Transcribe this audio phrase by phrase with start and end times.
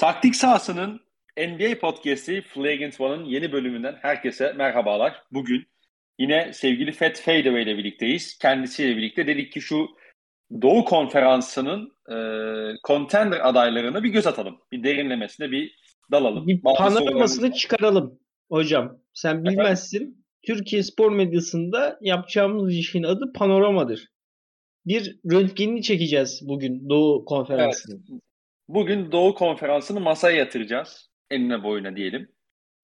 [0.00, 1.00] Taktik sahasının
[1.38, 5.22] NBA podcast'i Flagrant One'ın yeni bölümünden herkese merhabalar.
[5.32, 5.66] Bugün
[6.18, 8.38] yine sevgili Fat Fadeaway ile birlikteyiz.
[8.38, 9.86] Kendisiyle birlikte dedik ki şu
[10.62, 12.16] Doğu Konferansı'nın e,
[12.86, 14.58] contender adaylarını bir göz atalım.
[14.72, 15.76] Bir derinlemesine bir
[16.10, 16.46] dalalım.
[16.46, 18.18] Bir panoramasını çıkaralım
[18.50, 18.98] hocam.
[19.14, 20.04] Sen bilmezsin.
[20.04, 20.14] Evet.
[20.46, 24.08] Türkiye spor medyasında yapacağımız işin adı panoramadır.
[24.86, 28.04] Bir röntgenini çekeceğiz bugün Doğu Konferansı'nın.
[28.12, 28.29] Evet.
[28.74, 31.10] Bugün Doğu Konferansı'nı masaya yatıracağız.
[31.30, 32.32] Eline boyuna diyelim.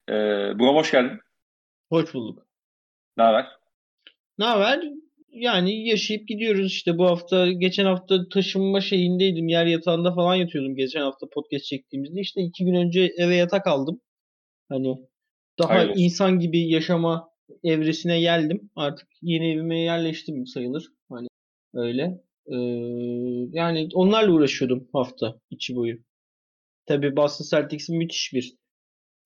[0.08, 0.12] Ee,
[0.58, 1.18] Buram hoş geldin.
[1.88, 2.46] Hoş bulduk.
[3.16, 3.46] Ne haber?
[4.38, 4.80] Ne haber?
[5.30, 11.00] Yani yaşayıp gidiyoruz işte bu hafta geçen hafta taşınma şeyindeydim yer yatağında falan yatıyordum geçen
[11.00, 14.00] hafta podcast çektiğimizde işte iki gün önce eve yatak aldım
[14.68, 14.96] hani
[15.58, 15.92] daha Hayır.
[15.96, 17.28] insan gibi yaşama
[17.64, 21.28] evresine geldim artık yeni evime yerleştim sayılır hani
[21.74, 22.56] öyle ee,
[23.52, 25.98] yani onlarla uğraşıyordum hafta içi boyu.
[26.86, 28.56] Tabi Boston Celtics'in müthiş bir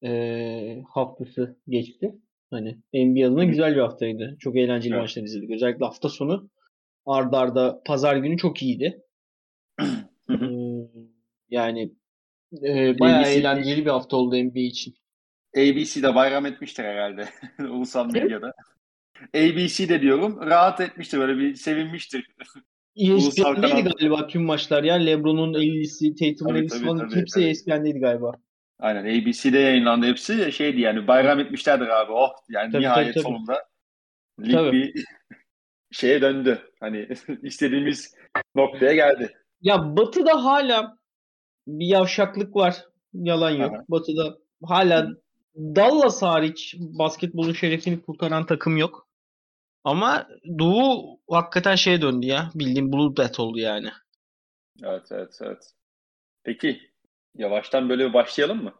[0.05, 2.14] e, haftası geçti.
[2.50, 4.36] Hani NBA adına güzel bir haftaydı.
[4.41, 5.03] Çok eğlenceli evet.
[5.03, 5.50] maçlar izledik.
[5.50, 6.50] Özellikle hafta sonu
[7.06, 9.03] ardarda arda pazar günü çok iyiydi.
[10.30, 10.34] ee,
[11.50, 11.95] yani
[12.62, 14.95] e, bayağı ABC, eğlenceli bir hafta oldu NBA için.
[15.56, 17.28] ABC'de bayram etmiştir herhalde.
[17.58, 18.52] Ulusal medyada.
[19.34, 22.27] ABC de diyorum rahat etmiştir böyle bir sevinmiştir.
[23.01, 24.95] ESPN'deydi galiba tüm maçlar ya.
[24.95, 27.48] LeBron'un 50'si, Tatum'un 50'si falan hepsi.
[27.48, 28.33] ESPN'deydi galiba.
[28.79, 30.53] Aynen ABC'de yayınlandı hepsi.
[30.53, 32.12] Şeydi yani bayram etmişlerdir abi.
[32.12, 33.34] Oh yani tabii, nihayet tabii, tabii.
[33.34, 33.65] sonunda
[34.41, 34.73] lig tabii.
[34.73, 35.05] bir
[35.91, 36.59] şeye döndü.
[36.81, 37.09] Hani
[37.42, 38.15] istediğimiz
[38.55, 39.33] noktaya geldi.
[39.61, 40.97] Ya Batı'da hala
[41.67, 42.77] bir yavşaklık var.
[43.12, 43.75] Yalan yok.
[43.75, 43.85] Aha.
[43.89, 45.09] Batı'da hala
[45.57, 49.09] Dallas hariç basketbolun şerefini kurtaran takım yok.
[49.84, 50.28] Ama
[50.59, 52.50] Doğu hakikaten şeye döndü ya.
[52.55, 53.89] Bildiğim Blue Death oldu yani.
[54.84, 55.73] Evet evet evet.
[56.45, 56.81] Peki
[57.34, 58.75] yavaştan böyle bir başlayalım mı?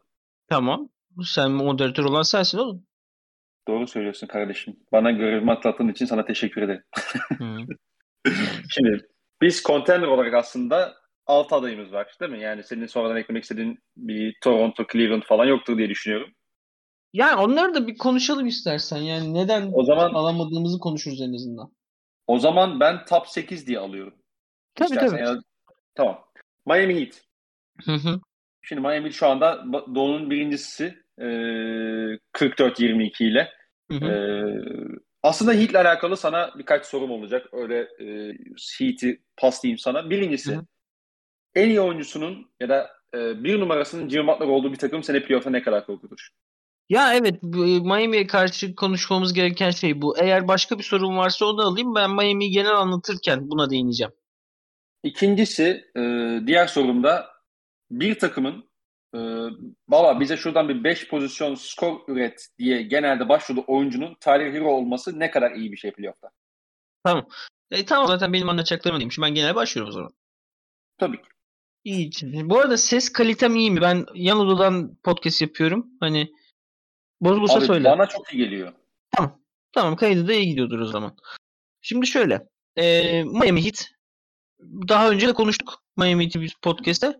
[0.49, 0.89] Tamam.
[1.25, 2.85] Sen moderatör olan sensin oğlum.
[3.67, 4.75] Doğru söylüyorsun kardeşim.
[4.91, 6.83] Bana görevimi atlattığın için sana teşekkür ederim.
[8.69, 9.07] Şimdi
[9.41, 10.93] biz contender olarak aslında
[11.25, 12.41] 6 adayımız var değil mi?
[12.41, 16.33] Yani senin sonradan eklemek istediğin bir Toronto, Cleveland falan yoktur diye düşünüyorum.
[17.13, 18.97] Yani onları da bir konuşalım istersen.
[18.97, 21.71] Yani neden o zaman, alamadığımızı konuşuruz en azından.
[22.27, 24.13] O zaman ben top 8 diye alıyorum.
[24.75, 25.09] Tabii istersen.
[25.09, 25.21] tabii.
[25.21, 25.41] Yani,
[25.95, 26.23] tamam.
[26.65, 27.21] Miami Heat.
[27.85, 28.19] Hı hı.
[28.61, 31.25] Şimdi Miami şu anda Doğu'nun birincisi e,
[32.33, 33.49] 44-22 ile.
[33.91, 34.05] Hı hı.
[34.05, 34.15] E,
[35.23, 37.47] aslında Heat'le alakalı sana birkaç sorum olacak.
[37.51, 38.37] Öyle e,
[38.79, 40.09] Heat'i paslayayım sana.
[40.09, 40.65] Birincisi hı hı.
[41.55, 45.49] en iyi oyuncusunun ya da e, bir numarasının Jimmy Butler olduğu bir takım seni playoff'a
[45.49, 46.29] ne kadar korkutur?
[46.91, 50.17] Ya evet Miami'ye karşı konuşmamız gereken şey bu.
[50.17, 51.95] Eğer başka bir sorun varsa onu alayım.
[51.95, 54.13] Ben Miami'yi genel anlatırken buna değineceğim.
[55.03, 56.01] İkincisi e,
[56.47, 57.29] diğer sorumda
[57.91, 58.69] bir takımın
[59.15, 59.19] e,
[59.87, 65.19] baba bize şuradan bir 5 pozisyon skor üret diye genelde başvurduğu oyuncunun Tyler Hero olması
[65.19, 66.29] ne kadar iyi bir şey playoff'ta.
[67.03, 67.27] Tamam.
[67.71, 69.19] E, tamam zaten benim anlatacaklarım değilmiş.
[69.19, 70.11] Ben genel başlıyorum o zaman.
[70.97, 71.27] Tabii ki.
[71.83, 72.11] İyi.
[72.49, 73.81] Bu arada ses kalitem iyi mi?
[73.81, 75.87] Ben yan odadan podcast yapıyorum.
[75.99, 76.31] Hani
[77.21, 77.89] Bozulursa Abi, söyle.
[77.89, 78.73] Bana çok iyi geliyor.
[79.11, 79.41] Tamam.
[79.73, 81.17] Tamam kaydı da iyi gidiyordur o zaman.
[81.81, 82.47] Şimdi şöyle.
[82.75, 83.87] E, Miami Heat.
[84.61, 87.17] Daha önce de konuştuk Miami Heat podcast'te.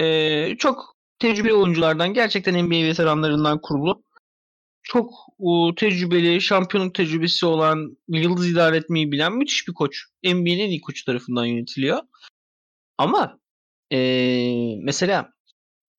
[0.00, 4.02] E, çok tecrübeli oyunculardan gerçekten NBA veteranlarından kurulu.
[4.82, 10.04] Çok o, tecrübeli, şampiyonluk tecrübesi olan, yıldız idare etmeyi bilen müthiş bir koç.
[10.24, 11.98] NBA'nin en iyi koçu tarafından yönetiliyor.
[12.98, 13.38] Ama
[13.92, 13.98] e,
[14.82, 15.32] mesela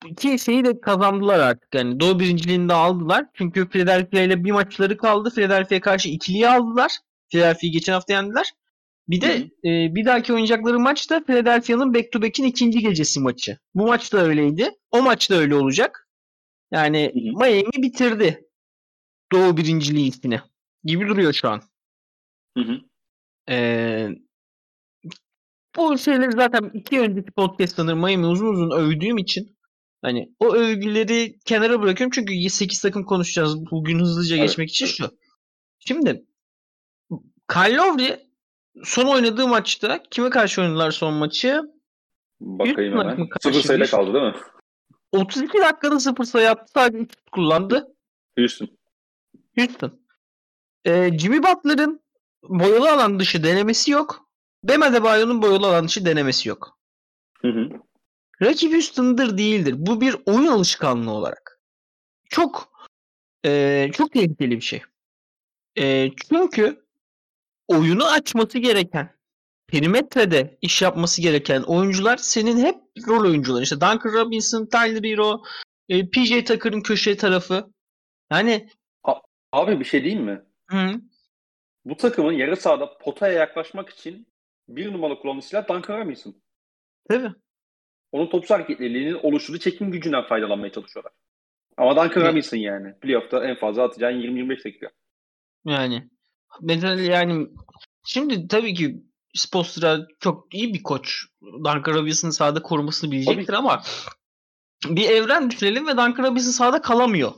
[0.06, 1.76] iki şeyi de kazandılar artık.
[1.76, 3.26] Yani Doğu birinciliğini de aldılar.
[3.34, 5.30] Çünkü Philadelphia ile bir maçları kaldı.
[5.30, 6.92] Philadelphia'ya karşı ikiliyi aldılar.
[7.30, 8.54] Philadelphia'yı geçen hafta yendiler.
[9.08, 13.58] Bir de e, bir dahaki oynayacakları maç da Philadelphia'nın back to back'in ikinci gecesi maçı.
[13.76, 14.70] Bu maç da öyleydi.
[14.92, 16.08] O maç da öyle olacak.
[16.72, 17.46] Yani hı hı.
[17.46, 18.46] Miami bitirdi.
[19.32, 20.42] Doğu birinciliği ismini.
[20.84, 21.62] Gibi duruyor şu an.
[22.58, 22.80] Hı hı.
[23.50, 24.10] Ee,
[25.78, 29.58] bu şeyleri zaten iki önceki podcast sanırım Miami uzun uzun övdüğüm için
[30.02, 34.48] Hani o övgüleri kenara bırakıyorum çünkü 8 takım konuşacağız bugün hızlıca evet.
[34.48, 35.18] geçmek için şu.
[35.80, 36.26] Şimdi
[37.54, 38.20] Kyle Lowry
[38.84, 41.62] son oynadığı maçta kime karşı oynadılar son maçı?
[42.40, 43.28] Bakayım hemen.
[43.42, 44.36] Sıfır sayıda kaldı değil mi?
[45.12, 46.72] 32 dakikada sıfır sayı yaptı.
[46.74, 47.96] Sadece 3 kullandı.
[48.38, 48.70] Houston.
[49.58, 49.92] Houston.
[50.86, 52.02] Ee, Jimmy Butler'ın
[52.44, 54.30] boyalı alan dışı denemesi yok.
[54.64, 56.80] Bam Adebayo'nun boyalı alan dışı denemesi yok.
[57.42, 57.70] Hı hı
[58.42, 59.76] rakip üstündür değildir.
[59.78, 61.60] Bu bir oyun alışkanlığı olarak.
[62.30, 62.72] Çok
[63.46, 64.82] e, çok tehlikeli bir şey.
[65.78, 66.86] E, çünkü
[67.68, 69.16] oyunu açması gereken
[69.68, 72.76] perimetrede iş yapması gereken oyuncular senin hep
[73.08, 73.64] rol oyuncuları.
[73.64, 75.44] İşte Duncan Robinson, Tyler Hero,
[75.90, 77.72] e, PJ Tucker'ın köşe tarafı.
[78.32, 78.70] Yani
[79.52, 80.42] abi bir şey diyeyim mi?
[80.70, 81.02] Hı.
[81.86, 84.28] Bu takımın yarı sahada potaya yaklaşmak için
[84.68, 86.36] bir numaralı kullanılan silah Duncan Robinson.
[87.10, 87.32] Tabii.
[88.12, 91.14] Onun topsuz hareketliliğinin oluşturduğu çekim gücünden faydalanmaya çalışıyorlar.
[91.78, 92.94] Ama Duncan Robinson yani.
[93.02, 94.92] Playoff'ta en fazla atacağın 20-25 dakika.
[95.66, 96.10] Yani
[96.62, 97.48] mesela yani
[98.06, 99.04] şimdi tabii ki
[99.34, 101.26] Spostra çok iyi bir koç.
[101.42, 103.58] Duncan Robinson'ın sahada korumasını bilecektir tabii.
[103.58, 103.82] ama
[104.86, 107.32] bir evren düşünelim ve Duncan Robinson sahada kalamıyor.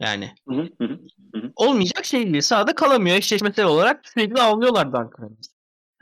[0.00, 0.34] Yani.
[0.48, 0.98] Hı hı hı.
[1.34, 1.52] hı.
[1.56, 2.40] Olmayacak şey değil.
[2.40, 3.16] Sahada kalamıyor.
[3.16, 5.53] Eşleşmesel olarak sürekli avlıyorlar Duncan Robinson.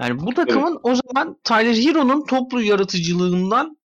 [0.03, 0.81] Yani bu takımın evet.
[0.83, 3.77] o zaman Tyler Hero'nun toplu yaratıcılığından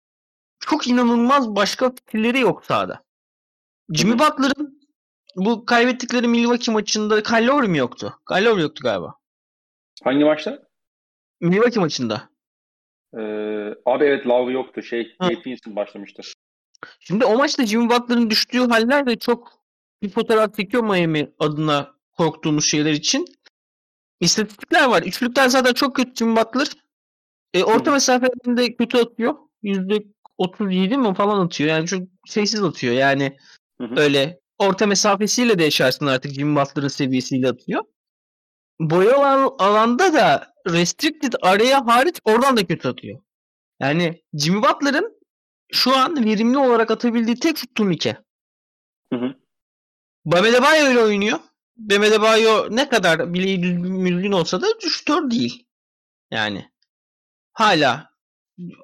[0.60, 3.04] çok inanılmaz başka fikirleri yok sahada.
[3.92, 4.80] Jimmy Butler'ın
[5.36, 8.14] bu kaybettikleri Milwaukee maçında Kyle Lowry mi yoktu?
[8.28, 9.14] Kyle Lowry yoktu galiba.
[10.04, 10.62] Hangi maçta?
[11.40, 12.28] Milwaukee maçında.
[13.14, 13.20] Ee,
[13.86, 14.82] abi evet Lowry yoktu.
[14.82, 16.22] Şey, Nathan başlamıştı.
[17.00, 19.52] Şimdi o maçta Jimmy Butler'ın düştüğü haller de çok
[20.02, 23.24] bir fotoğraf çekiyor Miami adına korktuğumuz şeyler için.
[24.20, 25.02] İstatistikler var.
[25.02, 26.68] Üçlükten zaten çok kötü Butler.
[27.54, 29.34] E, orta mesafelerinde kötü atıyor.
[29.62, 31.70] %37 mi falan atıyor.
[31.70, 32.94] Yani çok şeysiz atıyor.
[32.94, 33.36] Yani
[33.80, 34.00] Hı hı.
[34.00, 37.84] öyle orta mesafesiyle de yaşarsın artık Jimmy Butler'ın seviyesiyle atıyor.
[38.80, 39.16] Boya
[39.58, 43.20] alanda da restricted araya hariç oradan da kötü atıyor.
[43.80, 45.20] Yani Jimmy Butler'ın
[45.72, 48.16] şu an verimli olarak atabildiği tek şut turnike.
[49.12, 49.34] Hı hı.
[50.24, 51.10] Bam Adebayo
[51.78, 52.02] oynuyor.
[52.02, 55.66] Bam Adebayo ne kadar bileği düzgün olsa da şutör değil.
[56.30, 56.70] Yani
[57.52, 58.10] hala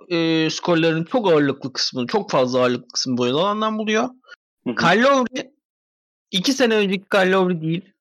[0.08, 4.08] e, skorların çok ağırlıklı kısmını, çok fazla ağırlıklı kısmını boyalı alandan buluyor.
[4.66, 5.50] Kyle Lowry
[6.30, 7.92] iki sene önceki Kyle Lowry değil.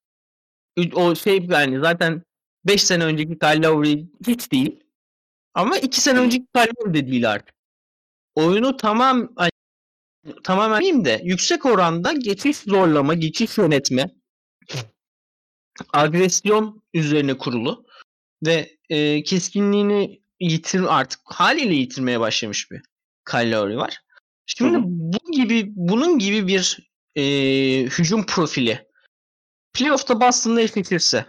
[0.94, 2.24] O şey yani zaten
[2.66, 4.84] 5 sene önceki Kyle Lowry hiç değil.
[5.54, 7.56] Ama 2 sene önceki Kyle Lowry de değil artık.
[8.36, 9.36] Oyunu tamam
[10.44, 14.21] tamamen diyeyim de yüksek oranda geçiş zorlama, geçiş yönetme,
[15.94, 17.86] agresyon üzerine kurulu
[18.46, 22.82] ve e, keskinliğini yitir artık haliyle yitirmeye başlamış bir
[23.34, 24.02] Lowry var.
[24.46, 24.84] Şimdi Hı-hı.
[24.86, 27.24] bu gibi bunun gibi bir e,
[27.84, 28.88] hücum profili
[29.74, 31.26] playoff'ta Boston'la eşleşirse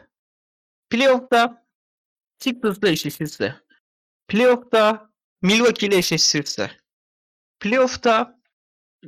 [0.91, 1.67] playoff'ta
[2.39, 3.55] Sixers'la eşleşirse
[4.29, 5.11] playoff'ta
[5.43, 6.71] Milwaukee ile eşleşirse
[7.61, 8.41] playoff'ta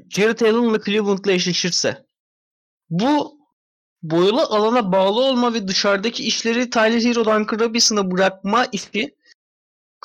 [0.09, 2.06] Jared Allen'la Cleveland'la eşleşirse
[2.91, 3.44] bu
[4.05, 9.15] boyalı alana bağlı olma ve dışarıdaki işleri Tyler Hero, Duncan Robinson'a bırakma işi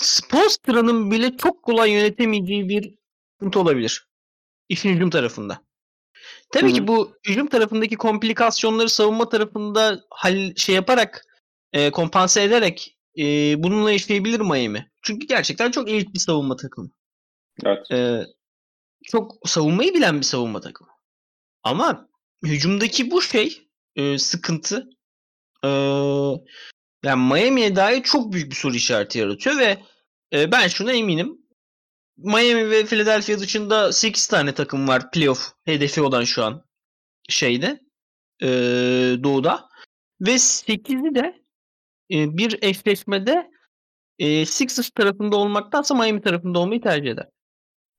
[0.02, 2.96] Spoelstra'nın bile çok kolay yönetemeyeceği bir
[3.34, 4.08] sıkıntı olabilir.
[4.70, 5.62] İşin hücum tarafında.
[6.52, 6.74] Tabii Hı-hı.
[6.74, 11.26] ki bu hücum tarafındaki komplikasyonları savunma tarafında hal şey yaparak
[11.74, 13.24] e, kompanse ederek e,
[13.64, 14.92] bununla yaşayabilir Miami.
[15.02, 16.90] Çünkü gerçekten çok elit bir savunma takımı.
[17.64, 17.92] Evet.
[17.92, 18.26] E,
[19.04, 20.90] çok savunmayı bilen bir savunma takımı.
[21.64, 22.10] Ama
[22.44, 24.90] hücumdaki bu şey e, sıkıntı
[25.64, 25.70] e,
[27.04, 29.78] yani Miami'ye dair çok büyük bir soru işareti yaratıyor ve
[30.34, 31.38] e, ben şuna eminim.
[32.18, 36.64] Miami ve Philadelphia dışında 8 tane takım var playoff hedefi olan şu an
[37.30, 37.80] şeyde
[38.42, 38.48] e,
[39.24, 39.70] doğuda
[40.22, 41.44] ve 8'i de
[42.12, 43.52] e, bir eşleşmede
[44.20, 47.28] e, Sixers tarafında olmaktansa Miami tarafında olmayı tercih eder.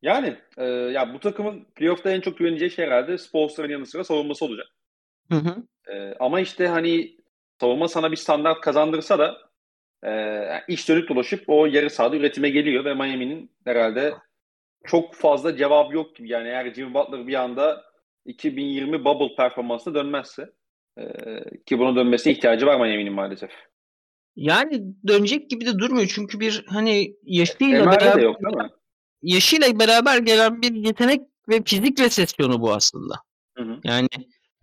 [0.02, 4.44] Yani e, ya bu takımın playoff'ta en çok güveneceği şey herhalde Spolstra'nın yanı sıra savunması
[4.44, 4.66] olacak.
[5.28, 5.56] Hı hı.
[5.92, 7.16] E, ama işte hani
[7.60, 9.38] savunma sana bir standart kazandırsa da
[10.06, 10.12] e,
[10.68, 14.14] iş dönüp dolaşıp o yarı sahada üretime geliyor ve Miami'nin herhalde
[14.84, 16.28] çok fazla cevabı yok gibi.
[16.28, 17.84] Yani eğer Jimmy Butler bir anda
[18.26, 20.52] 2020 bubble performansına dönmezse
[20.98, 21.04] e,
[21.66, 23.50] ki buna dönmesine ihtiyacı var Miami'nin maalesef.
[24.36, 28.70] Yani dönecek gibi de durmuyor çünkü bir hani yaşıyla beraber yok değil mi?
[29.22, 33.14] yaşıyla beraber gelen bir yetenek ve fizik resesyonu bu aslında.
[33.56, 33.80] Hı hı.
[33.84, 34.08] Yani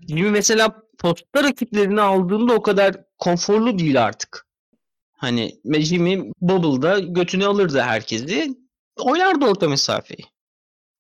[0.10, 4.48] Jimmy mesela posta rakiplerini aldığında o kadar konforlu değil artık.
[5.12, 8.58] Hani Jimmy Bubble'da götünü alırdı herkesi.
[8.98, 10.26] Oynardı orta mesafeyi.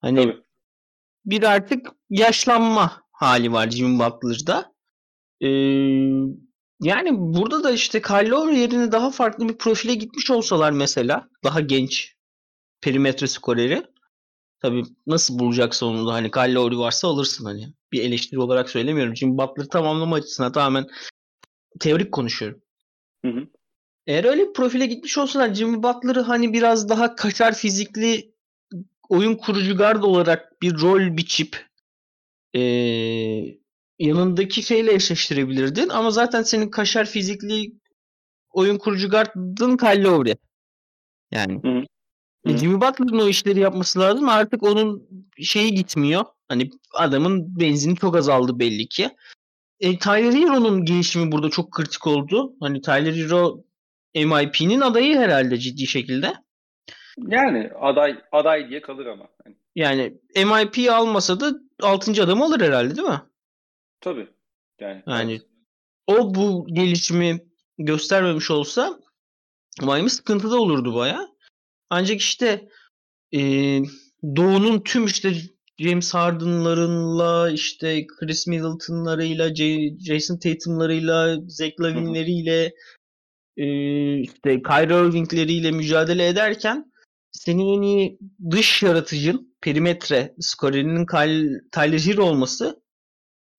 [0.01, 0.41] Hani Tabii.
[1.25, 4.73] bir artık yaşlanma hali var Jimmy Butler'da.
[5.41, 5.47] Ee,
[6.81, 12.15] yani burada da işte Kyle yerine daha farklı bir profile gitmiş olsalar mesela daha genç
[12.81, 13.85] perimetre skoreri
[14.59, 19.15] tabii nasıl bulacaksa onu da hani Lowry varsa alırsın hani bir eleştiri olarak söylemiyorum.
[19.15, 20.87] Jimmy Butler'ı tamamlama açısından tamamen
[21.79, 22.61] teorik konuşuyorum.
[23.25, 23.47] Hı hı.
[24.07, 28.33] Eğer öyle bir profile gitmiş olsalar Jimmy Butler'ı hani biraz daha kaçar fizikli
[29.09, 31.67] oyun kurucu gard olarak bir rol biçip
[32.55, 32.59] ee,
[33.99, 37.71] yanındaki şeyle eşleştirebilirdin ama zaten senin kaşar fizikli
[38.49, 40.35] oyun kurucu gardın Kyle Lowry.
[41.31, 41.67] Yani Hı.
[41.67, 41.83] Hı.
[42.45, 44.29] Jimmy Butler'ın o işleri yapması lazım.
[44.29, 45.09] Artık onun
[45.41, 46.25] şeyi gitmiyor.
[46.47, 49.09] Hani adamın benzini çok azaldı belli ki.
[49.79, 52.53] E, Tyler Hero'nun gelişimi burada çok kritik oldu.
[52.59, 53.63] Hani Tyler Hero
[54.15, 56.33] MIP'nin adayı herhalde ciddi şekilde.
[57.27, 59.27] Yani aday aday diye kalır ama.
[59.75, 62.23] Yani MIP almasa da 6.
[62.23, 63.21] adam olur herhalde değil mi?
[64.01, 64.27] Tabii.
[64.79, 65.41] Yani, yani evet.
[66.07, 67.39] o bu gelişimi
[67.77, 68.99] göstermemiş olsa
[69.81, 71.27] Miami sıkıntıda olurdu baya.
[71.89, 72.67] Ancak işte
[73.33, 73.39] e,
[74.35, 75.33] Doğu'nun tüm işte
[75.79, 79.55] James Harden'larınla işte Chris Middleton'larıyla
[79.99, 82.73] Jason Tatum'larıyla Zach Lavine'leriyle
[83.57, 83.65] e,
[84.19, 86.91] işte Kyrie Irving'leriyle mücadele ederken
[87.31, 88.19] senin en iyi
[88.51, 91.05] dış yaratıcın perimetre skorerinin
[91.71, 92.83] Tyler Hero olması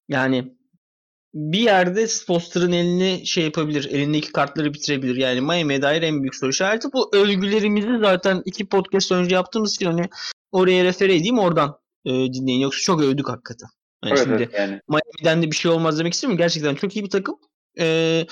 [0.07, 0.58] yani
[1.33, 3.85] bir yerde Foster'ın elini şey yapabilir.
[3.85, 5.15] Elindeki kartları bitirebilir.
[5.15, 6.87] Yani Miami'ye dair en büyük soru işareti.
[6.93, 10.09] Bu övgülerimizi zaten iki podcast önce yaptığımız için hani
[10.51, 12.59] oraya refer edeyim oradan e, dinleyin.
[12.59, 13.69] Yoksa çok övdük hakikaten.
[14.03, 14.81] Yani evet, şimdi evet, yani.
[14.87, 16.37] Miami'den de bir şey olmaz demek istemiyorum.
[16.37, 17.35] Gerçekten çok iyi bir takım.
[17.79, 18.25] E,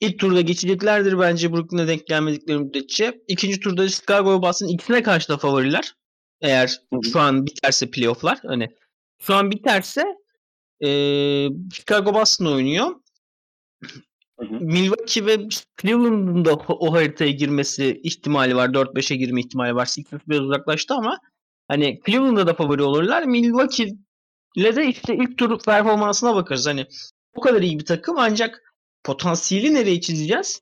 [0.00, 3.22] ilk turda geçeceklerdir bence Brooklyn'e denk gelmedikleri müddetçe.
[3.28, 5.94] İkinci turda Chicago Boston ikisine karşı da favoriler.
[6.40, 7.10] Eğer Hı-hı.
[7.12, 8.38] şu an biterse playofflar.
[8.46, 8.68] Hani
[9.18, 10.04] şu an biterse
[10.84, 10.88] e,
[11.72, 12.94] Chicago Boston oynuyor.
[14.40, 14.60] Hı-hı.
[14.60, 15.48] Milwaukee ve
[15.82, 18.68] Cleveland'ın da o haritaya girmesi ihtimali var.
[18.68, 19.86] 4-5'e girme ihtimali var.
[19.86, 21.18] Sixers biraz uzaklaştı ama
[21.68, 23.22] hani Cleveland'da da favori olurlar.
[23.22, 23.94] Milwaukee
[24.56, 26.66] ile de işte ilk tur performansına bakarız.
[26.66, 26.86] Hani
[27.34, 28.74] o kadar iyi bir takım ancak
[29.04, 30.60] potansiyeli nereye çizeceğiz?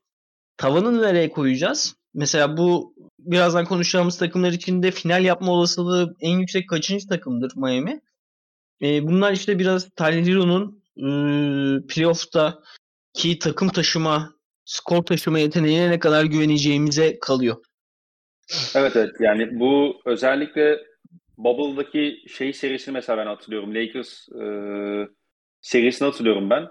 [0.57, 1.95] Tavanı nereye koyacağız?
[2.13, 8.01] Mesela bu birazdan konuşacağımız takımlar içinde final yapma olasılığı en yüksek kaçıncı takımdır Miami?
[8.83, 11.07] E, bunlar işte biraz Tyler Hero'nun e,
[11.87, 12.59] playoff'ta
[13.13, 14.33] ki takım taşıma,
[14.65, 17.57] skor taşıma yeteneğine ne kadar güveneceğimize kalıyor.
[18.75, 20.79] Evet evet yani bu özellikle
[21.37, 23.75] Bubble'daki şey serisini mesela ben hatırlıyorum.
[23.75, 24.45] Lakers e,
[25.61, 26.67] serisini hatırlıyorum ben.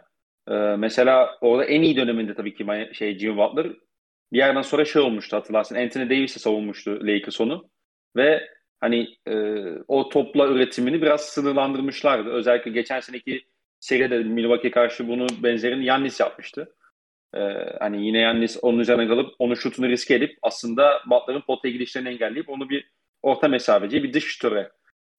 [0.49, 3.67] E, mesela orada en iyi döneminde tabii ki şey Jimmy Butler
[4.33, 5.75] bir yerden sonra şey olmuştu hatırlarsın.
[5.75, 7.71] Anthony Davis'e savunmuştu Lakers onu.
[8.17, 8.49] Ve
[8.83, 9.35] hani e,
[9.89, 12.31] o topla üretimini biraz sınırlandırmışlardı.
[12.31, 13.45] Özellikle geçen seneki
[13.81, 16.75] seride Milwaukee karşı bunu benzerini Yannis yapmıştı.
[17.35, 17.41] E,
[17.81, 22.49] hani yine Yannis onun üzerine kalıp onun şutunu riske edip aslında Butler'ın potaya gidişlerini engelleyip
[22.49, 22.91] onu bir
[23.23, 24.71] orta mesafeci bir dış şutöre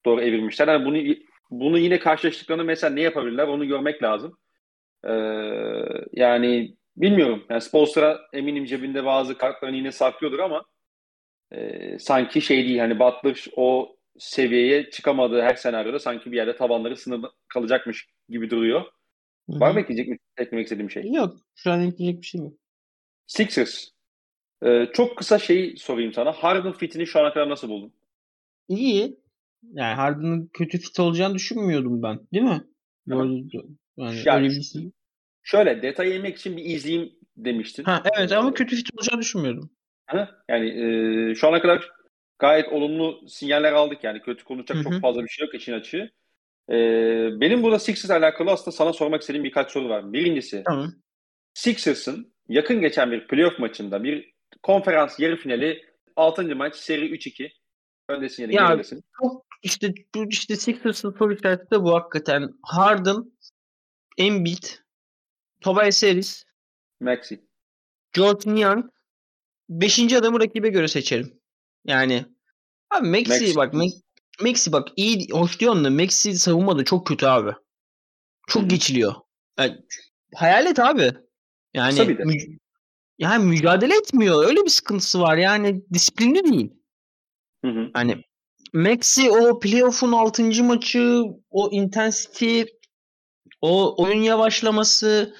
[0.06, 0.68] doğru evirmişler.
[0.68, 1.14] Yani bunu
[1.50, 4.38] bunu yine karşılaştıklarında mesela ne yapabilirler onu görmek lazım.
[5.04, 5.12] Ee,
[6.12, 7.44] yani bilmiyorum.
[7.50, 10.64] Yani Spolstra eminim cebinde bazı kartlarını yine saklıyordur ama
[11.56, 16.96] e, sanki şey değil hani Butler o seviyeye çıkamadığı her senaryoda sanki bir yerde tavanları
[16.96, 18.80] sınırlı kalacakmış gibi duruyor.
[19.50, 19.60] Hı-hı.
[19.60, 20.18] Var mı ekleyecek mi?
[20.36, 21.12] Eklemek istediğim şey?
[21.12, 21.36] Yok.
[21.54, 22.52] Şu an ekleyecek bir şey yok.
[23.26, 23.88] Sixers.
[24.62, 26.32] Ee, çok kısa şey sorayım sana.
[26.32, 27.92] Harden fitini şu ana kadar nasıl buldun?
[28.68, 29.16] İyi.
[29.72, 32.20] Yani Harden'ın kötü fit olacağını düşünmüyordum ben.
[32.32, 32.64] Değil mi?
[33.06, 33.14] Bu
[33.96, 34.90] yani, yani öyle bir şey.
[35.42, 37.84] Şöyle detay yemek için bir izleyeyim demiştin.
[37.84, 39.70] Ha, evet ama kötü fit olacağını düşünmüyordum.
[40.48, 40.68] Yani
[41.30, 41.90] e, şu ana kadar
[42.38, 44.84] gayet olumlu sinyaller aldık yani kötü konuşacak Hı-hı.
[44.84, 46.10] çok fazla bir şey yok işin açığı.
[46.70, 46.76] E,
[47.40, 50.12] benim burada Sixers alakalı aslında sana sormak istediğim birkaç soru var.
[50.12, 50.92] Birincisi tamam.
[51.54, 55.84] Sixers'ın yakın geçen bir playoff maçında bir konferans yarı finali
[56.16, 56.56] 6.
[56.56, 57.50] maç seri 3-2
[58.08, 59.04] öndesin ya da geridesin.
[59.22, 62.50] Çok işte bu işte Sixers'ın soru işareti de bu hakikaten.
[62.62, 63.32] Harden,
[64.18, 64.64] Embiid,
[65.60, 66.44] Tobias Harris,
[67.00, 67.44] Maxi,
[68.12, 68.84] Jordan Young,
[69.68, 71.40] beşinci adamı rakibe göre seçerim.
[71.84, 72.24] Yani
[72.90, 73.56] abi Maxi, Maxi.
[73.56, 73.74] bak
[74.40, 77.52] Maxi bak iyi hoş diyorsun da Maxi savunmada çok kötü abi.
[78.48, 78.68] Çok Hı-hı.
[78.68, 79.14] geçiliyor.
[79.58, 79.76] Yani,
[80.34, 81.12] hayalet abi.
[81.74, 82.58] Yani mü-
[83.18, 84.44] yani mücadele etmiyor.
[84.44, 85.36] Öyle bir sıkıntısı var.
[85.36, 86.70] Yani disiplinli değil.
[87.64, 87.90] Hı hı.
[87.94, 88.22] Hani
[88.72, 90.64] Maxi o playoff'un 6.
[90.64, 92.62] maçı, o intensity,
[93.60, 95.34] o oyun yavaşlaması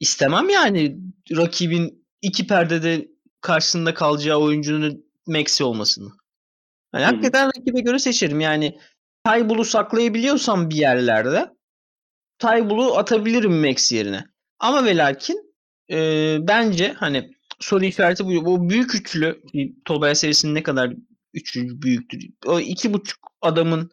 [0.00, 0.96] istemem yani
[1.36, 3.08] rakibin iki perdede
[3.46, 6.10] karşısında kalacağı oyuncunun Maxi olmasını.
[6.94, 7.12] Yani Hı-hı.
[7.12, 8.40] hakikaten rakibe göre seçerim.
[8.40, 8.78] Yani
[9.24, 11.50] Taybul'u saklayabiliyorsam bir yerlerde
[12.38, 14.24] Taybul'u atabilirim Max yerine.
[14.58, 15.54] Ama ve lakin
[15.90, 15.98] e,
[16.40, 18.30] bence hani soru işareti bu.
[18.30, 19.42] O büyük üçlü
[19.84, 20.92] Tolbaya serisinin ne kadar
[21.34, 22.28] üçüncü büyüktür.
[22.46, 23.90] O iki buçuk adamın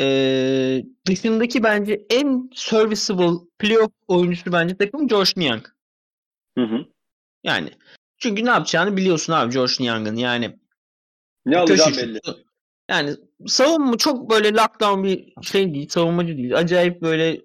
[0.00, 5.66] e, dışındaki bence en serviceable playoff oyuncusu bence takım Josh Niang.
[6.58, 6.84] Hı hı.
[7.44, 7.70] Yani
[8.18, 10.58] çünkü ne yapacağını biliyorsun abi Josh Niang'ın yani.
[11.46, 12.20] Ne alacağım belli.
[12.90, 15.88] Yani savunma çok böyle lockdown bir şey değil.
[15.88, 16.56] Savunmacı değil.
[16.56, 17.40] Acayip böyle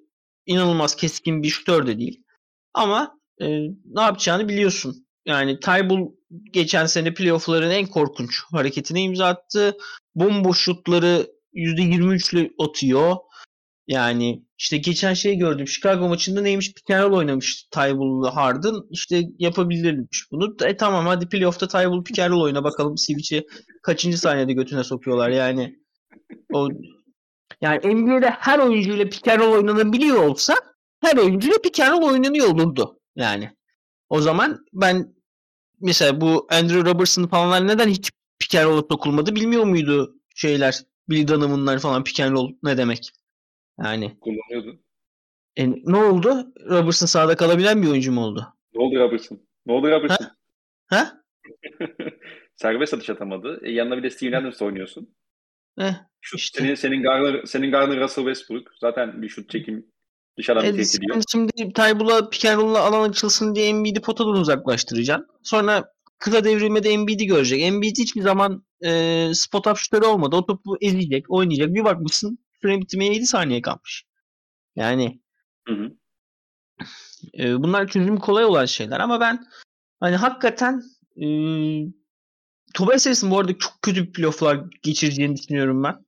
[0.46, 2.24] inanılmaz keskin bir şutör de değil.
[2.74, 3.48] Ama e,
[3.86, 5.08] ne yapacağını biliyorsun.
[5.25, 6.12] Yani Tybull
[6.51, 9.77] geçen sene playoff'ların en korkunç hareketine imza attı.
[10.15, 13.15] Bomboş şutları %23'lü atıyor.
[13.87, 15.67] Yani işte geçen şey gördüm.
[15.67, 16.73] Chicago maçında neymiş?
[16.73, 18.75] Pick and roll oynamış Tybull'la Harden.
[18.91, 20.55] İşte yapabilirmiş bunu.
[20.65, 23.43] E tamam hadi playoff'ta Tybull pick oyna bakalım Sivic'i
[23.83, 25.75] kaçıncı saniyede götüne sokuyorlar yani.
[26.53, 26.69] O
[27.61, 30.55] yani NBA'de her oyuncuyla pick and roll oynanabiliyor olsa
[31.01, 32.99] her oyuncuyla pick oynanıyor olurdu.
[33.15, 33.51] Yani.
[34.09, 35.15] O zaman ben
[35.81, 41.27] mesela bu Andrew Robertson falanlar neden hiç pick and roll'a sokulmadı bilmiyor muydu şeyler Billy
[41.27, 42.19] Donovan'lar falan pick
[42.63, 43.11] ne demek?
[43.84, 44.18] Yani.
[44.22, 44.80] Kullanıyordu.
[45.58, 46.53] E, ne oldu?
[46.70, 48.48] Robertson sahada kalabilen bir oyuncu mu oldu?
[48.74, 49.39] Ne oldu Robertson?
[49.65, 50.25] Ne oldu Robertson?
[50.25, 50.32] Ha?
[50.88, 51.22] ha?
[52.56, 53.60] Serbest atış atamadı.
[53.63, 55.15] E, yanına bir de Steven Adams oynuyorsun.
[55.80, 56.60] Eh, Şut, işte.
[56.60, 58.68] senin, senin Garner, senin Garner Russell Westbrook.
[58.82, 59.86] Zaten bir şut çekim
[60.38, 61.22] dışarıdan E, bir tehdit ediyor.
[61.32, 65.27] şimdi Tybull'a pick and roll'la alan açılsın diye Embiid'i potadan uzaklaştıracaksın.
[65.44, 67.62] Sonra kısa devrilmede Embiid'i görecek.
[67.62, 70.36] Embiid hiçbir zaman e, spot up şutları olmadı.
[70.36, 71.74] O topu ezecek, oynayacak.
[71.74, 74.05] Bir bakmışsın süre bitmeye 7 saniye kalmış.
[74.75, 75.22] Yani
[75.67, 75.91] Hı hı.
[77.39, 79.46] e, bunlar çözüm kolay olan şeyler ama ben
[80.00, 80.82] hani hakikaten
[81.22, 81.25] e,
[82.74, 86.05] Tobias Harris'in bu arada çok kötü bir playoff'lar geçireceğini düşünüyorum ben.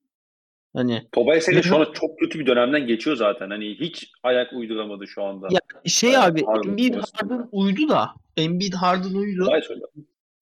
[0.74, 3.50] Hani Tobias Harris Hı şu anda çok kötü bir dönemden geçiyor zaten.
[3.50, 5.48] Hani hiç ayak uyduramadı şu anda.
[5.52, 6.96] ya şey Evet, abi Harden Embiid.
[7.14, 9.50] Harden uydu da Embiid Harden uydu.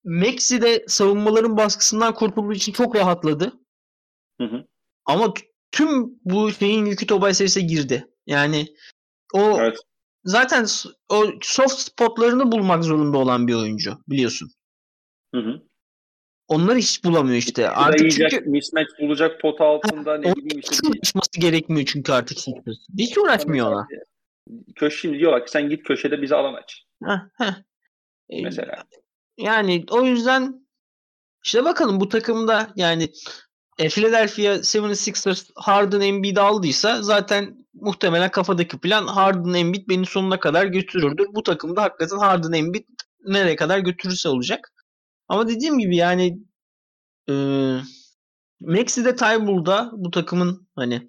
[0.04, 3.54] Maxi de savunmaların baskısından kurtulduğu için çok rahatladı.
[4.42, 4.66] Hı hı.
[5.06, 5.34] Ama
[5.74, 8.08] tüm bu şeyin yükü Tobias Harris'e girdi.
[8.28, 8.68] Yani
[9.34, 9.78] o Evet.
[10.24, 10.66] zaten
[11.10, 14.52] o soft spotlarını bulmak zorunda olan bir oyuncu biliyorsun.
[15.36, 15.62] Hı hı.
[16.48, 17.70] Onları hiç bulamıyor işte.
[17.70, 22.40] Artık yiyecek, çünkü mismatch bulacak pot altında ne onun bileyim işte uğraşması gerekmiyor çünkü artık
[22.40, 22.78] Sixers.
[22.98, 23.88] Hiç uğraşmıyor ona.
[24.76, 26.84] Köşe diyorlar ki sen git köşede bize alan aç.
[27.06, 27.54] Heh, heh.
[28.30, 28.84] E, Mesela.
[29.38, 30.68] Yani o yüzden
[31.46, 33.10] işte bakalım bu takımda yani
[33.80, 40.66] e, Philadelphia 76ers Harden Embiid aldıysa zaten muhtemelen kafadaki plan Harden Embiid beni sonuna kadar
[40.66, 41.28] götürürdür.
[41.34, 42.86] Bu takımda hakikaten Harden Embiid
[43.26, 44.74] nereye kadar götürürse olacak.
[45.28, 46.40] Ama dediğim gibi yani
[47.30, 47.34] e,
[48.62, 51.08] Maxi de Tybull'da bu takımın hani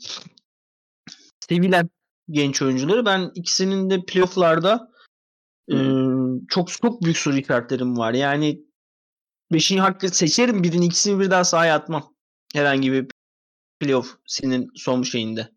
[1.49, 1.91] sevilen
[2.31, 3.07] genç oyuncuları.
[3.07, 4.89] Ben ikisinin de playoff'larda
[5.73, 5.77] e,
[6.49, 8.15] çok çok büyük soru işaretlerim var.
[8.15, 8.61] Yani
[9.53, 12.14] beşinci hakkı seçerim birini ikisini birden sahaya atmam.
[12.55, 13.07] Herhangi bir
[13.81, 15.49] playoff senin son şeyinde.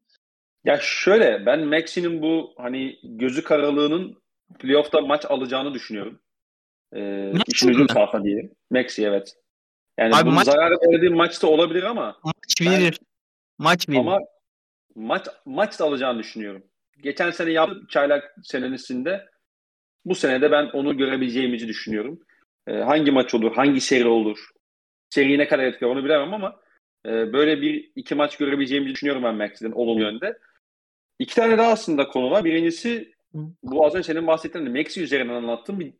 [0.65, 4.23] Ya şöyle ben Maxi'nin bu hani gözü karalığının
[4.59, 6.19] playoff'ta maç alacağını düşünüyorum.
[6.95, 8.51] Ee, işin ucum sahada diye.
[8.71, 9.35] Maxi evet.
[9.97, 12.91] Yani Abi bunun maç- zarar verdiği maçta olabilir ama Maç Ben-.
[13.59, 13.99] Maç verir.
[13.99, 14.19] ama
[14.95, 16.63] maç maç da alacağını düşünüyorum.
[17.03, 19.25] Geçen sene yaptı çaylak senenisinde
[20.05, 22.19] bu senede ben onu görebileceğimizi düşünüyorum.
[22.67, 24.49] Ee, hangi maç olur, hangi seri olur,
[25.09, 26.59] seri ne kadar etkiler onu bilemem ama
[27.07, 30.39] e, böyle bir iki maç görebileceğimizi düşünüyorum ben Maxi'den olumlu yönde.
[31.19, 32.45] İki tane daha aslında konu var.
[32.45, 33.13] Birincisi
[33.63, 35.93] bu az önce senin bahsettiğin de Maxi üzerinden anlattığım bir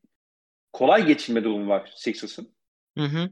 [0.74, 2.50] kolay geçilme durumu var Sixers'ın.
[2.98, 3.30] Hı hı.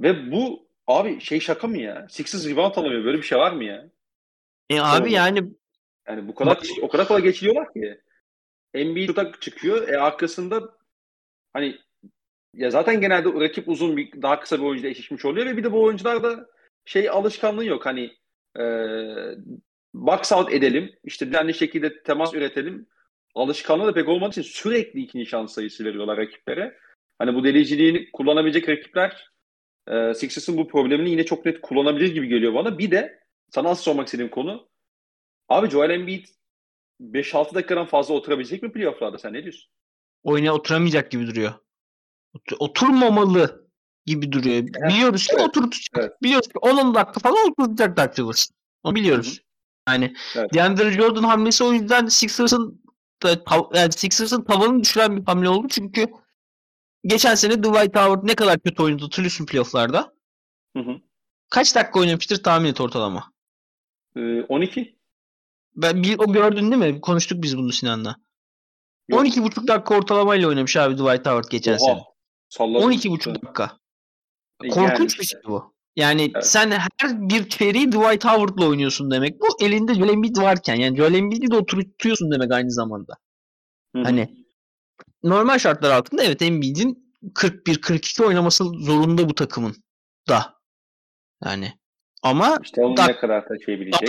[0.00, 2.06] Ve bu abi şey şaka mı ya?
[2.10, 3.04] Sixers rebound alamıyor.
[3.04, 3.90] Böyle bir şey var mı ya?
[4.70, 5.12] E abi Doğru.
[5.12, 5.52] yani
[6.08, 8.00] Yani bu kadar o kadar kolay geçiliyorlar ki.
[8.74, 9.88] Embiid şuta çıkıyor.
[9.88, 10.78] E arkasında
[11.52, 11.78] hani
[12.54, 15.72] ya zaten genelde rakip uzun bir daha kısa bir oyuncuyla eşleşmiş oluyor ve bir de
[15.72, 16.46] bu oyuncularda
[16.84, 17.86] şey alışkanlığı yok.
[17.86, 18.16] Hani
[18.58, 18.64] e,
[19.94, 20.92] box out edelim.
[21.04, 22.86] işte düzenli şekilde temas üretelim.
[23.34, 26.78] Alışkanlığı da pek olmadığı için sürekli ikinci şans sayısı veriyorlar rakiplere.
[27.18, 29.30] Hani bu deliciliğini kullanabilecek rakipler
[29.88, 32.78] e, Sixers'ın bu problemini yine çok net kullanabilir gibi geliyor bana.
[32.78, 33.20] Bir de
[33.50, 34.68] sana asıl sormak istediğim konu
[35.48, 36.26] abi Joel Embiid
[37.00, 39.18] 5-6 dakikadan fazla oturabilecek mi playoff'larda?
[39.18, 39.70] Sen ne diyorsun?
[40.24, 41.52] oyuna oturamayacak gibi duruyor.
[42.34, 43.63] Ot- oturmamalı
[44.06, 44.62] gibi duruyor.
[44.66, 45.90] Biliyoruz ki evet, oturtacak.
[45.96, 46.22] evet.
[46.22, 48.48] Biliyoruz ki 10 dakika falan oturtacak Dark Rivers.
[48.82, 49.40] Onu biliyoruz.
[49.88, 50.54] Yani Evet.
[50.54, 52.84] DeAndre Jordan hamlesi o yüzden Sixers'ın
[53.74, 56.06] yani Sixers'ın tavanını düşüren bir hamle oldu çünkü
[57.04, 60.14] geçen sene Dwight Howard ne kadar kötü oynadı hatırlıyorsun playoff'larda.
[60.76, 61.00] Hı hı.
[61.50, 63.32] Kaç dakika oynamıştır tahmin et ortalama.
[64.16, 64.98] Ee, 12?
[65.76, 67.00] Ben bir, o gördün değil mi?
[67.00, 68.16] Konuştuk biz bunu Sinan'la.
[69.08, 69.26] Yok.
[69.26, 71.92] 12,5 dakika ortalamayla oynamış abi Dwight Howard geçen sene.
[71.92, 72.04] Oha.
[72.48, 72.90] Salladım.
[72.90, 73.78] 12,5 dakika.
[74.62, 75.74] Yani Korkunç bir şey bu.
[75.96, 76.46] Yani Evet.
[76.46, 79.40] sen her bir çeyreği Dwight Howard'la oynuyorsun demek.
[79.40, 83.14] Bu elinde Joel Embiid varken yani Joel Embiid'i de oturtuyorsun demek aynı zamanda.
[83.96, 84.04] Hı hı.
[84.04, 84.46] Hani
[85.22, 89.76] normal şartlar altında evet Embiid'in 41-42 oynaması zorunda bu takımın
[90.28, 90.54] da.
[91.44, 91.72] Yani
[92.22, 94.08] Ama işte onu ne kadar taşıyabilecek?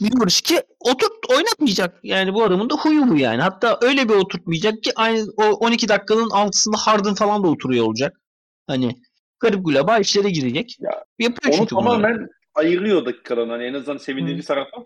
[0.00, 1.98] Biliyoruz ki oturt oynatmayacak.
[2.02, 3.42] Yani bu adamın da huyu bu yani.
[3.42, 8.20] Hatta öyle bir oturtmayacak ki aynı o 12 dakikanın altısında Harden falan da oturuyor olacak.
[8.66, 8.96] Hani
[9.40, 10.76] garip gulaba işlere girecek.
[10.80, 12.28] Ya, Yapıyor onu tamamen bunları.
[12.54, 13.48] ayırıyor dakikadan.
[13.48, 14.76] Hani en azından sevindirici tarafı.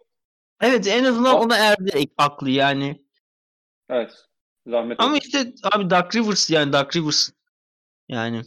[0.61, 3.05] Evet en azından ona erdi aklı yani.
[3.89, 4.13] Evet.
[4.67, 5.21] Zahmet Ama olsun.
[5.25, 7.31] işte abi Duck Rivers yani Duck Rivers.
[8.09, 8.43] Yani.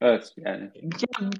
[0.00, 0.70] Evet yani.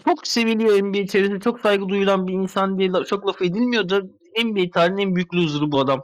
[0.05, 1.41] Çok seviliyor NBA içerisinde.
[1.41, 2.93] Çok saygı duyulan bir insan değil.
[3.09, 4.01] Çok laf edilmiyor da
[4.45, 6.03] NBA tarihinin en büyük loser'ı bu adam.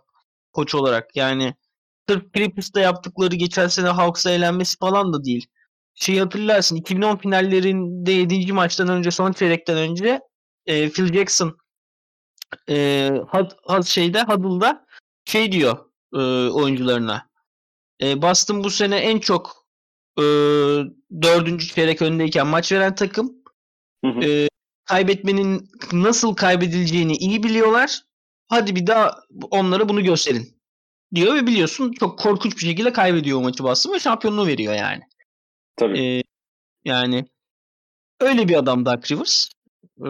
[0.53, 1.17] Koç olarak.
[1.17, 1.55] Yani
[2.09, 5.47] sırf Clippers'ta yaptıkları geçen sene Hawks'a eğlenmesi falan da değil.
[5.97, 8.53] Şey hatırlarsın 2010 finallerinde 7.
[8.53, 10.21] maçtan önce son çeyrekten önce
[10.67, 11.59] e, Phil Jackson
[12.69, 14.87] e, had, had şeyde Huddle'da
[15.25, 15.79] şey diyor
[16.15, 16.19] e,
[16.51, 17.29] oyuncularına.
[18.03, 19.67] E, Boston bu sene en çok
[20.19, 20.23] e,
[21.23, 23.33] dördüncü çeyrek öndeyken maç veren takım.
[24.05, 24.21] Hı hı.
[24.25, 24.49] E,
[24.85, 28.01] kaybetmenin nasıl kaybedileceğini iyi biliyorlar.
[28.49, 29.15] Hadi bir daha
[29.51, 30.57] onlara bunu gösterin.
[31.15, 35.03] Diyor ve biliyorsun çok korkunç bir şekilde kaybediyor o maçı Boston ve şampiyonluğu veriyor yani.
[35.77, 36.19] Tabii.
[36.19, 36.23] E,
[36.85, 37.25] yani
[38.21, 39.49] öyle bir adam Doug Rivers.
[40.01, 40.05] Ee,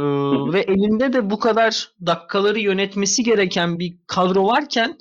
[0.53, 4.99] ve elinde de bu kadar dakikaları yönetmesi gereken bir kadro varken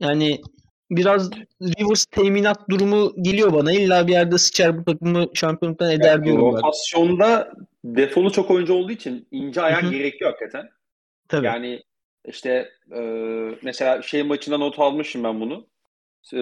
[0.00, 0.40] yani
[0.90, 1.30] biraz
[1.62, 3.72] Rivers teminat durumu geliyor bana.
[3.72, 6.52] İlla bir yerde sıçar bu takımı şampiyonluktan eder yani diyorum.
[6.52, 7.52] Rotasyonda
[7.84, 9.90] defolu çok oyuncu olduğu için ince Hı-hı.
[9.90, 10.70] gerekiyor hakikaten.
[11.28, 11.46] Tabii.
[11.46, 11.82] Yani
[12.24, 13.00] işte e,
[13.62, 15.66] mesela şey maçından not almışım ben bunu.
[16.32, 16.38] E,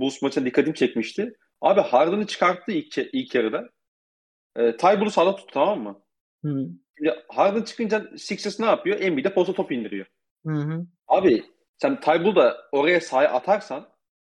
[0.00, 1.32] Bulls maçına dikkatim çekmişti.
[1.60, 3.68] Abi Harden'ı çıkarttı ilk, ilk yarıda.
[4.56, 6.02] E, Tybull'u sağda tuttu tamam mı?
[6.44, 6.68] Hı.
[6.96, 9.00] Şimdi Harden çıkınca Sixers ne yapıyor?
[9.00, 10.06] Embiid'e posta top indiriyor.
[10.46, 10.86] Hı hı.
[11.08, 11.44] Abi
[11.76, 13.88] sen Tybull'u da oraya sahaya atarsan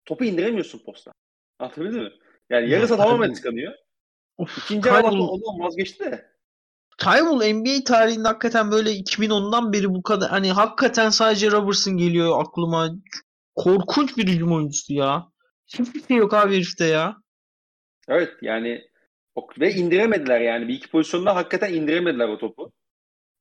[0.04, 1.12] topu indiremiyorsun posta.
[1.58, 2.12] Anlatabildim mi?
[2.50, 3.74] Yani yarısı tamamen tıkanıyor.
[4.56, 6.32] İkinci yarı ondan vazgeçti de.
[6.98, 12.90] Tybull NBA tarihinde hakikaten böyle 2010'dan beri bu kadar hani hakikaten sadece Robertson geliyor aklıma.
[13.54, 15.31] Korkunç bir hücum oyuncusu ya.
[15.78, 17.16] Hiçbir şey yok abi herifte ya.
[18.08, 18.88] Evet yani
[19.60, 20.68] ve indiremediler yani.
[20.68, 22.72] Bir iki pozisyonda hakikaten indiremediler o topu.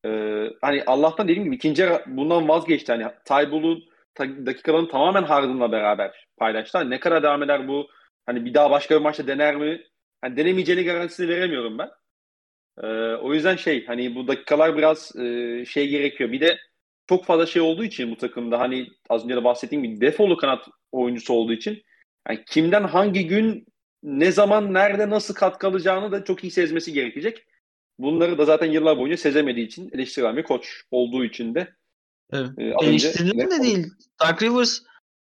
[0.05, 2.91] Ee, hani Allah'tan dediğim gibi ikinci bundan vazgeçti.
[2.91, 3.83] Hani Tybull'un
[4.19, 6.77] dakikalarını tamamen Harden'la beraber paylaştı.
[6.77, 7.87] Hani ne kadar devam eder bu?
[8.25, 9.83] Hani bir daha başka bir maçta dener mi?
[10.21, 11.89] Hani denemeyeceğini garantisini veremiyorum ben.
[12.83, 16.31] Ee, o yüzden şey hani bu dakikalar biraz e, şey gerekiyor.
[16.31, 16.57] Bir de
[17.09, 20.67] çok fazla şey olduğu için bu takımda hani az önce de bahsettiğim gibi defolu kanat
[20.91, 21.83] oyuncusu olduğu için
[22.29, 23.65] yani kimden hangi gün
[24.03, 27.45] ne zaman, nerede, nasıl katkı alacağını da çok iyi sezmesi gerekecek.
[27.99, 31.73] Bunları da zaten yıllar boyunca sezemediği için eleştirilen bir koç olduğu için de
[32.33, 32.49] evet.
[32.57, 33.87] e, eleştirilen de değil.
[34.21, 34.79] Dark Rivers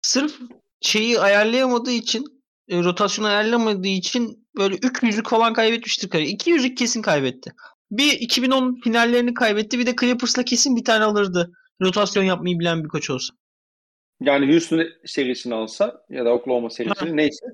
[0.03, 0.39] sırf
[0.81, 2.25] şeyi ayarlayamadığı için
[2.69, 6.09] e, rotasyonu ayarlamadığı için böyle 300'lük falan kaybetmiştir.
[6.11, 7.53] 200'lük kesin kaybetti.
[7.91, 9.79] Bir 2010 finallerini kaybetti.
[9.79, 11.53] Bir de Clippers'la kesin bir tane alırdı.
[11.83, 13.35] Rotasyon yapmayı bilen bir koç olsa.
[14.21, 17.47] Yani Houston serisini alsa ya da Oklahoma serisini neyse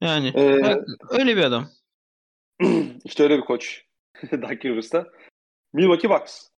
[0.00, 0.76] yani ee,
[1.10, 1.70] öyle bir adam.
[3.04, 3.84] İşte öyle bir koç.
[4.32, 5.06] Doug Rivers'ta.
[5.72, 6.48] Milwaukee Bucks.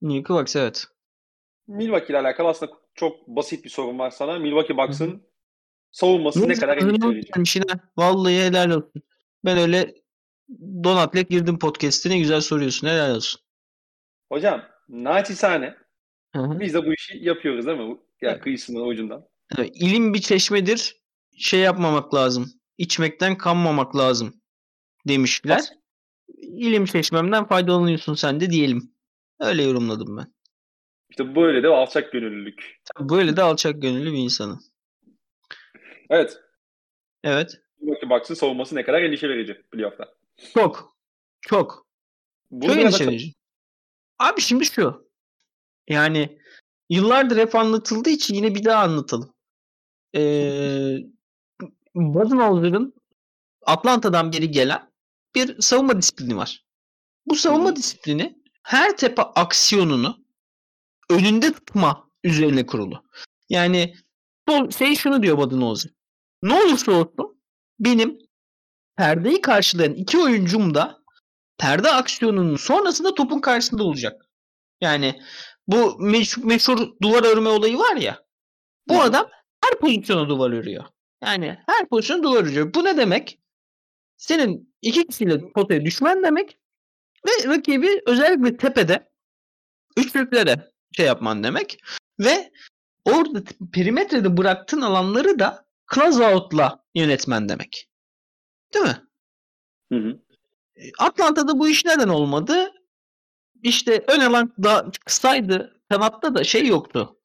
[0.00, 0.86] Milwaukee Bucks evet.
[1.68, 4.38] Milwaukee ile alakalı aslında çok basit bir sorun var sana.
[4.38, 5.22] Milwaukee Bucks'ın
[5.90, 7.60] savunması ne kadar endişe
[7.96, 9.02] Vallahi helal olsun.
[9.44, 9.94] Ben öyle
[10.84, 12.88] Donat'le girdim podcast'ine güzel soruyorsun.
[12.88, 13.40] Helal olsun.
[14.32, 15.74] Hocam naçizane
[16.34, 17.98] biz de bu işi yapıyoruz değil mi?
[18.22, 19.28] Ya yani kıyısından ucundan.
[19.58, 20.96] Evet, ilim bir çeşmedir.
[21.38, 24.40] Şey yapmamak lazım içmekten kanmamak lazım
[25.08, 25.56] demişler.
[25.56, 25.72] As-
[26.36, 28.92] İlim çeşmemden faydalanıyorsun sen de diyelim.
[29.40, 30.34] Öyle yorumladım ben.
[31.10, 32.80] İşte böyle de alçak gönüllülük.
[33.00, 34.60] Böyle de alçak gönüllü bir insanım.
[36.10, 36.38] Evet.
[37.24, 37.60] Evet.
[37.80, 40.14] Milwaukee Bucks'ın savunması ne kadar endişe verici playoff'ta.
[40.54, 40.96] Çok.
[41.40, 41.86] Çok.
[42.50, 43.32] Bunu çok endişe verici.
[44.18, 45.10] Abi şimdi şu.
[45.88, 46.38] Yani
[46.90, 49.34] yıllardır hep anlatıldığı için yine bir daha anlatalım.
[50.16, 50.96] Ee,
[51.94, 52.94] Budenholzer'ın
[53.66, 54.90] Atlanta'dan beri gelen
[55.34, 56.64] bir savunma disiplini var.
[57.26, 57.76] Bu savunma hmm.
[57.76, 60.24] disiplini her tepe aksiyonunu
[61.10, 63.04] önünde tutma üzerine kurulu.
[63.48, 63.94] Yani
[64.78, 65.92] şey şunu diyor Budenholzer.
[66.42, 67.40] Ne olursa olsun
[67.80, 68.18] benim
[68.96, 71.02] perdeyi karşılayan iki oyuncum da
[71.58, 74.26] perde aksiyonunun sonrasında topun karşısında olacak.
[74.80, 75.20] Yani
[75.66, 78.26] bu meşhur, meşhur duvar örme olayı var ya.
[78.88, 79.00] Bu Hı.
[79.00, 79.28] adam
[79.64, 80.84] her pozisyona duvar örüyor.
[81.22, 82.74] Yani her pozisyon duvar örüyor.
[82.74, 83.38] Bu ne demek?
[84.16, 86.58] Senin iki kişiyle potaya düşmen demek
[87.26, 89.10] ve rakibi özellikle tepede
[89.96, 91.78] üçlüklere şey yapman demek
[92.20, 92.52] ve
[93.04, 97.88] orada perimetrede bıraktığın alanları da close out'la yönetmen demek.
[98.74, 99.02] Değil mi?
[99.92, 100.20] Hı hı.
[100.98, 102.72] Atlanta'da bu iş neden olmadı?
[103.66, 105.80] İşte ön alan da kısaydı.
[105.90, 107.16] Kanatta da şey yoktu.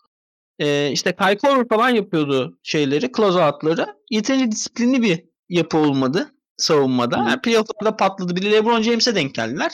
[0.60, 3.96] Ee, işte Kai Korver falan yapıyordu şeyleri, closeout'ları.
[4.10, 7.18] Yeterince disiplinli bir yapı olmadı savunmada.
[7.18, 8.36] Yani playoff'larda patladı.
[8.36, 9.72] Bir de LeBron James'e denk geldiler.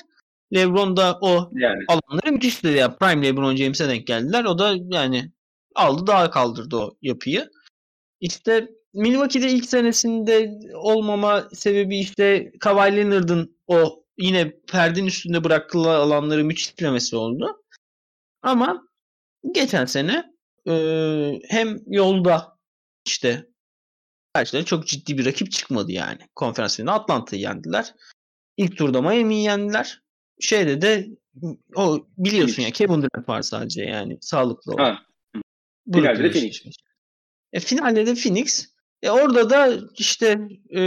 [0.54, 1.84] LeBron da o yani.
[1.88, 2.68] alanları müthişti.
[2.68, 4.46] Yani Prime LeBron James'e denk geldiler.
[4.46, 5.32] O da yani
[5.76, 7.50] aldı daha kaldırdı o yapıyı.
[8.20, 16.44] İşte Milwaukee'de ilk senesinde olmama sebebi işte Kawhi Leonard'ın o yine perdenin üstünde bıraktığı alanları
[16.44, 17.64] müthişlemesi oldu.
[18.42, 18.88] Ama
[19.52, 20.24] geçen sene
[20.70, 20.74] e,
[21.50, 22.58] hem yolda
[23.06, 23.48] işte
[24.34, 26.20] karşılarına çok ciddi bir rakip çıkmadı yani.
[26.36, 27.94] Konferans finalinde Atlanta'yı yendiler.
[28.58, 30.02] İlk turda Miami'yi yendiler.
[30.40, 31.08] Şeyde de
[31.76, 34.84] o biliyorsun ya Kevin Durant var sadece yani sağlıklı olan.
[34.84, 35.00] Ha.
[35.94, 36.62] Finalde de Phoenix.
[37.54, 38.68] E, finalde de Phoenix.
[39.02, 40.28] E, orada da işte
[40.70, 40.80] e,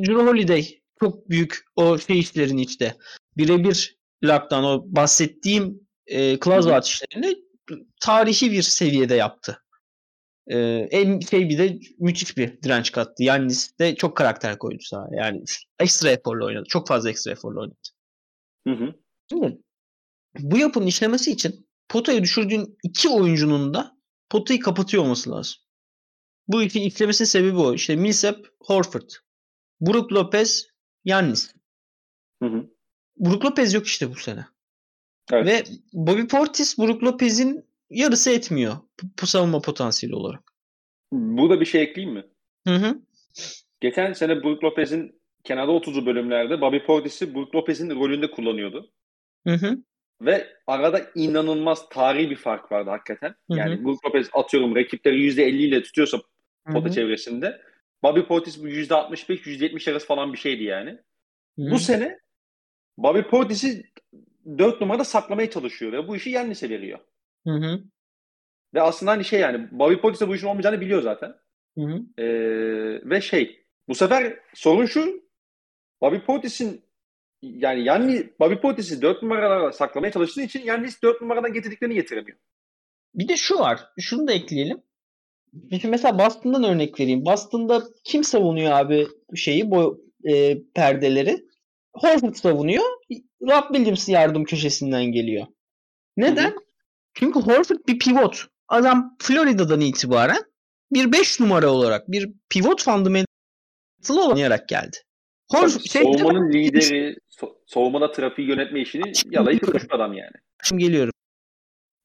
[0.00, 2.96] Drew Holiday çok büyük o şey işlerini işte
[3.36, 7.36] birebir lockdown o bahsettiğim e, closeout işlerini
[8.00, 9.62] tarihi bir seviyede yaptı.
[10.46, 10.58] E,
[10.90, 13.22] en şey bir de müthiş bir direnç kattı.
[13.22, 15.24] Yani de çok karakter koydu sahaya.
[15.24, 15.44] Yani
[15.78, 16.64] ekstra eforla oynadı.
[16.68, 17.78] Çok fazla ekstra eforla oynadı.
[18.66, 18.94] Hı hı.
[19.30, 19.58] Şimdi
[20.38, 23.98] bu yapının işlemesi için potaya düşürdüğün iki oyuncunun da
[24.30, 25.54] potayı kapatıyor olması lazım.
[26.48, 27.74] Bu iki işlemesinin sebebi o.
[27.74, 29.10] İşte Millsap, Horford.
[29.80, 30.67] Brook Lopez,
[31.08, 31.54] Yannis.
[32.42, 32.70] Hı hı.
[33.16, 34.44] Brook Lopez yok işte bu sene.
[35.32, 35.46] Evet.
[35.46, 38.76] Ve Bobby Portis Brook Lopez'in yarısı etmiyor.
[39.22, 40.52] Bu savunma potansiyeli olarak.
[41.12, 42.24] Bu da bir şey ekleyeyim mi?
[42.66, 42.98] Hı hı.
[43.80, 48.90] Geçen sene Brook Lopez'in kenarda 30'u bölümlerde Bobby Portis'i Brook Lopez'in rolünde kullanıyordu.
[49.46, 49.78] Hı hı.
[50.22, 53.28] Ve arada inanılmaz tarihi bir fark vardı hakikaten.
[53.28, 53.58] Hı hı.
[53.58, 56.18] Yani Brook Lopez atıyorum rakipleri %50 ile tutuyorsa
[56.72, 57.67] pota çevresinde.
[58.02, 60.90] Bobby Portis bu %65-%70 arası falan bir şeydi yani.
[61.58, 61.70] Hı.
[61.70, 62.18] Bu sene
[62.98, 63.92] Bobby Portis'i
[64.58, 66.98] 4 numarada saklamaya çalışıyor ve bu işi Yannis'e veriyor.
[67.46, 67.82] Hı hı.
[68.74, 71.34] Ve aslında hani şey yani Bobby Portis'e bu işin olmayacağını biliyor zaten.
[71.78, 72.22] Hı hı.
[72.22, 75.28] Ee, ve şey bu sefer sorun şu
[76.00, 76.84] Bobby Portis'in
[77.42, 82.38] yani yani Bobby Portis'i 4 numaralara saklamaya çalıştığı için Yannis 4 numaradan getirdiklerini getiremiyor.
[83.14, 83.80] Bir de şu var.
[83.98, 84.82] Şunu da ekleyelim.
[85.84, 87.24] Mesela Boston'dan örnek vereyim.
[87.24, 91.44] Boston'da kim savunuyor abi şeyi bu e, perdeleri?
[91.92, 92.84] Horford savunuyor.
[93.42, 95.46] Rob Williams yardım köşesinden geliyor.
[96.16, 96.50] Neden?
[96.50, 96.60] Hı hı.
[97.14, 98.46] Çünkü Horford bir pivot.
[98.68, 100.42] Adam Florida'dan itibaren
[100.92, 104.96] bir 5 numara olarak bir pivot fundamental oynayarak geldi.
[105.50, 110.36] Horford şey savunmanın lideri, so- savunmada trafiği yönetme işini yalayıp tutmuş adam yani.
[110.62, 111.12] Şimdi geliyorum.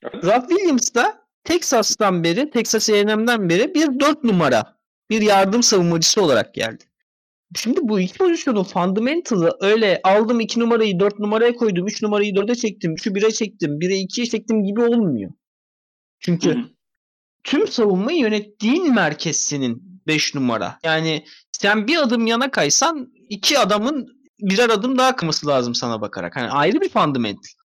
[0.03, 4.77] Rob Williams da Texas'tan beri, Texas A&M'den beri bir 4 numara
[5.09, 6.83] bir yardım savunmacısı olarak geldi.
[7.55, 12.55] Şimdi bu iki pozisyonun fundamental'ı öyle aldım 2 numarayı 4 numaraya koydum, 3 numarayı 4'e
[12.55, 15.31] çektim, 3'ü 1'e çektim, 1'e 2'ye çektim gibi olmuyor.
[16.19, 16.57] Çünkü
[17.43, 20.79] tüm savunmayı yönettiğin merkez senin 5 numara.
[20.83, 24.07] Yani sen bir adım yana kaysan iki adamın
[24.39, 26.35] birer adım daha kıması lazım sana bakarak.
[26.35, 27.62] Hani ayrı bir fundamental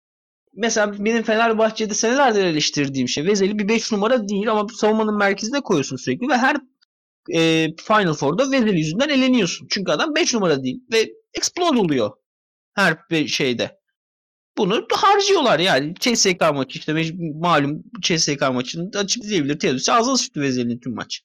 [0.56, 5.96] mesela benim Fenerbahçe'de senelerdir eleştirdiğim şey Vezeli bir 5 numara değil ama savunmanın merkezine koyuyorsun
[5.96, 6.56] sürekli ve her
[7.34, 9.66] e, Final Four'da Vezeli yüzünden eleniyorsun.
[9.70, 12.10] Çünkü adam 5 numara değil ve explode oluyor
[12.74, 13.80] her bir şeyde.
[14.58, 15.94] Bunu harcıyorlar yani.
[16.00, 19.58] CSK maçı işte malum CSK maçını açıp izleyebilir.
[19.58, 21.22] Teodos'u ağzına sıçtı Vezeli'nin tüm maç.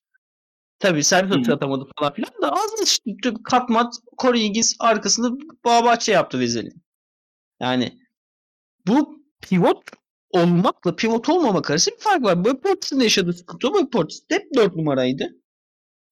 [0.79, 3.33] Tabii servis atamadı falan filan da ağzına sıçtı.
[3.43, 5.31] Katmat, Corey Higgins arkasında
[5.65, 6.69] Bağbahçe yaptı Vezeli.
[7.59, 7.99] Yani
[8.87, 9.83] bu pivot
[10.31, 12.45] olmakla pivot olmamak arasında bir fark var.
[12.45, 15.35] Boy Portis'in yaşadığı sıkıntı Boy Portis hep 4 numaraydı.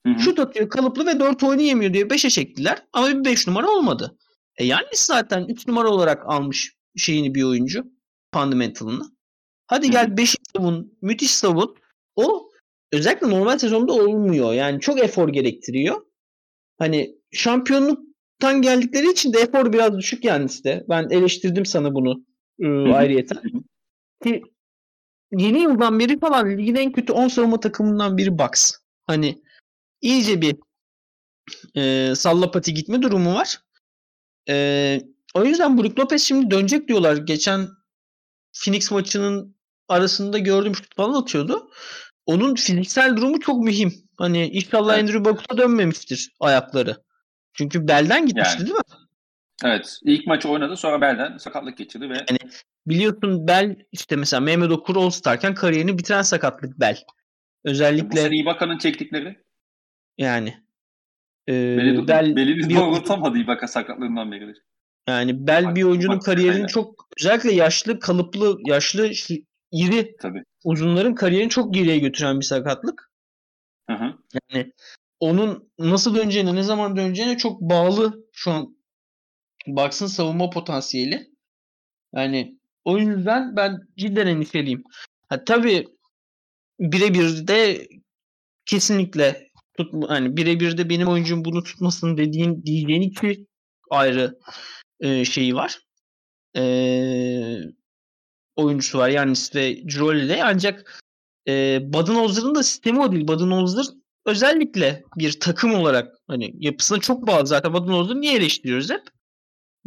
[0.07, 0.19] Hı-hı.
[0.19, 2.85] Şut atıyor kalıplı ve 4 oynayamıyor diye 5'e çektiler.
[2.93, 4.17] Ama bir 5 numara olmadı.
[4.57, 7.83] E yani zaten 3 numara olarak almış şeyini bir oyuncu.
[8.33, 9.03] Fundamental'ını.
[9.67, 10.97] Hadi gel 5 savun.
[11.01, 11.75] Müthiş savun.
[12.15, 12.49] O
[12.91, 14.53] özellikle normal sezonda olmuyor.
[14.53, 16.01] Yani çok efor gerektiriyor.
[16.77, 20.85] Hani şampiyonluktan geldikleri için de efor biraz düşük yani işte.
[20.89, 22.26] Ben eleştirdim sana bunu
[22.59, 23.41] e, ayrıyeten.
[24.23, 24.41] Ki
[25.31, 28.73] yeni yıldan beri falan ligin en kötü 10 savunma takımından biri Bucks.
[29.03, 29.41] Hani
[30.01, 30.55] iyice bir
[31.75, 33.61] e, sallapati gitme durumu var.
[34.49, 34.99] E,
[35.33, 37.17] o yüzden Brook Lopez şimdi dönecek diyorlar.
[37.17, 37.67] Geçen
[38.63, 39.55] Phoenix maçının
[39.87, 41.71] arasında gördüm şut falan atıyordu.
[42.25, 43.93] Onun fiziksel durumu çok mühim.
[44.17, 45.03] Hani inşallah evet.
[45.03, 47.03] Andrew Bogut'a dönmemiştir ayakları.
[47.53, 48.65] Çünkü belden gitmişti yani.
[48.65, 49.06] değil mi?
[49.63, 49.99] Evet.
[50.03, 52.51] İlk maçı oynadı sonra belden sakatlık geçirdi ve yani
[52.87, 57.03] biliyorsun bel işte mesela Mehmet Okur All Star'ken kariyerini bitiren sakatlık bel.
[57.63, 59.37] Özellikle bu sene Ibaka'nın çektikleri.
[60.17, 60.57] Yani
[61.49, 62.75] e, beli, bel belini bir...
[62.75, 64.63] doğrultamadı Ibaka sakatlığından beridir.
[65.07, 69.11] Yani bel bir oyuncunun kariyerini çok özellikle yaşlı, kalıplı, yaşlı,
[69.71, 70.43] iri Tabii.
[70.63, 73.11] uzunların kariyerini çok geriye götüren bir sakatlık.
[73.89, 74.13] Hı hı.
[74.33, 74.73] Yani
[75.19, 78.76] onun nasıl döneceğine, ne zaman döneceğine çok bağlı şu an
[79.67, 81.27] Bucks'ın savunma potansiyeli.
[82.15, 84.83] Yani o yüzden ben cidden endişeliyim.
[85.29, 85.87] Ha, tabii
[86.79, 87.87] birebir de
[88.65, 93.47] kesinlikle tut hani birebir de benim oyuncum bunu tutmasın dediğin diyeceğin iki
[93.91, 94.39] ayrı
[94.99, 95.79] e, şeyi var.
[96.55, 96.63] E,
[98.55, 99.09] oyuncusu var.
[99.09, 101.01] Yani ve Cirolli'de ancak
[101.47, 103.27] e, Budenholzer'ın da sistemi o değil.
[103.27, 103.85] Budenholzer
[104.25, 109.16] özellikle bir takım olarak hani yapısına çok bağlı zaten Budenholzer'ı niye eleştiriyoruz hep?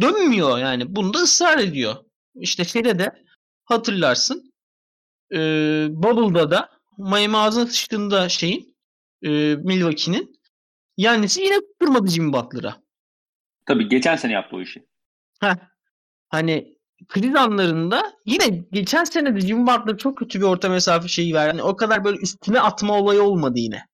[0.01, 0.97] Dönmüyor yani.
[0.97, 1.97] Bunda ısrar ediyor.
[2.35, 3.25] İşte şeyde de
[3.65, 4.53] hatırlarsın
[5.33, 5.39] e,
[5.91, 8.77] Bubble'da da Miami ağzına sıçtığında şeyin
[9.23, 10.41] e, Milwaukee'nin
[10.97, 12.77] Yannis'i yine tutturmadı Jimmy Butler'a.
[13.67, 14.87] Tabii geçen sene yaptı o işi.
[15.41, 15.55] Heh.
[16.29, 16.77] Hani
[17.09, 21.49] kriz anlarında yine geçen sene de Jimmy Butler çok kötü bir orta mesafe şeyi verdi.
[21.49, 23.87] Yani o kadar böyle üstüne atma olayı olmadı yine.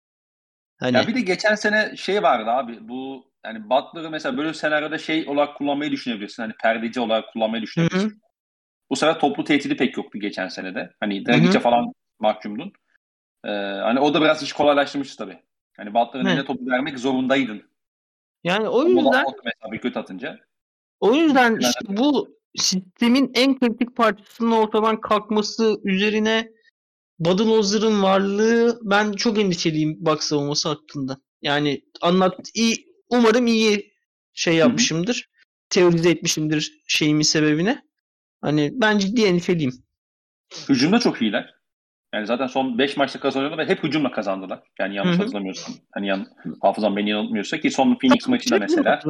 [0.80, 0.96] Hani...
[0.96, 5.28] Ya bir de geçen sene şey vardı abi bu yani Butler'ı mesela böyle senaryoda şey
[5.28, 6.42] olarak kullanmayı düşünebilirsin.
[6.42, 8.08] Hani perdeci olarak kullanmayı düşünebilirsin.
[8.08, 8.16] Hı-hı.
[8.90, 10.90] Bu sefer toplu tehdidi pek yoktu geçen senede.
[11.00, 12.72] Hani Dragic'e falan mahkumdun.
[13.44, 13.50] Ee,
[13.82, 15.38] hani o da biraz iş kolaylaştırmıştı tabii.
[15.76, 17.62] Hani Butler'ın eline topu vermek zorundaydın.
[18.44, 20.38] Yani o yüzden mesela kötü atınca.
[21.00, 26.50] O yüzden işte bu sistemin en kritik parçasının ortadan kalkması üzerine
[27.18, 31.20] Budenholzer'ın varlığı ben çok endişeliyim Bucks savunması hakkında.
[31.42, 33.92] Yani anlat iyi umarım iyi
[34.32, 35.14] şey yapmışımdır.
[35.14, 35.46] Hı-hı.
[35.70, 37.82] Teorize etmişimdir şeyimin sebebine.
[38.40, 39.72] Hani ben ciddi endişeliyim.
[40.68, 41.56] Hücumda çok iyiler.
[42.14, 44.62] Yani zaten son 5 maçta kazanıyorlar ve hep hücumla kazandılar.
[44.78, 45.22] Yani yanlış Hı-hı.
[45.22, 45.74] hatırlamıyorsam.
[45.92, 46.26] Hani yan,
[46.62, 49.00] hafızam beni yanıltmıyorsa ki son Phoenix maçında mesela.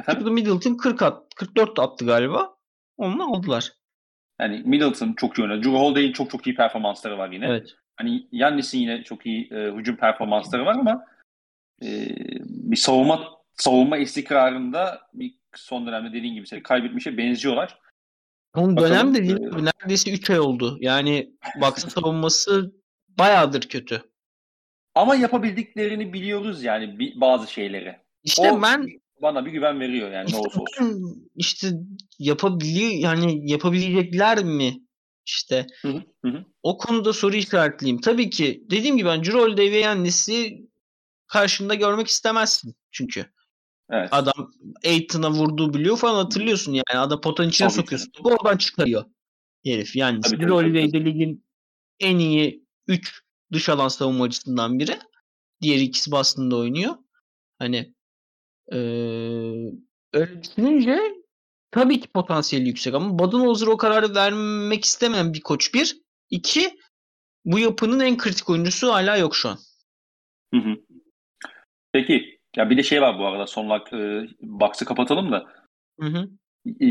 [0.00, 0.34] Efendim?
[0.34, 2.56] Middleton 40 at, 44 attı galiba.
[2.96, 3.72] Onu aldılar.
[4.40, 5.62] Yani Middleton çok iyi oynadı.
[5.62, 7.46] Drew Holiday'in çok çok iyi performansları var yine.
[7.46, 7.74] Evet.
[7.96, 11.04] Hani Yannis'in yine çok iyi e, hücum performansları var ama
[11.82, 12.08] e,
[12.44, 17.78] bir savunma savunma istikrarında bir son dönemde dediğin gibi kaybetmişe benziyorlar.
[18.56, 19.36] Onun dönem de değil.
[19.36, 20.78] E, neredeyse 3 ay oldu.
[20.80, 22.72] Yani Bucks'ın savunması
[23.18, 24.02] bayağıdır kötü.
[24.94, 27.96] Ama yapabildiklerini biliyoruz yani bazı şeyleri.
[28.22, 28.86] İşte o, ben
[29.22, 31.30] bana bir güven veriyor yani işte, ne olursa olsun.
[31.36, 31.70] İşte
[32.18, 34.80] yapabiliyor yani yapabilecekler mi?
[35.26, 36.44] İşte hı hı, hı.
[36.62, 38.00] o konuda soru işaretliyim.
[38.00, 40.69] Tabii ki dediğim gibi ben Cirol ve Yannis'i
[41.30, 43.26] karşında görmek istemezsin çünkü.
[43.90, 44.08] Evet.
[44.12, 44.52] Adam
[44.84, 46.98] Aiton'a vurduğu biliyor falan hatırlıyorsun yani.
[46.98, 48.10] Adam potanın içine tabii sokuyorsun.
[48.10, 48.20] Ki.
[48.24, 49.04] Oradan çıkarıyor
[49.64, 49.96] herif.
[49.96, 51.44] Yani Cirol de ligin
[52.00, 54.98] en iyi 3 dış alan savunmacısından biri.
[55.62, 56.94] Diğer ikisi Boston'da oynuyor.
[57.58, 57.94] Hani
[58.72, 58.76] ee,
[60.12, 60.98] öyle düşününce
[61.70, 66.00] tabii ki potansiyeli yüksek ama Budenholzer o kararı vermek istemeyen bir koç bir.
[66.30, 66.78] İki,
[67.44, 69.58] bu yapının en kritik oyuncusu hala yok şu an.
[70.54, 70.76] Hı hı.
[71.92, 72.40] Peki.
[72.56, 73.46] Ya bir de şey var bu arada.
[73.46, 75.46] Son olarak e, box'ı kapatalım da.
[76.00, 76.28] Hı hı.
[76.84, 76.88] E,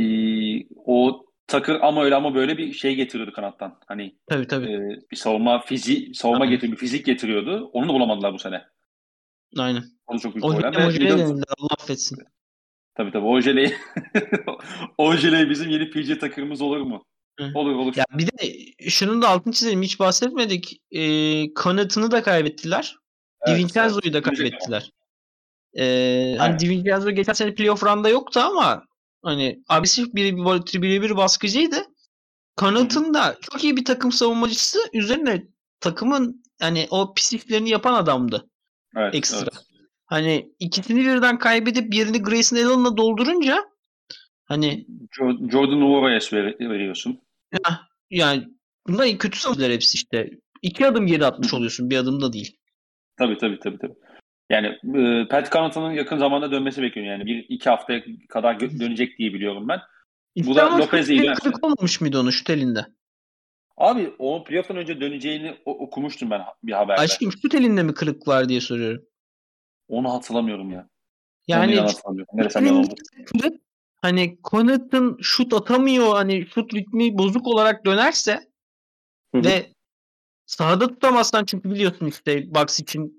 [0.86, 3.80] o Takır ama öyle ama böyle bir şey getiriyordu kanattan.
[3.88, 4.66] Hani tabii, tabii.
[4.66, 4.80] E,
[5.12, 7.70] bir savunma fizi savunma getiriyor, bir fizik getiriyordu.
[7.74, 8.66] Onu da bulamadılar bu sene.
[9.58, 9.84] Aynen.
[10.08, 10.88] O da çok büyük problem.
[10.88, 11.44] Ojele'ye denildi.
[11.58, 12.18] Allah affetsin.
[12.96, 13.74] Tabii tabii Ojele'yi
[14.98, 17.06] Ojele bizim yeni PG takımımız olur mu?
[17.40, 17.52] Hı.
[17.56, 17.94] Olur olur.
[17.96, 18.54] Ya bir de
[18.90, 19.82] şunun da altını çizelim.
[19.82, 20.82] Hiç bahsetmedik.
[20.92, 22.96] Ee, kanatını da kaybettiler.
[23.42, 24.14] Evet, Divincenzo'yu evet.
[24.14, 24.92] da kaybettiler.
[25.74, 28.84] Ee, hani Divincenzo geçen sene playoff runda yoktu ama
[29.24, 30.38] hani abisi bir
[30.82, 31.86] bir, bir, baskıcıydı.
[32.56, 34.80] Kanatın da çok iyi bir takım savunmacısı.
[34.94, 35.44] Üzerine
[35.80, 38.50] takımın hani o pisliklerini yapan adamdı.
[38.98, 39.40] Evet, ekstra.
[39.42, 39.54] Evet.
[40.06, 43.66] Hani ikisini birden kaybedip birini Grayson Allen'la doldurunca
[44.46, 44.88] hani
[45.52, 47.20] Jordan Uvarayes veriyorsun.
[47.54, 48.48] Ya, yani
[48.88, 50.30] bunlar kötü savunucular hepsi işte.
[50.62, 51.90] İki adım geri atmış oluyorsun.
[51.90, 52.59] Bir adım da değil.
[53.20, 53.78] Tabii tabii tabii.
[53.78, 53.96] tabii.
[54.50, 57.14] Yani e, Pat Connaughton'ın yakın zamanda dönmesi bekleniyor.
[57.14, 59.80] Yani bir iki haftaya kadar dönecek diye biliyorum ben.
[60.38, 62.86] Bu da Lopez'e iyi kırık olmamış mıydı onun şut elinde?
[63.78, 67.02] Abi o playoff'tan önce döneceğini okumuştum ben bir haberde.
[67.02, 69.06] Aşkım şut elinde mi kırık var diye soruyorum.
[69.88, 70.90] Onu hatırlamıyorum ya.
[71.48, 71.86] Yani
[73.32, 73.62] kırık,
[74.02, 78.40] hani Connaughton şut atamıyor hani şut ritmi bozuk olarak dönerse
[79.36, 79.44] Hı-hı.
[79.44, 79.74] ve
[80.46, 83.19] sahada tutamazsan çünkü biliyorsun işte box için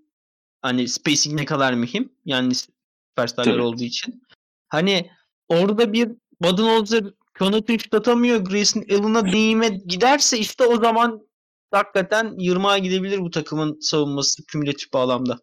[0.62, 2.12] hani spacing ne kadar mühim.
[2.24, 4.22] Yani süperstarlar olduğu için.
[4.68, 5.10] Hani
[5.48, 6.08] orada bir
[6.40, 7.04] Budenholzer
[7.38, 8.40] Connaughton şut atamıyor.
[8.40, 11.28] Grayson Allen'a değime giderse işte o zaman
[11.70, 15.38] hakikaten yırmağa gidebilir bu takımın savunması kümülatif bağlamda.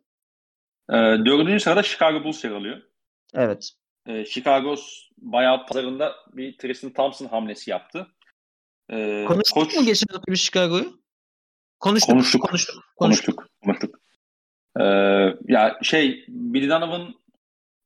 [0.89, 2.81] E, dördüncü sırada Chicago Bulls yer alıyor.
[3.33, 3.71] Evet.
[4.05, 4.75] E, Chicago
[5.17, 8.07] bayağı pazarında bir Tristan Thompson hamlesi yaptı.
[8.89, 9.75] Ee, konuştuk koç...
[9.75, 11.01] mu geçen hafta bir Chicago'yu?
[11.79, 12.09] Konuştuk.
[12.09, 12.41] Konuştuk.
[12.41, 12.83] Konuştuk.
[12.95, 13.43] Konuştuk.
[13.63, 13.96] konuştuk.
[14.79, 14.83] Ee,
[15.47, 17.13] ya şey Billy Donovan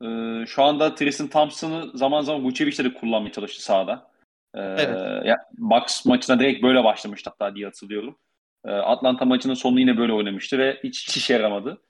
[0.04, 4.12] e, şu anda Tristan Thompson'ı zaman zaman Vucevic'te de kullanmaya çalıştı sahada.
[4.56, 5.26] Ee, evet.
[5.26, 8.18] ya, Bucks maçına direkt böyle başlamıştı hatta diye hatırlıyorum.
[8.66, 11.82] Ee, Atlanta maçının sonunu yine böyle oynamıştı ve hiç, hiç işe yaramadı.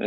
[0.00, 0.06] Ee,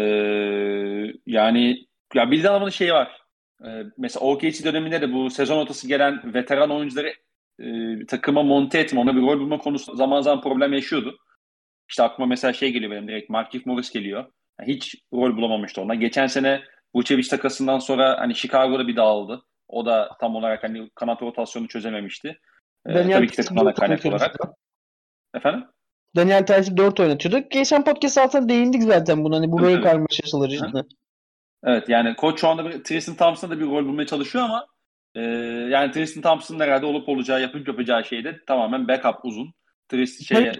[1.25, 3.21] yani ya Billy Donovan'ın şeyi var.
[3.65, 7.13] Ee, mesela OKC döneminde de bu sezon ortası gelen veteran oyuncuları
[7.59, 7.65] e,
[8.05, 11.17] takıma monte etme, ona bir rol bulma konusu zaman zaman problem yaşıyordu.
[11.89, 14.25] İşte aklıma mesela şey geliyor benim direkt Markif Morris geliyor.
[14.59, 15.95] Yani hiç rol bulamamıştı ona.
[15.95, 16.61] Geçen sene
[16.95, 19.43] Vucevic takasından sonra hani Chicago'da bir dağıldı.
[19.67, 22.39] O da tam olarak hani kanat rotasyonu çözememişti.
[22.85, 24.35] Ee, tabii ki takımdan kaynaklı olarak.
[25.35, 25.65] Efendim?
[26.15, 27.51] Daniel Tice'i 4 oynatıyorduk.
[27.51, 29.35] Geçen podcast altında değindik zaten buna.
[29.35, 30.67] Hani bu böyle karmaşasalar işte.
[31.63, 34.67] Evet yani koç şu anda bir, Tristan Thompson'a da bir rol bulmaya çalışıyor ama
[35.15, 35.21] e,
[35.69, 39.53] yani Tristan Thompson'ın herhalde olup olacağı, yapıp yapacağı şey de tamamen backup uzun.
[39.89, 40.53] Tristan şeye,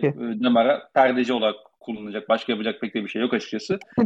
[0.44, 2.30] Demar'a perdeci olarak kullanılacak.
[2.30, 3.80] Başka yapacak pek de bir şey yok açıkçası.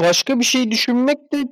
[0.00, 1.44] Başka bir şey düşünmek de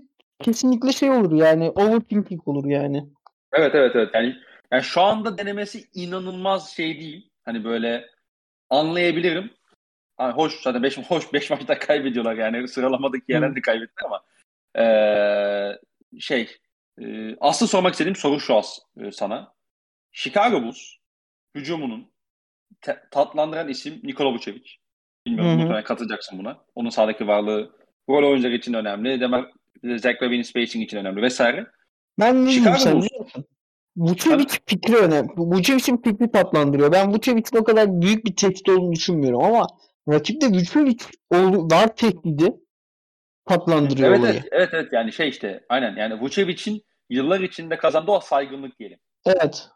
[0.42, 3.04] kesinlikle şey olur yani overthinking olur yani.
[3.52, 4.10] Evet evet evet.
[4.14, 4.36] Yani,
[4.72, 7.30] yani şu anda denemesi inanılmaz şey değil.
[7.44, 8.06] Hani böyle
[8.70, 9.50] anlayabilirim.
[10.20, 14.22] Yani hoş zaten 5 hoş 5 maçta kaybediyorlar yani sıralamadaki yerlerde kaybetti ama
[14.78, 15.78] ee,
[16.20, 16.56] şey
[17.00, 19.54] e, asıl sormak istediğim soru şu as e, sana.
[20.12, 20.96] Chicago Bulls
[21.54, 22.13] hücumunun
[23.10, 24.70] tatlandıran isim Nikola Vucevic.
[25.26, 26.58] Bilmiyorum muhtemelen katılacaksın buna.
[26.74, 27.70] Onun sahadaki varlığı
[28.08, 29.20] rol oyuncuları için önemli.
[29.20, 29.44] Demek
[29.96, 31.66] Zach Lavine'in spacing için önemli vesaire.
[32.18, 33.02] Ben ne diyeyim sen
[33.96, 35.28] Vucevic fikri önemli.
[35.36, 36.92] Vucevic'in fikri tatlandırıyor.
[36.92, 39.66] Ben Vucevic'in o kadar büyük bir tehdit olduğunu düşünmüyorum ama
[40.08, 40.98] rakipte Vucevic
[41.70, 42.54] var tehdidi
[43.48, 44.34] tatlandırıyor evet, olayı.
[44.34, 44.92] Evet, evet, evet.
[44.92, 48.98] Yani şey işte aynen yani Vucevic'in yıllar içinde kazandığı o saygınlık diyelim.
[49.26, 49.68] Evet.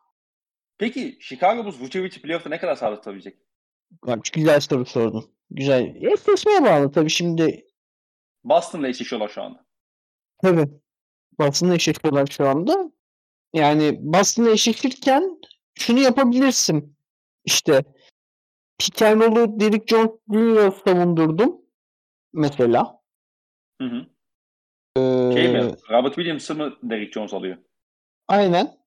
[0.78, 3.38] Peki Chicago Bulls Vucevic'i playoff'ta ne kadar sağda tutabilecek?
[4.06, 5.30] Bak güzel soru sordun.
[5.50, 5.94] Güzel.
[6.12, 7.66] Eşleşmeye bağlı tabii şimdi.
[8.44, 9.66] Boston'la eşleşiyorlar şu anda.
[10.42, 10.68] Tabii.
[11.38, 12.92] Boston'la eşleşiyorlar şu anda.
[13.54, 15.40] Yani Boston'la eşleşirken
[15.74, 16.96] şunu yapabilirsin.
[17.44, 17.84] İşte
[18.78, 20.72] pick and roll'u Derrick Jones Jr.
[20.84, 21.60] savundurdum.
[22.32, 23.02] Mesela.
[23.80, 24.06] Hı hı.
[24.96, 25.74] Ee, şey mi?
[25.90, 27.56] Robert Williams'ı mı Derrick Jones alıyor?
[28.28, 28.77] Aynen.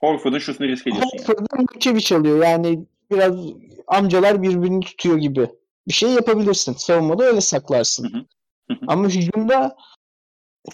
[0.00, 1.18] Horford'un şutunu risk ediyorsun.
[1.18, 1.66] Horford'un yani.
[1.74, 2.42] Vucevic alıyor.
[2.42, 3.34] Yani biraz
[3.86, 5.50] amcalar birbirini tutuyor gibi.
[5.88, 6.72] Bir şey yapabilirsin.
[6.72, 8.12] Savunmada öyle saklarsın.
[8.12, 8.18] Hı
[8.74, 8.78] hı.
[8.86, 9.76] Ama hücumda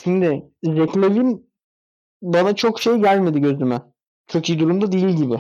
[0.05, 1.51] şimdi Zach Lavin
[2.23, 3.83] bana çok şey gelmedi gözüme.
[4.27, 5.37] Çok iyi durumda değil gibi.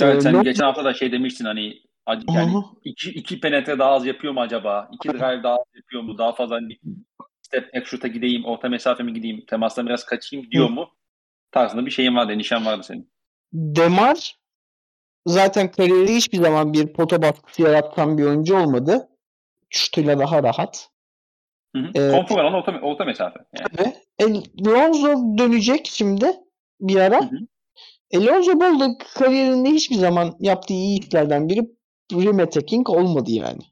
[0.00, 1.82] Evet sen ee, geçen hafta da şey demiştin hani
[2.28, 4.88] yani iki, iki penetre daha az yapıyor mu acaba?
[4.92, 6.18] İki drive daha az yapıyor mu?
[6.18, 6.78] Daha fazla hani
[7.42, 10.72] step back shoot'a gideyim, orta mesafeme gideyim, temastan biraz kaçayım diyor Hı.
[10.72, 10.88] mu?
[11.56, 13.10] Tarzında bir şeyin vardı, nişan vardı senin.
[13.52, 14.36] Demar
[15.26, 19.08] zaten kariyeri hiçbir zaman bir pota baskısı yaratan bir oyuncu olmadı.
[19.70, 20.88] Şutuyla daha rahat.
[21.76, 21.90] Hı hı.
[21.94, 23.40] Ee, Konfor alan orta, orta mesafe.
[23.58, 23.68] Yani.
[23.76, 23.94] Tabii.
[24.18, 24.24] E,
[24.66, 26.32] Lonzo dönecek şimdi
[26.80, 27.20] bir ara.
[27.20, 27.38] Hı hı.
[28.10, 31.60] E, Lonzo Ball da kariyerinde hiçbir zaman yaptığı iyi işlerden biri
[32.12, 33.62] rim attacking olmadı yani.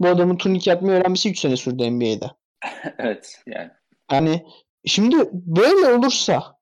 [0.00, 2.30] Bu adamın turnik yapmayı öğrenmesi 3 sene sürdü NBA'de.
[2.98, 3.70] evet yani.
[4.12, 4.46] Yani
[4.86, 6.54] şimdi böyle olursa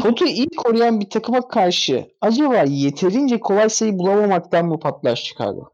[0.00, 5.72] potu iyi koruyan bir takıma karşı acaba yeterince kolay sayı bulamamaktan mı patlar Chicago?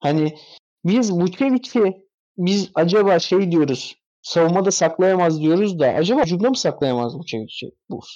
[0.00, 0.34] Hani
[0.84, 2.08] biz Vucevic'i
[2.38, 8.08] biz acaba şey diyoruz savunmada saklayamaz diyoruz da acaba hücumda mı saklayamaz Vucevic'i Bulls?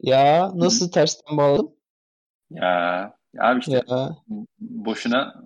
[0.00, 0.90] Ya nasıl Hı.
[0.90, 1.70] tersten bağladım?
[2.50, 2.64] Ya,
[3.34, 4.16] ya abi işte ya.
[4.58, 5.42] boşuna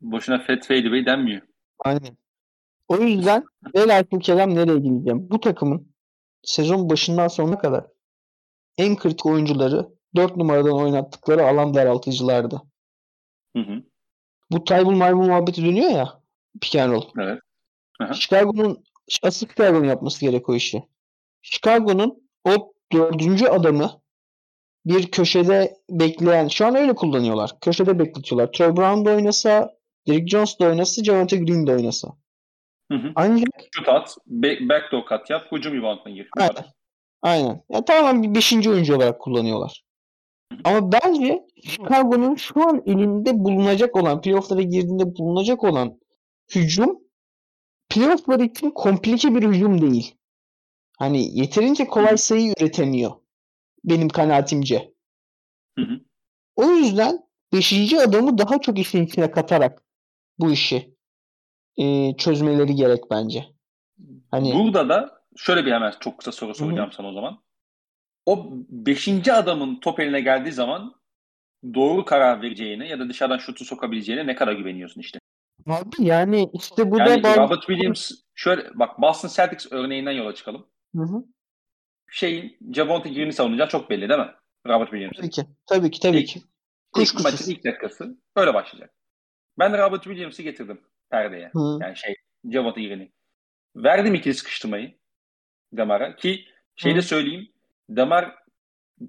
[0.00, 1.42] boşuna Fade Bey denmiyor.
[1.84, 2.16] Aynen.
[2.88, 5.30] O yüzden velhasıl kelam nereye gideceğim?
[5.30, 5.92] Bu takımın
[6.42, 7.86] sezon başından sonuna kadar
[8.78, 12.62] en kritik oyuncuları 4 numaradan oynattıkları alan daraltıcılardı.
[13.56, 13.82] Hı hı.
[14.50, 16.20] Bu Taybul Maybul muhabbeti dönüyor ya.
[16.60, 17.04] Pick and roll.
[17.18, 17.40] Evet.
[18.14, 18.84] Chicago'nun
[19.22, 20.82] asıl Chicago'nun yapması gerek o işi.
[21.42, 24.00] Chicago'nun o dördüncü adamı
[24.86, 27.60] bir köşede bekleyen, şu an öyle kullanıyorlar.
[27.60, 28.52] Köşede bekletiyorlar.
[28.52, 29.76] Troy Brown da oynasa,
[30.08, 32.08] Derrick Jones da oynasa, Javante Green de oynasa.
[32.92, 33.12] Hı hı.
[33.14, 34.16] Ancak Şut at,
[34.60, 36.28] backdoor cut yap, hücum reboundına gir.
[36.36, 36.64] Aynen.
[37.22, 37.62] Aynen.
[37.70, 39.84] Ya tamamen bir beşinci oyuncu olarak kullanıyorlar.
[40.64, 46.00] Ama bence Chicago'nun şu an elinde bulunacak olan, playoff'lara girdiğinde bulunacak olan
[46.54, 46.98] hücum
[47.88, 50.14] playoff'lar için komplike bir hücum değil.
[50.98, 53.12] Hani yeterince kolay sayı üretemiyor.
[53.84, 54.94] Benim kanaatimce.
[55.78, 56.00] Hı hı.
[56.56, 57.94] O yüzden 5.
[57.94, 59.82] adamı daha çok işin içine katarak
[60.38, 60.96] bu işi
[61.76, 63.46] e, çözmeleri gerek bence.
[64.30, 66.96] Hani Burada da şöyle bir hemen çok kısa soru soracağım Hı-hı.
[66.96, 67.42] sana o zaman.
[68.26, 70.94] o beşinci adamın top eline geldiği zaman
[71.74, 75.18] doğru karar vereceğine ya da dışarıdan şutu sokabileceğine ne kadar güveniyorsun işte.
[75.66, 77.40] Abi yani işte bu yani da bazı...
[77.40, 80.66] Robert Williams şöyle bak Boston Celtics örneğinden yola çıkalım.
[80.96, 81.24] Hı hı.
[82.10, 84.30] Şeyin Javonte Green'i savunacağı çok belli değil mi?
[84.66, 85.16] Robert Williams.
[85.16, 85.42] Tabii ki.
[85.66, 86.00] Tabii ki.
[86.00, 86.42] Tabii ilk, ki.
[86.98, 88.94] İlk maçın ilk dakikası böyle başlayacak.
[89.58, 90.80] Ben Robert Williams'ı getirdim
[91.10, 91.50] perdeye.
[91.52, 91.78] Hı.
[91.80, 92.14] Yani şey
[92.52, 93.12] Javonte Green'i.
[93.76, 94.98] Verdim ikili sıkıştırmayı
[95.76, 96.44] Damar'a ki
[96.76, 97.48] şeyde söyleyeyim
[97.90, 98.34] Damar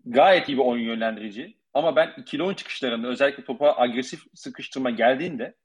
[0.05, 1.57] gayet iyi bir oyun yönlendirici.
[1.73, 5.55] Ama ben ikili oyun çıkışlarında özellikle topa agresif sıkıştırma geldiğinde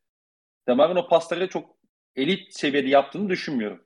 [0.69, 1.77] Damar'ın o pasları çok
[2.17, 3.85] elit seviyede yaptığını düşünmüyorum.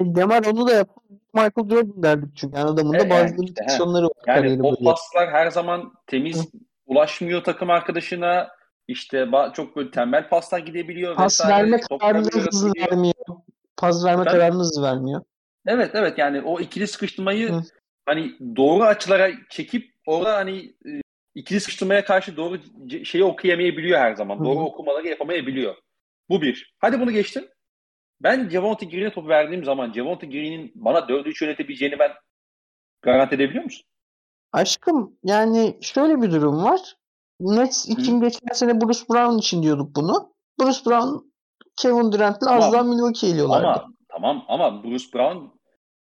[0.00, 1.00] Demar onu da yaptı.
[1.34, 2.58] Michael Jordan derdik çünkü.
[2.58, 4.44] Yani adamın da bazı yani işte, var.
[4.44, 6.58] Yani o paslar her zaman temiz Hı.
[6.86, 8.48] ulaşmıyor takım arkadaşına.
[8.88, 11.16] İşte çok böyle tembel paslar gidebiliyor.
[11.16, 11.62] Pas vesaire.
[11.62, 13.14] verme kararını hızlı vermiyor.
[13.76, 15.22] Pas verme kararını hızlı vermiyor.
[15.66, 17.62] Evet evet yani o ikili sıkıştırmayı Hı.
[18.06, 20.90] hani doğru açılara çekip orada hani e,
[21.34, 22.58] ikili sıkıştırmaya karşı doğru
[23.04, 24.38] şeyi okuyamayabiliyor her zaman.
[24.38, 24.44] Hı.
[24.44, 25.76] Doğru okumaları yapamayabiliyor.
[26.28, 26.74] Bu bir.
[26.78, 27.48] Hadi bunu geçtim.
[28.20, 32.12] Ben Javonte Green'e topu verdiğim zaman Javonte Green'in bana 4-3 yönetebileceğini ben
[33.02, 33.86] garanti edebiliyor musun?
[34.52, 36.80] Aşkım yani şöyle bir durum var.
[37.40, 40.34] Nets için geçen sene Bruce Brown için diyorduk bunu.
[40.60, 41.30] Bruce Brown
[41.76, 43.66] Kevin Durant'le az daha Milwaukee eliyorlardı.
[43.66, 45.38] Ama tamam ama Bruce Brown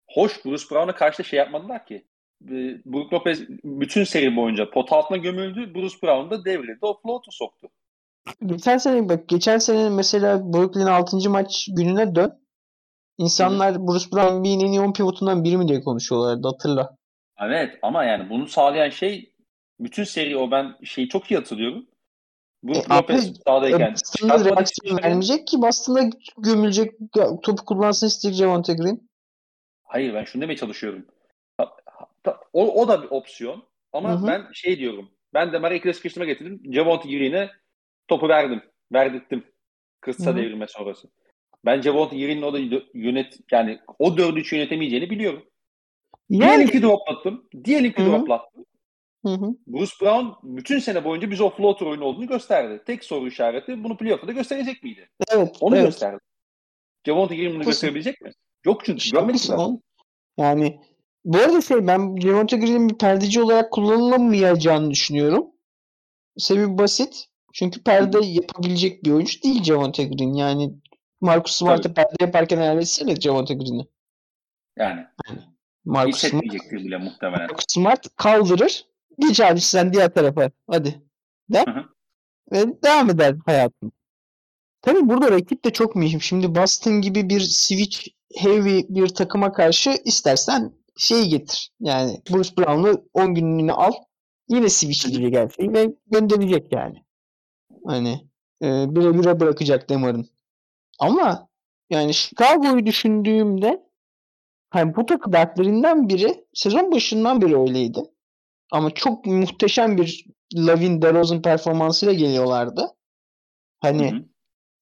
[0.08, 2.06] hoş Bruce Brown'a karşı şey yapmadılar ki.
[2.86, 5.76] Brook Lopez bütün seri boyunca pot altına gömüldü.
[5.76, 6.80] Bruce Brown da devrildi.
[6.82, 7.68] O float'u soktu.
[8.46, 11.30] Geçen sene bak geçen sene mesela Brooklyn 6.
[11.30, 12.40] maç gününe dön.
[13.18, 13.88] İnsanlar Hı.
[13.88, 16.96] Bruce Brown bir en iyi 10 pivotundan biri mi diye konuşuyorlardı hatırla.
[17.40, 19.34] Evet ama yani bunu sağlayan şey
[19.80, 21.86] bütün seri o ben şeyi çok iyi hatırlıyorum.
[22.64, 26.94] Brook e, Lopez sahadayken Boston'da reaksiyon vermeyecek ki Boston'da gömülecek
[27.44, 29.10] topu kullansın isteyecek Javante Green.
[29.84, 31.06] Hayır ben şunu demeye çalışıyorum.
[32.54, 34.28] O, o da bir opsiyon ama Hı-hı.
[34.28, 35.10] ben şey diyorum.
[35.34, 36.74] Ben de Marie sıkıştırma getirdim.
[36.74, 37.50] Javante Green'e
[38.08, 38.62] topu verdim.
[38.94, 39.44] Verdirttim.
[40.02, 41.08] Kısa devrilme sonrası.
[41.66, 42.60] Ben Javonte Green'in o da
[42.94, 45.46] yönet yani o dördü üç yönetemeyeceğini biliyorum.
[46.30, 46.42] Yani...
[46.42, 47.50] Diyelim ki droplattım.
[47.66, 48.12] Diyelim ki Hı-hı.
[48.12, 48.66] droplattım.
[49.26, 49.56] Hı hı.
[49.68, 52.84] Bruce Brown bütün sene boyunca bize o floater oyunu olduğunu gösterdi.
[52.86, 55.10] Tek soru işareti bunu playoff'ta da gösterecek miydi?
[55.32, 55.58] Evet.
[55.60, 55.86] Onu evet.
[55.86, 56.20] gösterdi.
[57.06, 58.32] Javonte Green bunu gösterebilecek mi?
[58.66, 59.82] Yok çünkü işte görmedik zaten.
[60.38, 60.80] Yani
[61.26, 65.48] bu arada şey ben Javonte Green'in bir perdeci olarak kullanılamayacağını düşünüyorum.
[66.38, 67.26] Sebebi basit.
[67.54, 70.34] Çünkü perde yapabilecek bir oyuncu değil Javonte Green.
[70.34, 70.74] Yani
[71.22, 73.88] Marcus Smart'a perde yaparken hayal etsene Javonte Green'i.
[74.78, 75.06] Yani.
[75.86, 77.48] Marcus Smart, bile muhtemelen.
[77.48, 78.89] Marcus Smart kaldırır.
[79.20, 80.52] Geç abi sen diğer tarafa.
[80.68, 81.02] Hadi.
[81.50, 81.68] Der.
[81.68, 81.86] Hı hı.
[82.52, 83.92] Ve devam eder hayatın.
[84.82, 86.22] Tabii burada rakip de çok mühim.
[86.22, 91.72] Şimdi Boston gibi bir switch heavy bir takıma karşı istersen şeyi getir.
[91.80, 93.92] Yani Bruce Brown'u 10 günlüğüne al.
[94.50, 97.04] Yine switch'lice gelsin ve gönderecek yani.
[97.86, 98.30] Hani
[98.64, 100.30] e, bire bire bırakacak Demar'ın.
[101.00, 101.48] Ama
[101.90, 103.84] yani Chicago'yu düşündüğümde
[104.70, 108.00] hani bu takı dertlerinden biri sezon başından beri öyleydi.
[108.72, 112.88] Ama çok muhteşem bir Lavin DeRozan performansıyla geliyorlardı.
[113.80, 114.26] Hani.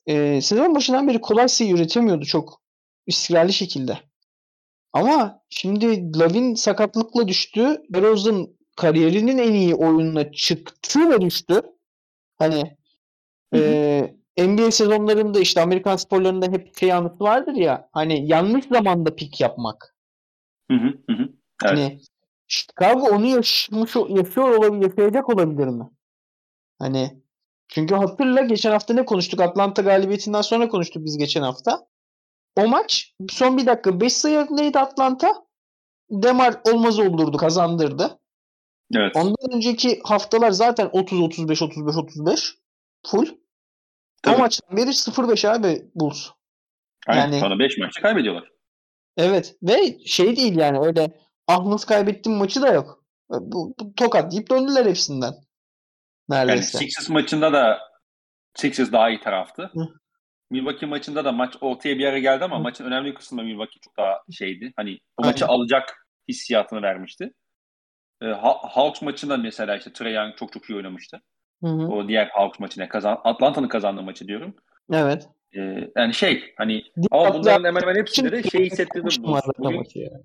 [0.05, 2.61] E, sezon başından beri kolay sayı üretemiyordu çok
[3.07, 3.97] istikrarlı şekilde.
[4.93, 7.81] Ama şimdi Lavin sakatlıkla düştü.
[7.93, 11.61] DeRozan kariyerinin en iyi oyununa çıktı ve düştü.
[12.38, 12.77] Hani
[13.55, 19.41] ee, NBA sezonlarında işte Amerikan sporlarında hep şey anısı vardır ya hani yanlış zamanda pik
[19.41, 19.95] yapmak.
[20.71, 21.23] Hı hı hı.
[21.23, 21.31] Evet.
[21.63, 21.99] Hani
[22.47, 25.89] Chicago onu yaşamış, yaşıyor olabilir, yaşayacak olabilir mi?
[26.79, 27.21] Hani
[27.67, 29.41] çünkü hatırla geçen hafta ne konuştuk?
[29.41, 31.87] Atlanta galibiyetinden sonra konuştuk biz geçen hafta.
[32.55, 35.47] O maç son bir dakika 5 sayı önündeydi Atlanta.
[36.09, 38.19] Demar olmaz oldurdu, kazandırdı.
[38.95, 39.15] Evet.
[39.15, 42.55] Ondan önceki haftalar zaten 30 35 35 35
[43.07, 43.25] full.
[44.23, 44.35] Tabii.
[44.35, 46.27] O maçtan beri 0-5 abi Bulls.
[47.07, 47.21] Aynen.
[47.21, 48.51] Yani, sonra 5 maçta kaybediyorlar.
[49.17, 53.03] Evet ve şey değil yani öyle ah nasıl kaybettim maçı da yok.
[53.29, 55.33] Bu, bu tokat deyip döndüler hepsinden.
[56.29, 56.77] Neredeyse.
[56.77, 57.79] Yani Sixers maçında da
[58.55, 59.63] Sixers daha iyi taraftı.
[59.73, 59.87] Hı.
[60.49, 62.61] Milwaukee maçında da maç ortaya bir yere geldi ama Hı.
[62.61, 64.73] maçın önemli kısmında Milwaukee çok daha şeydi.
[64.75, 65.55] Hani o maçı Aynen.
[65.55, 67.33] alacak hissiyatını vermişti.
[68.21, 68.25] E,
[68.61, 71.21] Hawks maçında mesela işte Trae Young çok çok iyi oynamıştı.
[71.63, 71.87] Hı hı.
[71.87, 74.55] O diğer Hawks maçına kazan Atlanta'nın kazandığı maçı diyorum.
[74.93, 75.29] Evet.
[75.55, 79.23] Ee, yani şey hani Diğer ama bunların hemen hemen hepsinde de şey hissettirdim.
[79.23, 79.77] Bu, bugün...
[79.77, 80.23] Maçı yani.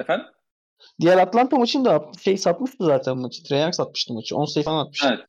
[0.00, 0.26] Efendim?
[1.00, 3.54] Diğer Atlanta maçında şey satmıştı zaten maçı.
[3.54, 4.36] Young satmıştı maçı.
[4.36, 5.08] 10 sayı falan atmıştı.
[5.08, 5.26] Evet.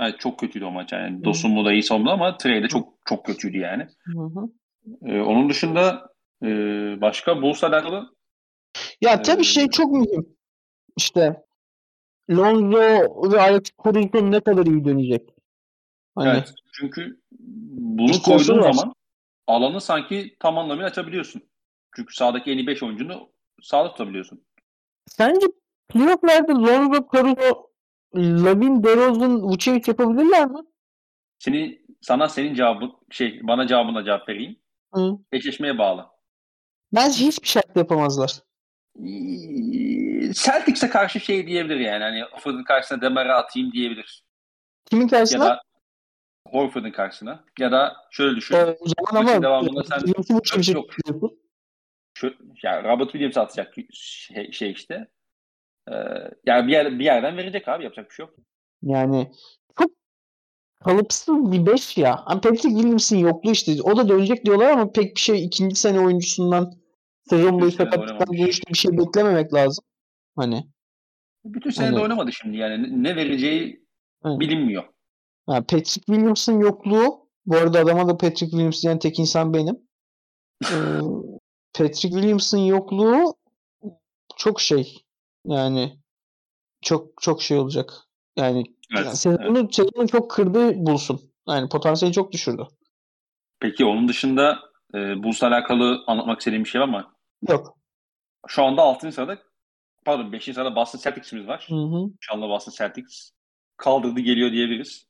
[0.00, 1.24] Evet çok kötüydü o maç yani.
[1.24, 3.88] Dosunmu da iyi savundu ama Trey de çok çok kötüydü yani.
[4.04, 4.48] Hı hı.
[5.06, 6.08] Ee, onun dışında
[6.42, 6.48] e,
[7.00, 8.14] başka Bulls'la alakalı
[9.00, 10.36] ya tabii ee, şey çok mühim.
[10.96, 11.44] işte
[12.30, 15.28] Lonzo ve Alex Caruso ne kadar iyi dönecek?
[16.14, 16.54] Hani evet.
[16.72, 18.72] Çünkü bunu koyduğun var.
[18.72, 18.94] zaman
[19.46, 21.42] alanı sanki tam anlamıyla açabiliyorsun.
[21.96, 23.28] Çünkü sahadaki en iyi 5 oyuncunu
[23.62, 24.44] sağda tutabiliyorsun.
[25.06, 25.46] Sence
[25.88, 27.70] playoff'larda Lonzo, Caruso,
[28.14, 30.58] Lavin, DeRozan, Vucevic yapabilirler mi?
[31.38, 34.56] Seni, sana senin cevabı şey bana cevabına cevap vereyim.
[34.94, 35.18] Hı.
[35.32, 36.06] Eşleşmeye bağlı.
[36.94, 38.42] Bence hiçbir şart yapamazlar.
[40.32, 42.04] Celtics'e karşı şey diyebilir yani.
[42.04, 44.24] Hani Horford'un karşısına Demar'a atayım diyebilir.
[44.84, 45.44] Kimin karşısına?
[45.44, 45.62] Ya da
[46.48, 47.44] Horford'un karşısına.
[47.58, 48.54] Ya da şöyle düşün.
[48.54, 51.32] Ee, o zaman ama devamında sen yok, yok.
[52.14, 55.08] Şu, yani Robert Williams atacak şey, şey işte.
[55.88, 55.94] Ee,
[56.46, 58.34] yani bir, yer, bir yerden verecek abi yapacak bir şey yok.
[58.82, 59.30] Yani
[59.78, 59.90] çok
[60.84, 62.22] kalıpsız bir beş ya.
[62.24, 63.82] Hani Patrick Williams'ın yokluğu işte.
[63.82, 66.72] O da dönecek diyorlar ama pek bir şey ikinci sene oyuncusundan
[67.30, 69.84] sezon boyu sakatlıktan dönüştü bir şey beklememek lazım.
[70.36, 70.64] Hani.
[71.44, 73.02] Bütün sene hani, de oynamadı şimdi yani.
[73.02, 73.86] Ne vereceği
[74.24, 74.40] evet.
[74.40, 74.84] bilinmiyor.
[75.46, 79.78] Ha, Patrick Williams'ın yokluğu bu arada adama da Patrick Williams diyen tek insan benim.
[80.64, 81.00] ee,
[81.74, 83.34] Patrick Williams'ın yokluğu
[84.36, 85.04] çok şey
[85.46, 85.98] yani
[86.82, 87.92] çok çok şey olacak.
[88.36, 88.64] Yani,
[88.96, 89.74] evet, yani sezonu, evet.
[89.74, 91.20] sezonu çok kırdı Bulls'un.
[91.48, 92.66] Yani potansiyeli çok düşürdü.
[93.60, 94.58] Peki onun dışında
[94.94, 97.14] e, Bulls'la alakalı anlatmak istediğim bir şey var mı?
[97.48, 97.78] Yok.
[98.46, 99.12] Şu anda 6.
[99.12, 99.38] sırada
[100.04, 100.44] pardon 5.
[100.44, 101.66] sırada Boston Celtics'imiz var.
[101.68, 102.10] Hı hı.
[102.20, 103.30] Şu anda Boston Celtics
[103.76, 105.06] kaldırdı geliyor diyebiliriz.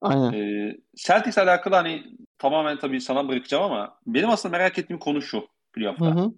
[0.00, 0.32] Aynen.
[0.32, 2.04] Ee, Celtics alakalı hani
[2.38, 6.06] tamamen tabii sana bırakacağım ama benim aslında merak ettiğim konu şu playoff'ta.
[6.06, 6.34] Hı hı.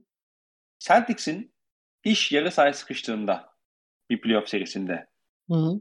[0.78, 1.54] Celtics'in
[2.04, 3.48] iş yarı sahaya sıkıştığında
[4.10, 5.06] bir playoff serisinde
[5.50, 5.80] hı hı.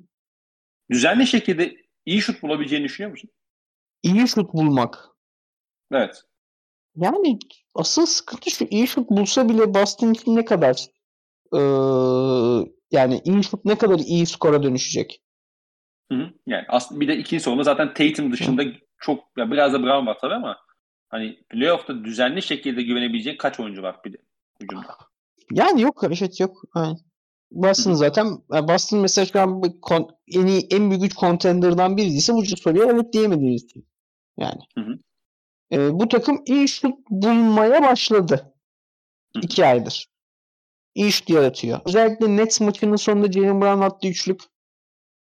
[0.92, 1.76] düzenli şekilde
[2.06, 3.30] iyi şut bulabileceğini düşünüyor musun?
[4.04, 5.08] İyi şut bulmak.
[5.92, 6.24] Evet.
[6.96, 7.40] Yani
[7.76, 10.88] asıl sıkıntı şu iyi şut bulsa bile Boston için ne kadar
[11.54, 11.60] ee,
[12.92, 15.22] yani iyi şut ne kadar iyi skora dönüşecek?
[16.12, 16.34] Hı hı.
[16.48, 18.74] Yani aslında bir de ikinci sorumda zaten Tatum dışında hı.
[18.98, 20.58] çok ya biraz da Brown var tabii ama
[21.14, 24.18] hani playoff'ta düzenli şekilde güvenebileceğin kaç oyuncu var bir de
[24.62, 24.98] hücumda?
[25.52, 26.64] Yani yok evet yok.
[26.76, 26.98] Yani
[27.52, 29.62] Boston zaten Boston mesela şu an
[30.28, 33.88] en iyi en büyük üç contender'dan birisi bu soruya evet diyemediğimiz için.
[34.38, 34.62] Yani.
[34.76, 35.00] Hı hı.
[35.72, 38.54] E, bu takım iyi şut bulmaya başladı.
[39.36, 39.40] Hı.
[39.42, 40.08] iki aydır.
[40.96, 41.80] İyi şut yaratıyor.
[41.86, 44.42] Özellikle Nets maçının sonunda Jalen Brown attığı üçlük.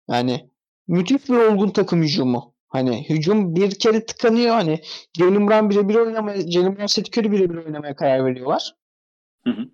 [0.09, 0.49] Yani
[0.87, 2.55] müthiş bir olgun takım hücumu.
[2.69, 4.55] Hani hücum bir kere tıkanıyor.
[4.55, 4.81] Hani
[5.17, 8.75] Jalen Brown birebir oynamaya, Jalen Brown Seth Curry birebir oynamaya karar veriyorlar.
[9.43, 9.69] Hı hı.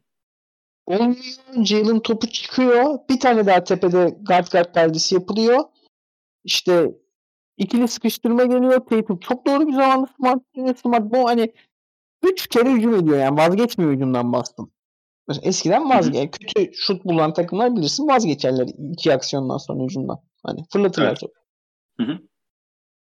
[0.86, 1.16] Olmuyor.
[1.64, 3.00] Jalen topu çıkıyor.
[3.10, 5.60] Bir tane daha tepede guard guard perdesi yapılıyor.
[6.44, 6.92] İşte
[7.58, 8.86] ikili sıkıştırma geliyor.
[8.90, 11.54] Tatum çok doğru bir zamanda smart, smart bu hani
[12.24, 14.72] üç kere hücum ediyor yani vazgeçmiyor hücumdan bastım.
[15.28, 20.20] Mesela eskiden vazge kötü şut bulan takımlar bilirsin vazgeçerler iki aksiyondan sonra hücumdan.
[20.44, 21.20] Hani fırlatırlar evet.
[21.20, 21.32] çok.
[21.98, 22.20] Hı hı.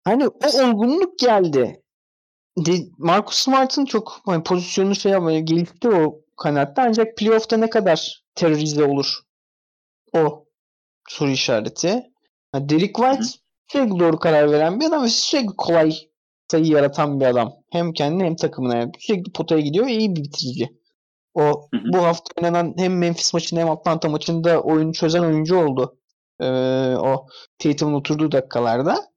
[0.05, 1.83] Hani o olgunluk geldi.
[2.59, 8.23] De, Marcus Smart'ın çok hani pozisyonu şey ama gelişti o kanatta ancak playoff'ta ne kadar
[8.35, 9.21] terörize olur
[10.13, 10.45] o
[11.09, 12.03] soru işareti.
[12.55, 13.29] Yani Derek White Hı-hı.
[13.69, 15.93] sürekli doğru karar veren bir adam ve sürekli kolay
[16.51, 17.53] sayı yaratan bir adam.
[17.73, 18.77] Hem kendine hem takımına.
[18.77, 20.69] Yani sürekli potaya gidiyor ve iyi bir bitirici.
[21.35, 21.93] O Hı-hı.
[21.93, 25.99] bu hafta oynanan hem Memphis maçında hem Atlanta maçında oyunu çözen oyuncu oldu.
[26.41, 26.47] Ee,
[26.97, 27.27] o
[27.59, 29.11] Tatum'un oturduğu dakikalarda.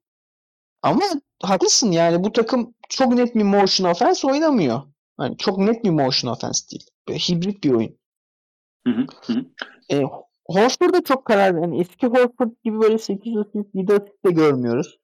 [0.84, 1.02] Ama
[1.42, 4.82] haklısın yani bu takım çok net bir motion offense oynamıyor.
[5.16, 6.86] Hani çok net bir motion offense değil.
[7.08, 7.98] Böyle hibrit bir oyun.
[8.86, 9.44] Hı hı, hı.
[9.90, 10.02] E,
[10.46, 14.98] Horford'da çok karar yani eski Horford gibi böyle 8 asist 7 asist de görmüyoruz.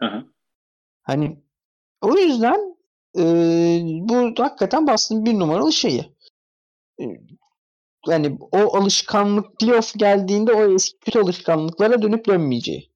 [0.00, 0.24] Hı hı.
[1.02, 1.42] Hani
[2.00, 2.76] o yüzden
[3.18, 3.22] e,
[3.84, 6.16] bu hakikaten Boston bir numaralı şeyi.
[7.00, 7.04] E,
[8.06, 12.93] yani o alışkanlık playoff geldiğinde o eski kötü alışkanlıklara dönüp dönmeyeceği.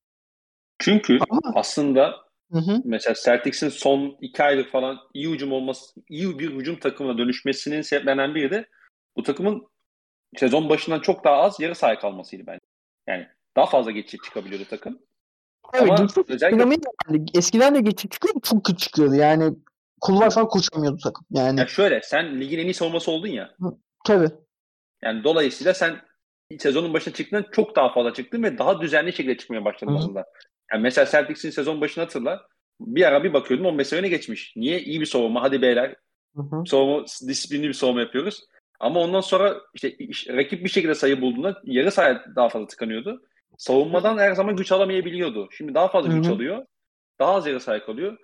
[0.78, 2.14] Çünkü Ama, aslında
[2.52, 2.82] hı hı.
[2.84, 8.34] mesela Celtics'in son iki aydır falan iyi hücum olması, iyi bir hücum takımına dönüşmesinin sebeplenen
[8.34, 8.68] biri de
[9.16, 9.66] bu takımın
[10.36, 12.66] sezon başından çok daha az yarı sahaya kalmasıydı bence.
[13.06, 13.26] Yani
[13.56, 14.98] daha fazla geçiş çıkabiliyordu takım.
[15.74, 17.38] Evet, Ama özellikle...
[17.38, 19.14] eskiden de geçiş çıkıyordu çok kötü çıkıyordu.
[19.14, 19.54] Yani
[20.00, 21.26] kulvar falan koşamıyordu takım.
[21.30, 21.60] Yani...
[21.60, 23.54] Ya şöyle sen ligin en iyi savunması oldun ya.
[23.60, 24.30] Hı, tabii.
[25.02, 26.00] Yani dolayısıyla sen
[26.58, 30.24] sezonun başına çıktığında çok daha fazla çıktın ve daha düzenli şekilde çıkmaya başladın aslında.
[30.72, 32.46] Yani mesela Celtics'in sezon başına hatırla.
[32.80, 34.52] Bir ara bir bakıyordum 15 sene geçmiş.
[34.56, 34.80] Niye?
[34.80, 35.42] iyi bir savunma.
[35.42, 35.94] Hadi beyler.
[36.36, 36.66] Hı hı.
[36.66, 38.44] Savunma, disiplinli bir savunma yapıyoruz.
[38.80, 39.96] Ama ondan sonra işte
[40.28, 43.22] rakip bir şekilde sayı bulduğunda yarı sahaya daha fazla tıkanıyordu.
[43.58, 45.48] Savunmadan her zaman güç alamayabiliyordu.
[45.50, 46.66] Şimdi daha fazla güç alıyor.
[47.18, 48.16] Daha az yarı sahaya kalıyor.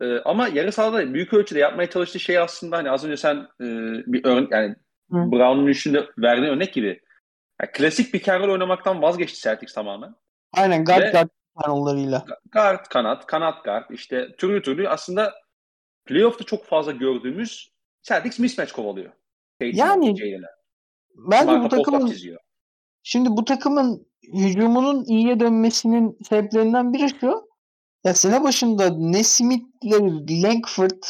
[0.00, 3.66] Ee, ama yarı sahada büyük ölçüde yapmaya çalıştığı şey aslında hani az önce sen e,
[4.06, 4.74] bir örnek yani
[5.10, 7.00] Brown'un üçünde verdiğin örnek gibi.
[7.60, 10.14] Yani klasik bir rol oynamaktan vazgeçti Celtics tamamen.
[10.52, 11.28] Aynen guard Ve, guard
[11.60, 12.24] kanallarıyla.
[12.52, 15.34] Guard, kanat, kanat guard işte türlü türlü aslında
[16.04, 17.72] playoff'ta çok fazla gördüğümüz
[18.02, 19.12] Celtics mismatch kovalıyor.
[19.60, 20.16] yani
[21.16, 22.14] bence bu takımın
[23.02, 27.52] şimdi bu takımın hücumunun iyiye dönmesinin sebeplerinden biri şu.
[28.04, 30.00] Ya sene başında Nesmith'le
[30.44, 31.02] Langford,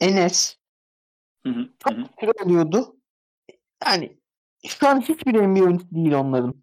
[0.00, 0.56] Enes
[1.46, 2.44] hı hı, çok hı.
[2.44, 2.96] oluyordu.
[3.84, 4.18] Yani
[4.68, 6.62] şu an hiçbir NBA oyuncusu değil onların.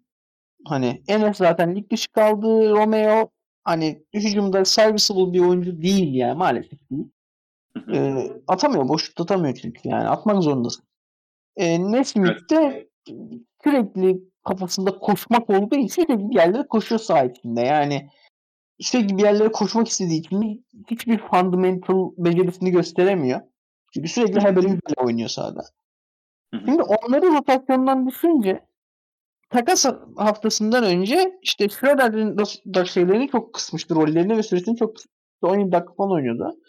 [0.64, 2.70] Hani Enes zaten lig dışı kaldı.
[2.70, 3.30] Romeo
[3.64, 7.10] hani hücumda serviceable bir oyuncu değil yani maalesef değil.
[7.92, 8.88] E, atamıyor.
[8.88, 10.08] Boşlukta atamıyor çünkü yani.
[10.08, 10.84] Atmak zorundasın.
[11.56, 12.88] E, Nesmith de
[13.64, 17.60] sürekli kafasında koşmak olduğu için sürekli bir yerlere koşuyor saha içinde.
[17.60, 18.08] Yani
[18.80, 23.40] sürekli bir yerlere koşmak istediği için hiçbir fundamental becerisini gösteremiyor.
[23.94, 25.62] Çünkü sürekli hebeli oynuyor sahada.
[26.64, 28.60] Şimdi onları rotasyondan düşünce
[29.50, 29.84] takas
[30.16, 32.38] haftasından önce işte Schroeder'in
[32.74, 35.20] da şeylerini çok kısmıştı rollerini ve süresini çok kısmıştı.
[35.42, 36.60] 17 dakika falan oynuyordu.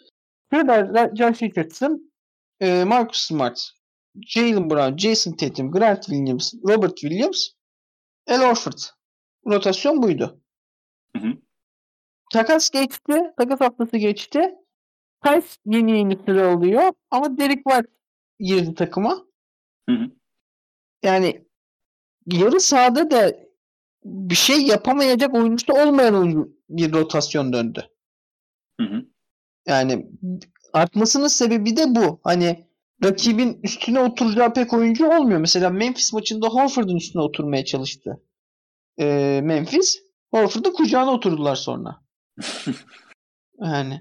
[0.52, 2.12] Schroeder, Josh Richardson,
[2.60, 3.70] e, Marcus Smart,
[4.26, 7.48] Jalen Brown, Jason Tatum, Grant Williams, Robert Williams,
[8.26, 8.78] El Orford.
[9.46, 10.40] Rotasyon buydu.
[11.16, 11.32] Hı hı.
[12.32, 13.32] Takas geçti.
[13.36, 14.54] Takas haftası geçti.
[15.24, 16.92] Tice yeni yeni süre alıyor.
[17.10, 17.88] Ama Derek White
[18.38, 19.26] girdi takıma.
[19.88, 20.10] Hı hı.
[21.02, 21.46] Yani
[22.26, 23.36] yarı sahada da
[24.04, 27.88] bir şey yapamayacak oyuncusu olmayan oyuncu bir rotasyon döndü.
[28.80, 29.04] Hı hı.
[29.66, 30.06] Yani
[30.72, 32.20] artmasının sebebi de bu.
[32.24, 32.66] Hani
[33.04, 35.40] rakibin üstüne oturacağı pek oyuncu olmuyor.
[35.40, 38.22] Mesela Memphis maçında Horford'un üstüne oturmaya çalıştı.
[39.00, 39.98] Ee, Memphis.
[40.30, 42.02] Horford'u kucağına oturdular sonra.
[43.60, 44.00] yani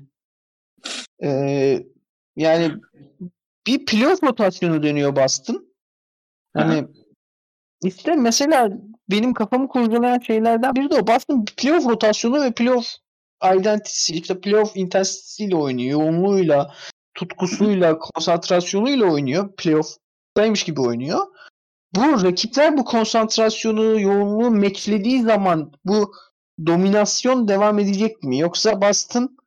[1.24, 1.84] ee,
[2.36, 2.72] yani
[3.68, 5.74] bir playoff rotasyonu dönüyor Boston.
[6.54, 6.88] Hani
[7.84, 8.70] işte mesela
[9.10, 11.08] benim kafamı kurcalayan şeylerden biri de o.
[11.08, 12.88] Boston playoff rotasyonu ve playoff
[13.54, 16.02] identity'si, işte playoff intensitesiyle oynuyor.
[16.02, 16.74] Yoğunluğuyla,
[17.14, 19.56] tutkusuyla, konsantrasyonuyla oynuyor.
[19.56, 21.28] Playoff'daymış gibi oynuyor.
[21.96, 26.14] Bu rakipler bu konsantrasyonu, yoğunluğu meçlediği zaman bu
[26.66, 28.40] dominasyon devam edecek mi?
[28.40, 29.38] Yoksa Boston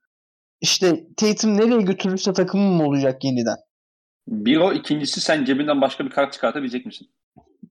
[0.61, 3.57] işte Tatum nereye götürürse takımı mı olacak yeniden?
[4.28, 7.11] Bir o, ikincisi sen cebinden başka bir kart çıkartabilecek misin?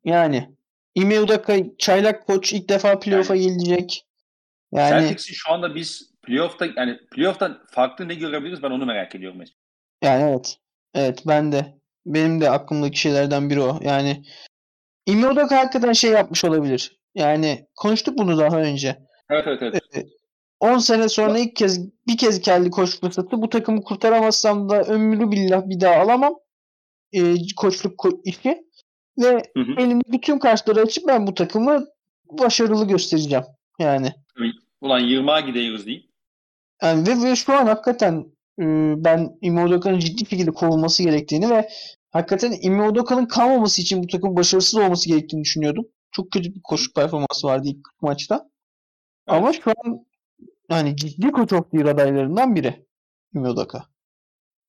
[0.06, 0.50] Yani
[0.96, 4.06] Ime Udaka çaylak koç ilk defa playoff'a yani, gelecek.
[4.72, 9.38] Yani Celtics'in şu anda biz playoff'ta yani playoff'ta farklı ne görebiliriz ben onu merak ediyorum
[9.40, 9.58] mesela.
[10.02, 10.58] Yani evet.
[10.94, 11.78] Evet ben de.
[12.06, 13.80] Benim de aklımdaki şeylerden biri o.
[13.82, 14.24] Yani
[15.06, 17.00] Ime Udaka hakikaten şey yapmış olabilir.
[17.16, 19.00] Yani konuştuk bunu daha önce.
[19.30, 20.08] Evet evet evet.
[20.60, 23.42] 10 sene sonra ilk kez bir kez kelli koç fırsatı.
[23.42, 26.34] Bu takımı kurtaramazsam da ömrü billah bir daha alamam.
[27.14, 28.64] E, koçluk ko- işi.
[29.18, 29.82] Ve hı hı.
[29.82, 31.86] elimde bütün kartları açıp ben bu takımı
[32.32, 33.46] başarılı göstereceğim.
[33.80, 34.14] Yani.
[34.82, 36.10] Ulan 20'a gidiyoruz değil.
[36.82, 38.26] Yani ve, ve şu an hakikaten
[38.60, 38.66] e,
[39.04, 41.70] ben Imodoka'nın ciddi şekilde kovulması gerektiğini ve
[42.12, 45.86] hakikaten Imodoka'nın kalmaması için bu takım başarısız olması gerektiğini düşünüyordum.
[46.12, 48.36] Çok kötü bir koşu performansı vardı ilk maçta.
[48.36, 49.38] Evet.
[49.38, 50.06] Ama şu an
[50.70, 52.86] yani ciddi koç of adaylarından biri
[53.36, 53.84] Imodaka.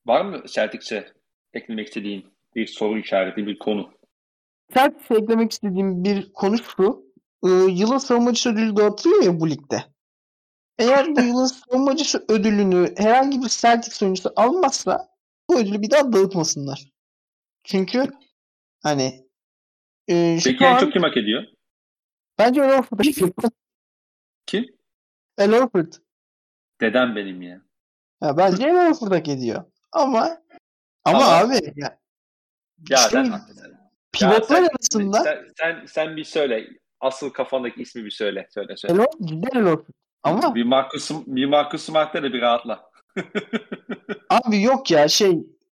[0.07, 1.13] Var mı Celtics'e
[1.53, 3.91] eklemek istediğin bir soru işareti, bir konu?
[4.73, 7.05] Celtics'e eklemek istediğim bir konu şu.
[7.45, 9.85] Ee, yılın savunmacısı ödülü dağıtılıyor ya bu ligde.
[10.79, 15.09] Eğer bu yılın savunmacısı ödülünü herhangi bir Celtics oyuncusu almazsa
[15.51, 16.93] bu ödülü bir daha dağıtmasınlar.
[17.65, 18.11] Çünkü
[18.83, 19.29] hani
[20.09, 21.45] e, Peki en çok kim hak ediyor?
[22.39, 22.99] Bence El Horford
[24.47, 24.67] Kim?
[25.39, 25.93] El Horford.
[26.81, 27.61] Dedem benim ya.
[28.23, 29.65] ya bence El Horford hak ediyor.
[29.93, 30.45] Ama
[31.05, 32.01] ama, ama abi ya,
[32.91, 33.33] ya işte, sen
[34.15, 36.69] pivotlar sen, arasında sen, sen, sen bir söyle.
[37.01, 38.47] Asıl kafandaki ismi bir söyle.
[38.51, 38.95] Söyle söyle.
[38.95, 39.95] El Horford, cidden El Horford.
[40.23, 42.91] Ama bir Marcus bir Marcus Smart'ta da bir rahatla.
[44.31, 45.31] abi yok ya şey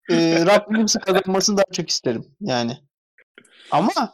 [0.09, 2.77] e, Williams'ı kazanmasını daha çok isterim yani.
[3.71, 4.13] Ama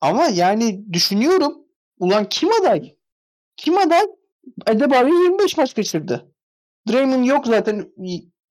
[0.00, 1.54] ama yani düşünüyorum
[1.98, 2.94] ulan kim aday?
[3.56, 4.02] Kim aday?
[4.66, 6.32] Adebayo 25 maç kaçırdı.
[6.88, 7.92] Draymond yok zaten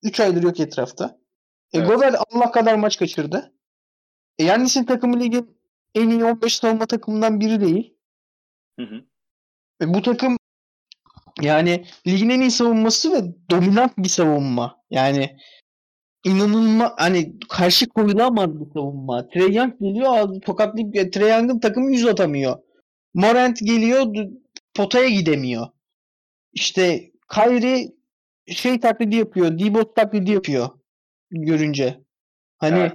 [0.03, 1.17] 3 aydır yok etrafta.
[1.74, 1.89] E, evet.
[1.89, 3.53] Gobert Allah kadar maç kaçırdı.
[4.38, 5.57] E, Yannis'in takımı ligin
[5.95, 7.93] en iyi 15 savunma takımından biri değil.
[8.79, 9.05] Hı hı.
[9.81, 10.38] E, bu takım
[11.41, 13.21] yani ligin en iyi savunması ve
[13.51, 14.84] dominant bir savunma.
[14.89, 15.38] Yani
[16.25, 19.29] inanılmaz hani karşı koyulamaz bir savunma.
[19.29, 22.57] Trey Young geliyor tokatlayıp Trey Young'ın takımı yüz atamıyor.
[23.13, 24.15] Morant geliyor
[24.73, 25.67] potaya gidemiyor.
[26.53, 27.88] İşte Kyrie
[28.47, 29.59] şey taklidi yapıyor.
[29.59, 30.69] Dibot taklidi yapıyor
[31.31, 32.03] görünce.
[32.57, 32.93] Hani evet.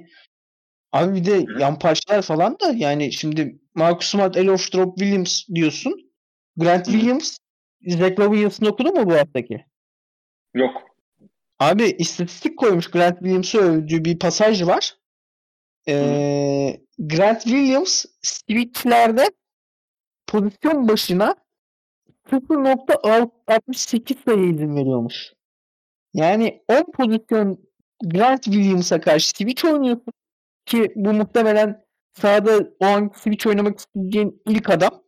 [0.92, 6.10] Abi bir de yan parçalar falan da yani şimdi Marcus Smart, Elof Drop Williams diyorsun.
[6.56, 7.38] Grant Williams,
[7.86, 9.64] Zach Robinson'ı okudun mu bu haftaki?
[10.54, 10.82] Yok.
[11.58, 14.96] Abi istatistik koymuş Grant Williams'ı övdüğü bir pasaj var.
[15.88, 19.30] Ee, Grant Williams switchlerde
[20.26, 21.34] pozisyon başına
[22.30, 25.32] 0.68 sayı izin veriyormuş.
[26.14, 27.68] Yani 10 pozisyon
[28.04, 30.12] Grant Williams'a karşı switch oynuyorsun
[30.68, 35.02] ki bu muhtemelen sahada o an switch oynamak isteyeceğin ilk adam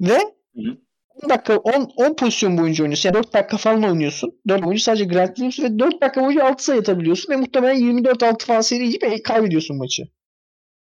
[0.00, 0.18] ve
[0.54, 0.76] Hı.
[1.24, 3.08] 10 dakika 10, 10 pozisyon boyunca oynuyorsun.
[3.08, 4.40] Yani 4 dakika falan oynuyorsun.
[4.48, 8.46] 4 boyunca sadece Grant Williams ve 4 dakika boyunca 6 sayı atabiliyorsun ve muhtemelen 24-6
[8.46, 10.08] falan seri gibi kaybediyorsun maçı.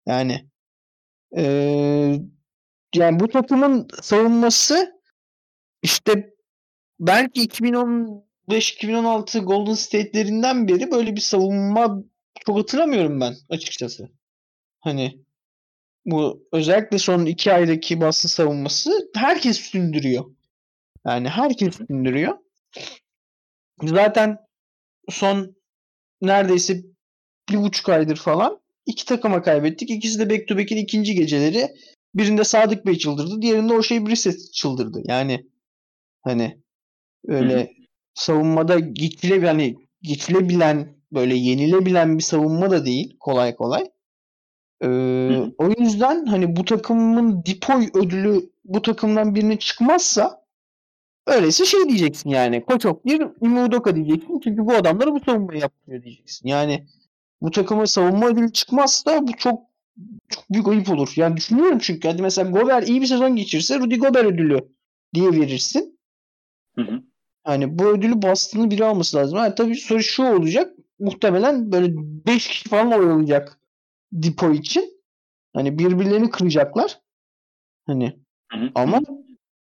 [0.08, 0.50] Yani
[1.38, 2.16] ee,
[2.96, 5.02] yani bu takımın savunması
[5.82, 6.34] işte
[7.00, 12.04] belki 2015-2016 Golden State'lerinden beri böyle bir savunma
[12.46, 14.10] çok hatırlamıyorum ben açıkçası.
[14.80, 15.26] Hani
[16.06, 20.26] bu özellikle son iki aydaki basın savunması herkes sündürüyor.
[21.06, 22.38] Yani herkes sündürüyor.
[23.84, 24.38] Zaten
[25.10, 25.56] son
[26.22, 26.82] neredeyse
[27.50, 29.90] bir buçuk aydır falan iki takıma kaybettik.
[29.90, 31.70] İkisi de back to back'in ikinci geceleri.
[32.16, 33.42] Birinde Sadık Bey çıldırdı.
[33.42, 35.02] Diğerinde o şey Brissett çıldırdı.
[35.06, 35.46] Yani
[36.22, 36.62] hani
[37.28, 37.68] öyle Hı.
[38.14, 43.92] savunmada geçile yani geçilebilen böyle yenilebilen bir savunma da değil kolay kolay.
[44.84, 44.88] Ee,
[45.58, 50.46] o yüzden hani bu takımın Dipoy ödülü bu takımdan birine çıkmazsa
[51.28, 52.66] öyleyse şey diyeceksin yani.
[52.66, 54.40] Koçok bir Imudoka diyeceksin.
[54.44, 56.50] Çünkü bu adamları bu savunmayı yapıyor diyeceksin.
[56.50, 56.88] Yani
[57.42, 59.62] bu takıma savunma ödülü çıkmazsa bu çok
[60.30, 61.14] çok büyük ayıp olur.
[61.16, 64.60] Yani düşünüyorum çünkü hadi mesela Gober iyi bir sezon geçirse Rudy Gober ödülü
[65.14, 66.00] diye verirsin.
[66.76, 67.04] Hı hı.
[67.44, 69.38] Hani bu ödülü Boston'ın biri alması lazım.
[69.38, 70.74] Yani tabii soru şu olacak.
[71.00, 71.88] Muhtemelen böyle
[72.28, 73.60] 5 kişi falan oynayacak
[74.22, 75.02] Dipo için.
[75.54, 77.00] Hani birbirlerini kıracaklar.
[77.86, 78.20] Hani
[78.52, 78.72] hı hı.
[78.76, 79.02] ama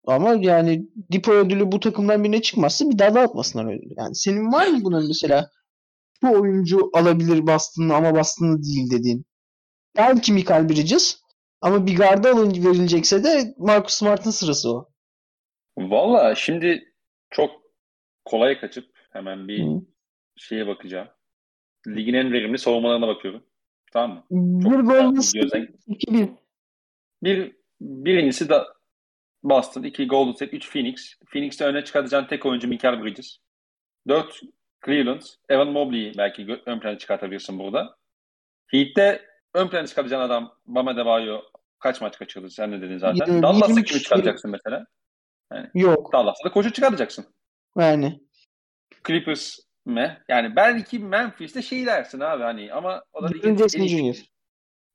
[0.07, 3.95] ama yani Dipo ödülü bu takımdan birine çıkmazsa bir daha dağıtmasınlar ödülü.
[3.97, 5.51] Yani senin var mı bunun mesela
[6.21, 9.25] şu oyuncu alabilir Boston'ı ama Boston'ı değil dediğin?
[9.97, 11.21] Belki Mikael Bridges
[11.61, 14.89] ama bir garda alın verilecekse de Marcus Smart'ın sırası o.
[15.77, 16.95] Valla şimdi
[17.31, 17.51] çok
[18.25, 19.81] kolay kaçıp hemen bir Hı.
[20.37, 21.09] şeye bakacağım.
[21.87, 23.43] Ligin en verimli savunmalarına bakıyorum.
[23.93, 24.25] Tamam mı?
[24.31, 25.21] Bir Golden
[25.87, 26.29] iki bir.
[27.23, 28.63] Bir, birincisi de
[29.43, 31.15] Boston, iki Golden State, üç Phoenix.
[31.27, 33.37] Phoenix'te öne çıkartacağın tek oyuncu Mikael Bridges.
[34.09, 34.41] Dört
[34.85, 37.97] Cleveland, Evan Mobley'i belki ön plana çıkartabilirsin burada.
[38.67, 41.43] Heat'te ön plana çıkartacağın adam Bama Debayo
[41.79, 43.39] kaç maç kaçırdı sen ne dedin zaten.
[43.39, 44.87] Ee, Dallas'ta kimi çıkaracaksın mesela?
[45.53, 46.13] Yani, Yok.
[46.13, 47.27] Dallas'ta da koşu çıkartacaksın.
[47.79, 48.21] Yani.
[49.07, 50.23] Clippers mi?
[50.29, 54.17] Yani belki Memphis'te şey dersin abi hani ama o da Jaren Jackson Jr.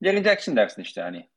[0.02, 1.28] Jaren Jackson dersin işte hani.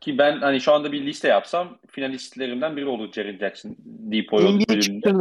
[0.00, 5.12] Ki ben hani şu anda bir liste yapsam finalistlerimden biri olur Jaren Jackson Depoy bölümünde.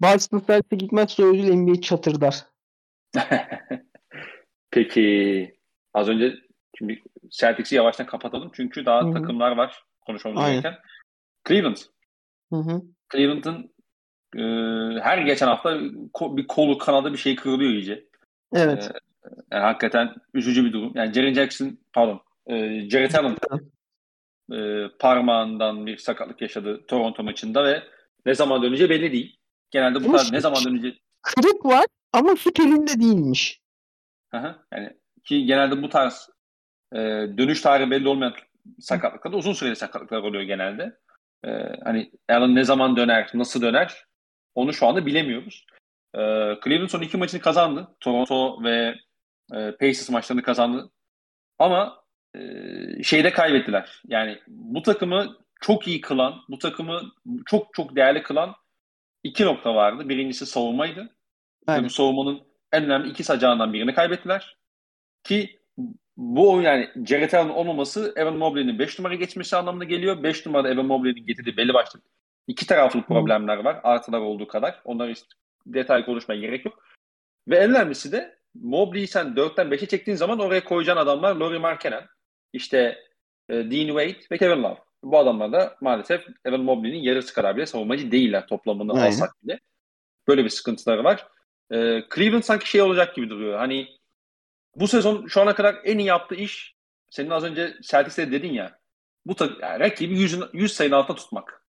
[0.00, 2.36] Boston Celtics'e gitmezse ödül NBA çatırdar.
[4.70, 5.56] Peki
[5.94, 6.34] az önce
[6.78, 9.12] şimdi Celtics'i yavaştan kapatalım çünkü daha Hı-hı.
[9.12, 10.74] takımlar var konuşmamız gereken.
[11.48, 11.76] Cleveland.
[12.52, 12.82] Hı-hı.
[13.12, 13.74] Cleveland'ın
[14.36, 14.42] e,
[15.00, 15.80] her geçen hafta
[16.20, 18.04] bir kolu kanadı bir şey kırılıyor iyice.
[18.54, 18.90] Evet.
[18.94, 20.92] E, yani hakikaten üzücü bir durum.
[20.94, 22.54] Yani Jaren Jackson pardon e,
[22.90, 23.36] Jared Allen
[24.52, 27.82] e, parmağından bir sakatlık yaşadı Toronto maçında ve
[28.26, 29.36] ne zaman döneceği belli değil.
[29.70, 33.60] Genelde bu tarz ne zaman döneceği kırık var ama hiç elinde değilmiş.
[34.34, 36.30] Hı Yani ki genelde bu tarz
[36.92, 36.98] e,
[37.38, 38.34] dönüş tarihi belli olmayan
[38.80, 40.98] sakatlıklarda uzun süreli sakatlıklar oluyor genelde.
[41.44, 41.50] E,
[41.84, 44.06] hani Allen ne zaman döner, nasıl döner
[44.56, 45.66] onu şu anda bilemiyoruz.
[46.14, 46.20] E,
[46.64, 47.88] Cleveland son iki maçını kazandı.
[48.00, 48.94] Toronto ve
[49.54, 50.90] e, Pacers maçlarını kazandı.
[51.58, 52.04] Ama
[52.34, 52.40] e,
[53.02, 54.02] şeyde kaybettiler.
[54.06, 57.02] Yani bu takımı çok iyi kılan, bu takımı
[57.46, 58.54] çok çok değerli kılan
[59.22, 60.08] iki nokta vardı.
[60.08, 61.16] Birincisi savunmaydı.
[61.66, 61.84] Aynen.
[61.84, 62.40] Bu savunmanın
[62.72, 64.56] en önemli iki sacağından birini kaybettiler.
[65.24, 65.60] Ki
[66.16, 70.22] bu oyun yani Jared Allen olmaması Evan Mobley'nin 5 numara geçmesi anlamına geliyor.
[70.22, 72.00] 5 numarada Evan Mobley'nin getirdiği belli başlı
[72.46, 73.80] iki taraflı problemler var.
[73.82, 74.80] Artılar olduğu kadar.
[74.84, 75.26] Onları işte
[75.66, 76.84] detay konuşmaya gerek yok.
[77.48, 82.06] Ve en önemlisi de Mobley'i sen 4'ten 5'e çektiğin zaman oraya koyacağın adamlar Laurie Markkinen,
[82.52, 82.98] işte
[83.48, 84.78] e, Dean Wade ve Kevin Love.
[85.02, 89.06] Bu adamlar da maalesef Evan Mobley'nin yarısı kadar bile savunmacı değiller toplamını Aynen.
[89.06, 89.60] alsak bile.
[90.28, 91.26] Böyle bir sıkıntıları var.
[91.70, 93.58] E, Cleveland sanki şey olacak gibi duruyor.
[93.58, 93.88] Hani
[94.76, 96.74] bu sezon şu ana kadar en iyi yaptığı iş
[97.10, 98.78] senin az önce Celtics'te dedin ya
[99.26, 101.65] bu yani rakibi 100, 100 sayının altında tutmak.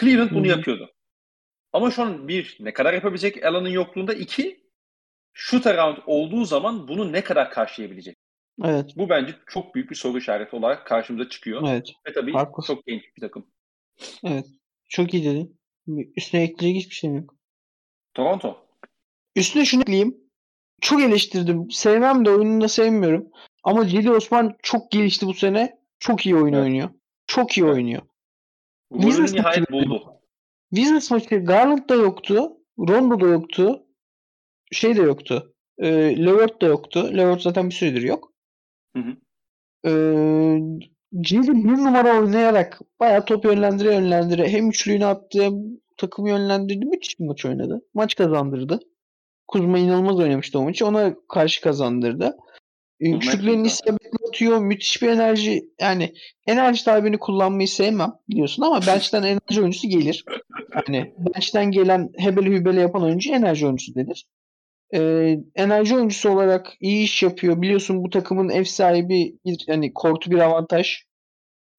[0.00, 0.48] Cleveland bunu Hı-hı.
[0.48, 0.92] yapıyordu.
[1.72, 4.60] Ama şu an bir ne kadar yapabilecek Alan'ın yokluğunda iki
[5.32, 8.16] shoot around olduğu zaman bunu ne kadar karşılayabilecek?
[8.64, 8.90] Evet.
[8.96, 11.62] Bu bence çok büyük bir soru işareti olarak karşımıza çıkıyor.
[11.68, 11.92] Evet.
[12.08, 12.74] Ve tabii Haklısın.
[12.74, 13.46] çok genç bir takım.
[14.24, 14.46] Evet.
[14.88, 15.58] Çok iyi dedin.
[16.16, 17.34] Üstüne ekleyecek hiçbir şey yok.
[18.14, 18.66] Toronto.
[19.36, 20.16] Üstüne şunu ekleyeyim.
[20.80, 21.70] Çok eleştirdim.
[21.70, 23.28] Sevmem de oyununu da sevmiyorum.
[23.64, 25.78] Ama Cedi Osman çok gelişti bu sene.
[25.98, 26.64] Çok iyi oyun Evet.
[26.64, 26.90] oynuyor.
[27.26, 27.74] Çok iyi Evet.
[27.74, 28.02] oynuyor.
[28.90, 30.02] Business nihayet buldu.
[30.72, 32.52] Business maçı Garland da yoktu.
[32.78, 33.82] Rondo da yoktu.
[34.72, 35.54] Şey de yoktu.
[35.78, 35.88] E,
[36.26, 37.10] Levert da yoktu.
[37.16, 38.32] Levert zaten bir süredir yok.
[38.96, 39.16] Hı hı.
[39.88, 39.92] E,
[41.20, 45.54] Cedi bir numara oynayarak bayağı top yönlendire yönlendire hem üçlüğünü attı hem
[45.96, 46.86] takımı yönlendirdi.
[46.86, 47.82] Müthiş bir maç oynadı.
[47.94, 48.80] Maç kazandırdı.
[49.48, 50.86] Kuzma inanılmaz oynamıştı o maçı.
[50.86, 52.36] Ona karşı kazandırdı.
[53.00, 53.08] E,
[53.64, 54.58] isabetli atıyor.
[54.58, 55.70] Müthiş bir enerji.
[55.80, 56.12] Yani
[56.46, 60.24] enerji tabini kullanmayı sevmem biliyorsun ama bench'ten enerji oyuncusu gelir.
[60.74, 64.26] Yani bench'ten gelen hebele hübele yapan oyuncu enerji oyuncusu denir.
[64.94, 67.62] Ee, enerji oyuncusu olarak iyi iş yapıyor.
[67.62, 70.96] Biliyorsun bu takımın ev sahibi bir yani kortu bir avantaj.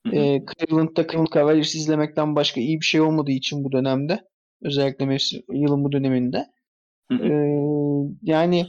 [0.08, 0.16] Hı.
[0.16, 4.20] Ee, Cleveland'da Cleveland Cavaliers izlemekten başka iyi bir şey olmadığı için bu dönemde.
[4.62, 6.46] Özellikle mevsim, yılın bu döneminde.
[7.12, 7.28] Hı hı.
[7.28, 8.66] Ee, yani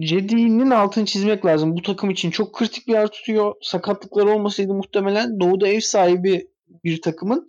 [0.00, 1.76] Cedi'nin altını çizmek lazım.
[1.76, 3.54] Bu takım için çok kritik bir yer tutuyor.
[3.62, 6.48] Sakatlıklar olmasaydı muhtemelen Doğu'da ev sahibi
[6.84, 7.46] bir takımın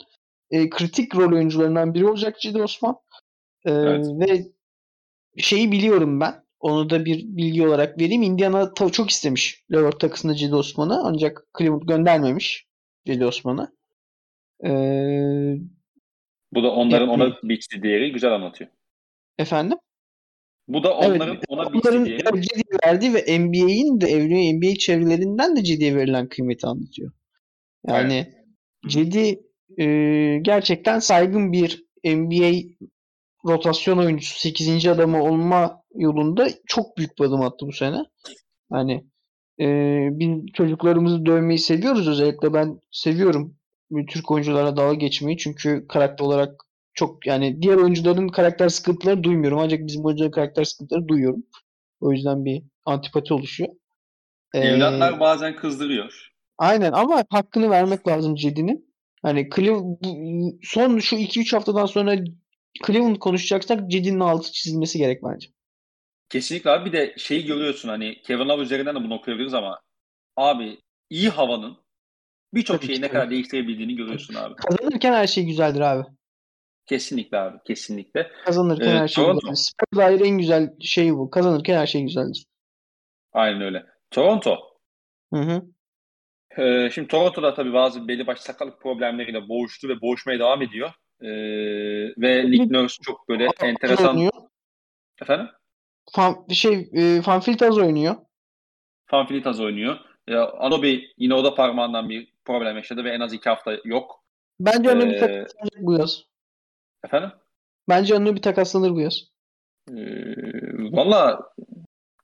[0.52, 2.96] e, kritik rol oyuncularından biri olacak Cedi Osman.
[3.66, 4.06] Ee, Evet.
[4.10, 4.46] Ve
[5.38, 6.46] şeyi biliyorum ben.
[6.60, 8.22] Onu da bir bilgi olarak vereyim.
[8.22, 11.02] Indiana ta- çok istemiş Levert takısında Cedi Osman'ı.
[11.04, 12.66] Ancak Cleveland göndermemiş
[13.06, 13.76] Cedi Osman'ı.
[14.64, 14.70] Ee,
[16.54, 17.18] Bu da onların Evet.
[17.20, 18.70] ona biçtiği değeri güzel anlatıyor.
[19.38, 19.78] efendim?
[20.68, 22.42] Bu da Evet, onların ona biçtiği Onların değeri.
[22.42, 27.12] Cedi'ye verdiği ve NBA'in de evli NBA çevrelerinden de Cedi'ye verilen kıymeti anlatıyor.
[27.88, 28.28] Yani
[28.84, 28.90] Hı.
[28.90, 29.40] Cedi
[29.78, 29.86] e,
[30.42, 32.70] gerçekten saygın bir NBA
[33.46, 34.88] rotasyon oyuncusu 8.
[34.88, 37.98] adamı olma yolunda çok büyük bir adım attı bu sene.
[38.72, 39.06] Hani
[39.60, 39.66] e,
[40.12, 43.56] biz çocuklarımızı dövmeyi seviyoruz özellikle ben seviyorum
[44.08, 46.65] Türk oyunculara dalga geçmeyi çünkü karakter olarak
[46.96, 51.44] çok yani diğer oyuncuların karakter sıkıntıları duymuyorum ancak bizim oyuncuların karakter sıkıntıları duyuyorum.
[52.00, 53.70] O yüzden bir antipati oluşuyor.
[54.54, 56.32] Ee, Evlatlar bazen kızdırıyor.
[56.58, 58.96] Aynen ama hakkını vermek lazım Cedi'nin.
[59.22, 62.16] Hani bu- son şu 2-3 haftadan sonra
[62.88, 65.48] Cleveland konuşacaksak Cedi'nin altı çizilmesi gerek bence.
[66.30, 69.82] Kesinlikle abi bir de şeyi görüyorsun hani Kevin Love üzerinden de bunu okuyabiliriz ama
[70.36, 70.78] abi
[71.10, 71.78] iyi havanın
[72.54, 74.56] birçok şeyi ne kadar değiştirebildiğini görüyorsun abi.
[74.56, 76.08] Kazanırken her şey güzeldir abi.
[76.86, 78.32] Kesinlikle abi kesinlikle.
[78.46, 79.40] Kazanırken Ee, her şey Toronto.
[79.40, 79.56] güzeldir.
[79.58, 81.30] Spor dair en güzel şey bu.
[81.30, 82.46] Kazanırken her şey güzeldir.
[83.34, 83.86] Aynen öyle.
[84.12, 84.58] Toronto.
[85.34, 85.62] Hı hı.
[86.58, 90.90] Ee, şimdi Toronto'da tabii bazı belli başlı sakatlık problemleriyle boğuştu ve boğuşmaya devam ediyor.
[91.22, 91.28] Ee,
[92.22, 94.16] ve Nick Nurse çok böyle Az enteresan...
[94.16, 94.32] oynuyor.
[95.22, 95.48] Efendim?
[96.12, 98.16] Fan, şey, e, Fanfilt az oynuyor.
[99.06, 99.98] Fanfilitas oynuyor.
[100.28, 104.24] Ya, Anobi yine o da parmağından bir problem yaşadı ve en az iki hafta yok.
[104.60, 105.46] Bence bir Ee,
[105.78, 106.24] bu yaz.
[107.06, 107.32] Efendim?
[107.90, 109.22] Bence onunla bir takaslanır bu yaz.
[109.90, 109.94] Ee,
[110.92, 111.40] Valla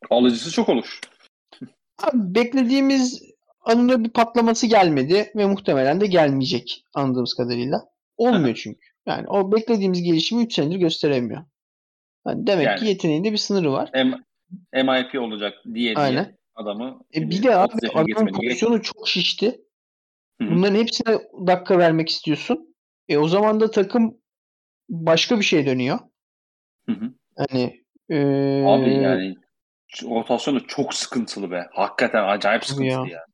[0.09, 0.99] alıcısı çok olur.
[1.97, 3.21] Abi beklediğimiz
[3.61, 7.81] anında bir patlaması gelmedi ve muhtemelen de gelmeyecek anladığımız kadarıyla.
[8.17, 8.79] Olmuyor çünkü.
[9.05, 11.41] Yani o beklediğimiz gelişimi 3 senedir gösteremiyor.
[12.27, 12.79] Yani demek Yani.
[12.79, 13.89] ki yeteneğinde bir sınırı var.
[13.93, 14.13] M
[14.83, 16.25] MIP olacak diye Aynen.
[16.25, 16.99] diye adamı.
[17.15, 18.43] E bir de abi 30 yaşına adamın geçmedi gerek.
[18.43, 19.61] pozisyonu çok şişti.
[20.41, 22.75] Bunların hepsine dakika vermek istiyorsun.
[23.09, 24.20] E o zaman da takım
[24.91, 25.99] başka bir şey dönüyor.
[26.85, 27.13] Hı hı.
[27.37, 28.17] Hani e,
[28.65, 29.35] Abi yani
[30.03, 31.67] rotasyonu çok sıkıntılı be.
[31.71, 33.05] Hakikaten acayip sıkıntılı ya.
[33.07, 33.25] ya.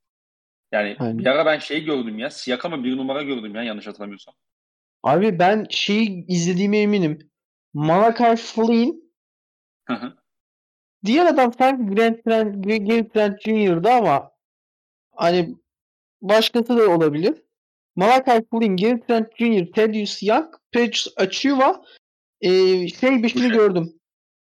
[0.71, 1.17] Yani Aynen.
[1.17, 2.29] bir ara ben şey gördüm ya.
[2.29, 4.33] Siyakam'a bir numara gördüm ya yanlış hatırlamıyorsam.
[5.03, 7.31] Abi ben şeyi izlediğime eminim.
[7.73, 9.11] Malachi Flynn
[9.85, 10.17] Hı hı.
[11.05, 14.31] diğer adam sanki Grant Trent, Gary Trent Jr.'dı ama
[15.15, 15.55] hani
[16.21, 17.43] başkası da olabilir.
[17.97, 21.81] Malachi Flynn, Gary Trent Jr., Thaddeus Young, Patrice Achiuwa
[22.41, 22.49] e,
[22.87, 23.93] şey beşini gördüm.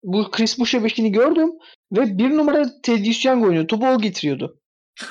[0.02, 1.50] Bu Chris Boucher beşini gördüm
[1.92, 3.68] ve bir numara Thaddeus Young oynuyor.
[3.68, 4.60] Topu o getiriyordu.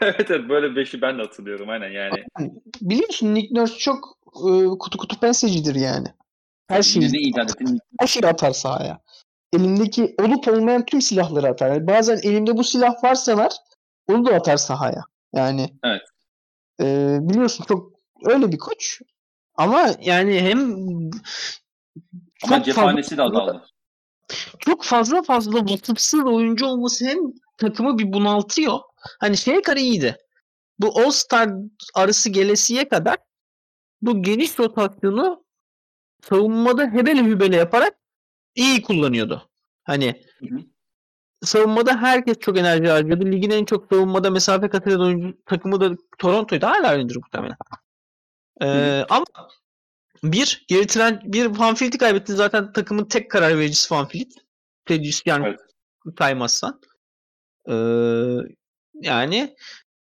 [0.00, 2.24] evet evet böyle beşi ben de hatırlıyorum aynen yani.
[2.80, 6.06] Biliyorsun Nick Nurse çok e, kutu kutu pensecidir yani.
[6.68, 7.54] Her şeyi, icat
[8.00, 9.00] her şeyi atar sahaya.
[9.52, 11.68] Elindeki olup olmayan tüm silahları atar.
[11.70, 13.52] Yani bazen elimde bu silah var sanar
[14.08, 15.02] onu da atar sahaya.
[15.34, 16.02] Yani Evet.
[16.80, 17.92] E, biliyorsun çok
[18.24, 19.00] öyle bir koç.
[19.54, 20.76] Ama yani hem
[22.44, 23.64] Ama cephanesi de azaldı.
[24.58, 27.18] çok fazla fazla vasıfsız oyuncu olması hem
[27.56, 28.78] takımı bir bunaltıyor.
[29.20, 30.16] Hani şeye kadar iyiydi.
[30.78, 31.50] Bu All Star
[31.94, 33.16] arası gelesiye kadar
[34.02, 35.44] bu geniş rotasyonu
[36.22, 37.94] savunmada hebele hübele yaparak
[38.54, 39.50] iyi kullanıyordu.
[39.84, 40.58] Hani Hı hı.
[41.42, 43.24] Savunmada herkes çok enerji harcadı.
[43.24, 46.66] Ligin en çok savunmada mesafe kat eden oyuncu takımı da Toronto'ydu.
[46.66, 47.56] Hala öyledir muhtemelen.
[48.62, 49.24] Ee, ama
[50.22, 52.32] bir, geri tren, bir Van Fleet'i kaybetti.
[52.32, 54.32] Zaten takımın tek karar vericisi Van Fleet.
[54.84, 55.60] Predius yani evet.
[56.18, 56.80] saymazsan.
[57.68, 57.74] Ee,
[58.94, 59.56] yani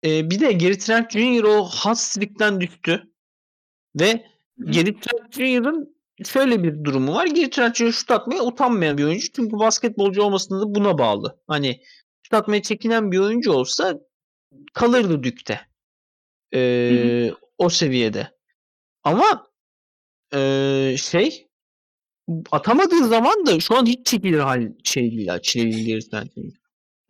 [0.05, 1.43] e, bir de Gary Trent Jr.
[1.43, 3.03] o hot streak'ten düştü.
[3.99, 4.25] Ve
[4.57, 7.27] Gary Trent Jr.'ın şöyle bir durumu var.
[7.51, 7.91] Trent Jr.
[7.91, 9.31] şut atmaya utanmayan bir oyuncu.
[9.35, 11.39] Çünkü basketbolcu olmasında da buna bağlı.
[11.47, 11.81] Hani
[12.23, 13.99] şut atmaya çekinen bir oyuncu olsa
[14.73, 15.61] kalırdı dükte.
[16.53, 18.31] Ee, o seviyede.
[19.03, 19.51] Ama
[20.33, 21.47] ee, şey
[22.51, 26.61] atamadığı zaman da şu an hiç çekilir hal şey değil Trent Jr.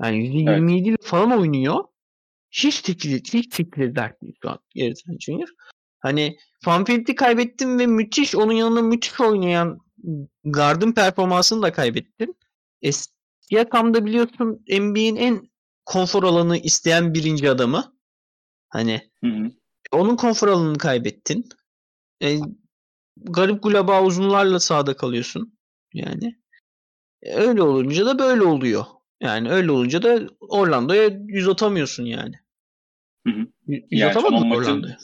[0.03, 1.03] Yani %27 evet.
[1.03, 1.83] falan oynuyor.
[2.51, 5.49] Hiç çekilir, hiç çekilir dert değil şu an Trent Jr.
[6.01, 9.79] Hani Fanfield'i kaybettim ve müthiş onun yanında müthiş oynayan
[10.43, 12.33] Gard'ın performansını da kaybettim.
[12.81, 12.91] E,
[13.41, 15.49] Siakam'da biliyorsun NBA'in en
[15.85, 17.93] konfor alanı isteyen birinci adamı.
[18.69, 19.51] Hani hı hı.
[19.91, 21.49] onun konfor alanını kaybettin.
[22.23, 22.37] E,
[23.17, 25.57] garip gulaba uzunlarla sahada kalıyorsun.
[25.93, 26.35] Yani
[27.21, 28.85] e, öyle olunca da böyle oluyor.
[29.21, 32.35] Yani öyle olunca da Orlando'ya yüz atamıyorsun yani.
[33.27, 33.47] Hı hı.
[33.67, 34.97] Yüz yani atamadın Orlando'ya.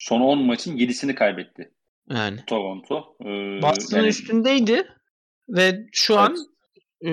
[0.00, 1.70] Son 10 maçın 7'sini kaybetti.
[2.10, 2.40] Yani.
[2.46, 3.16] Toronto.
[3.20, 3.26] Ee,
[3.62, 4.08] Boston'ın yani...
[4.08, 4.88] üstündeydi
[5.48, 6.22] ve şu evet.
[6.22, 6.36] an
[7.04, 7.10] e,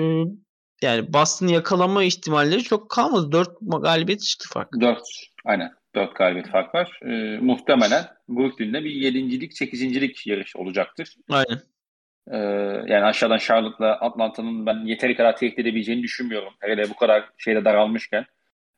[0.82, 3.32] yani Boston'ı yakalama ihtimalleri çok kalmadı.
[3.32, 4.68] 4 galibiyet çıktı fark.
[4.80, 4.98] 4.
[5.44, 5.72] Aynen.
[5.94, 7.00] 4 galibiyet fark var.
[7.02, 11.16] Ee, muhtemelen Brooklyn'de bir 7.lik 8.lik yarış olacaktır.
[11.30, 11.60] Aynen.
[12.30, 12.36] Ee,
[12.92, 16.52] yani aşağıdan Charlotte'la Atlanta'nın ben yeteri kadar tehdit edebileceğini düşünmüyorum.
[16.60, 18.26] Hele bu kadar şeyde daralmışken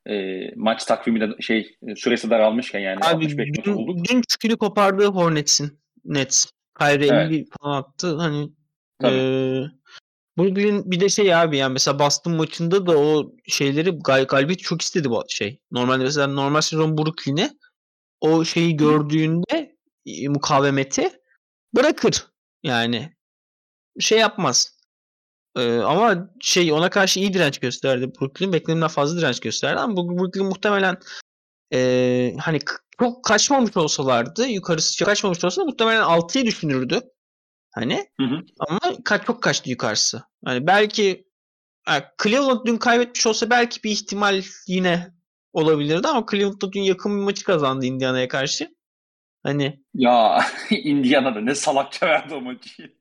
[0.09, 4.05] e, maç takvimi de şey süresi daralmışken yani Abi, 65 dün, olduk.
[4.11, 6.47] Dün çükülü kopardığı Hornets'in Nets.
[6.79, 7.31] Kyrie evet.
[7.31, 8.17] 50 falan attı.
[8.17, 8.49] Hani
[9.01, 9.15] Tabii.
[9.15, 9.63] e,
[10.39, 14.83] Brooklyn bir de şey abi yani mesela Boston maçında da o şeyleri gal galibiyet çok
[14.83, 15.61] istedi bu şey.
[15.71, 17.51] Normalde mesela normal sezon Brooklyn'e
[18.21, 19.77] o şeyi gördüğünde
[20.07, 21.11] e, mukavemeti
[21.77, 22.27] bırakır.
[22.63, 23.17] Yani
[24.01, 24.80] şey yapmaz.
[25.57, 28.11] Ee, ama şey ona karşı iyi direnç gösterdi.
[28.21, 30.97] Brooklyn beklenenden fazla direnç gösterdi ama Brooklyn muhtemelen
[31.73, 32.59] e, hani
[33.01, 37.01] çok kaçmamış olsalardı yukarısı çok kaçmamış olsa muhtemelen 6'yı düşünürdü.
[37.75, 38.41] Hani hı hı.
[38.69, 40.23] ama kaç çok kaçtı yukarısı.
[40.45, 41.27] Hani belki
[41.89, 45.15] yani Cleveland dün kaybetmiş olsa belki bir ihtimal yine
[45.53, 48.75] olabilirdi ama Cleveland dün yakın bir maçı kazandı Indiana'ya karşı.
[49.43, 52.97] Hani ya Indiana'da ne salakça verdi o maçı.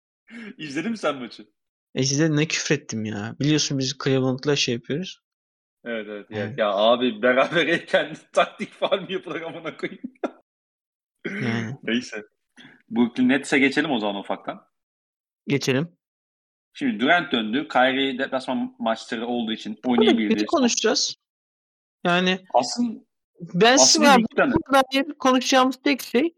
[0.58, 1.46] İzledin mi sen maçı?
[1.94, 3.36] E size ne küfrettim ya.
[3.40, 5.20] Biliyorsun biz Cleveland'la şey yapıyoruz.
[5.84, 6.26] Evet evet.
[6.30, 6.58] evet.
[6.58, 10.02] Ya, ya abi berabereyken taktik faal mi yapılır amına koyayım.
[11.24, 11.76] yani.
[11.82, 12.22] Neyse.
[12.90, 14.66] Brooklyn Nets'e geçelim o zaman ufaktan.
[15.46, 15.96] Geçelim.
[16.72, 17.68] Şimdi Durant döndü.
[17.68, 20.46] Kyrie deplasman maçları olduğu için oynayabilir.
[20.46, 21.16] konuşacağız.
[22.04, 23.00] Yani aslında
[23.40, 24.16] ben aslında
[24.72, 26.34] dair konuşacağımız tek şey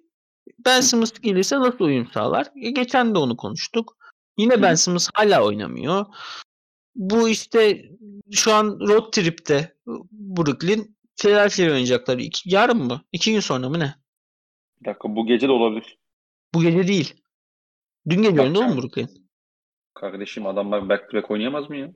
[0.67, 2.47] Ben Simmons gelirse nasıl uyum sağlar?
[2.57, 3.97] E, geçen de onu konuştuk.
[4.39, 6.07] Yine Ben Simmons hala oynamıyor.
[6.95, 7.91] Bu işte
[8.30, 9.76] şu an road trip'te
[10.12, 12.18] Brooklyn Philadelphia oynayacaklar.
[12.18, 13.05] İki, yarın mı?
[13.12, 13.95] İki gün sonra mı ne?
[14.80, 15.99] Bir dakika bu gece de olabilir.
[16.55, 17.22] Bu gece değil.
[18.09, 19.09] Dün gece oynadı mı Brooklyn?
[19.95, 21.93] Kardeşim adamlar back to back oynayamaz mı ya?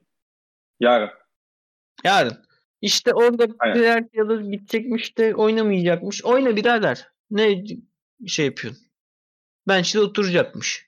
[0.80, 1.10] Yarın.
[2.04, 2.46] Yarın.
[2.80, 6.24] İşte orada Philadelphia'da gidecekmiş de oynamayacakmış.
[6.24, 7.08] Oyna birader.
[7.30, 7.64] Ne
[8.26, 8.86] şey yapıyorsun?
[9.68, 10.85] Bench'te oturacakmış.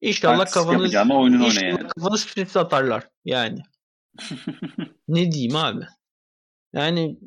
[0.00, 1.88] İnşallah kafanız oyunun inşallah yani.
[1.88, 3.62] kafanız stres atarlar yani.
[5.08, 5.84] ne diyeyim abi?
[6.72, 7.18] Yani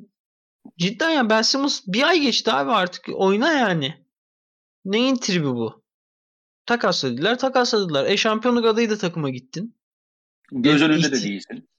[0.78, 4.06] cidden ya Ben Simmons bir ay geçti abi artık oyna yani.
[4.86, 5.84] Neyin tribi bu?
[6.66, 8.06] Takasladılar, takasladılar.
[8.06, 9.76] E şampiyonluk adayı da takıma gittin.
[10.52, 11.70] Göz e, önünde de değilsin.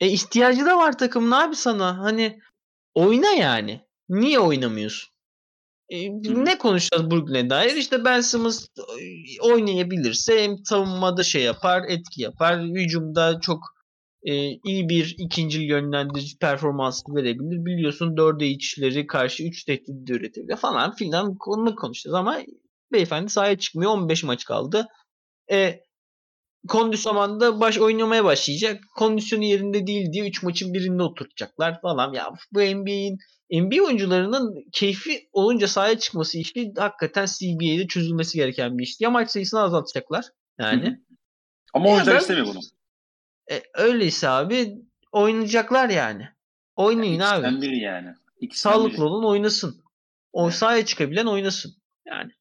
[0.00, 1.98] E ihtiyacı da var takımın abi sana.
[1.98, 2.40] Hani
[2.94, 3.86] oyna yani.
[4.08, 5.11] Niye oynamıyorsun?
[6.34, 7.76] Ne konuşacağız Brooklyn'e dair?
[7.76, 8.66] İşte Ben Simmons
[9.40, 12.62] oynayabilirse hem savunmada şey yapar, etki yapar.
[12.62, 13.58] Hücumda çok
[14.22, 17.64] e, iyi bir ikinci yönlendirici performans verebilir.
[17.64, 22.38] Biliyorsun dörde içleri karşı 3 tehdit üretebilir falan filan konuda konuşacağız ama
[22.92, 23.90] beyefendi sahaya çıkmıyor.
[23.90, 24.86] 15 maç kaldı.
[25.52, 25.80] E,
[26.68, 28.80] kondisyonda baş oynamaya başlayacak.
[28.96, 32.12] Kondisyonu yerinde değil diye 3 maçın birinde oturtacaklar falan.
[32.12, 33.18] Ya bu NBA'in
[33.50, 39.00] NBA oyuncularının keyfi olunca sahaya çıkması işi hakikaten CBA'de çözülmesi gereken bir iş.
[39.00, 40.24] Ya maç sayısını azaltacaklar
[40.58, 40.86] yani.
[40.86, 40.98] Hı-hı.
[41.74, 42.60] Ama oyuncular istemiyor bunu.
[43.50, 44.78] E, öyleyse abi
[45.12, 46.28] oynayacaklar yani.
[46.76, 47.62] Oynayın yani abi.
[47.62, 48.14] biri yani.
[48.40, 49.02] İkisinden Sağlıklı biri.
[49.02, 49.82] olan oynasın.
[50.32, 50.54] O evet.
[50.54, 51.74] sahaya çıkabilen oynasın.
[52.06, 52.32] Yani.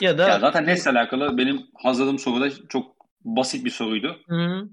[0.00, 4.20] Ya da ya zaten Nets'le alakalı benim hazırladığım soru da çok basit bir soruydu.
[4.28, 4.68] Hı-hı.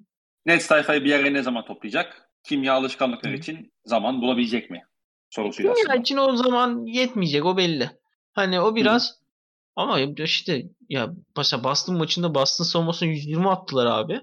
[0.45, 2.29] Nets tayfayı bir yere ne zaman toplayacak?
[2.43, 4.83] Kimya alışkanlıkları için zaman bulabilecek mi?
[5.29, 7.91] Sorusuyla Kimya için o zaman yetmeyecek o belli.
[8.33, 9.15] Hani o biraz Hı.
[9.75, 14.21] ama işte ya başa Boston maçında Boston savunmasına 120 attılar abi.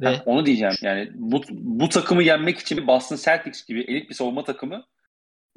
[0.00, 0.16] Ve...
[0.16, 4.44] Ha, onu diyeceğim yani bu, bu takımı yenmek için Boston Celtics gibi elit bir savunma
[4.44, 4.84] takımı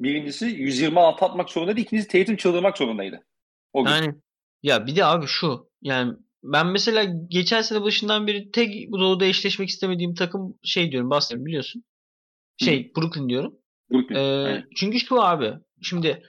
[0.00, 1.86] birincisi 126 atmak zorunda değil.
[1.86, 3.26] İkincisi Tatum çıldırmak zorundaydı.
[3.72, 3.90] O gün.
[3.90, 4.14] Yani
[4.62, 9.24] ya bir de abi şu yani ben mesela geçen sene başından beri tek bu doğuda
[9.24, 11.84] eşleşmek istemediğim takım şey diyorum Boston biliyorsun.
[12.56, 13.00] Şey Hı.
[13.00, 13.54] Brooklyn diyorum.
[13.90, 14.16] Brooklyn.
[14.16, 15.52] Ee, çünkü şu abi
[15.82, 16.22] şimdi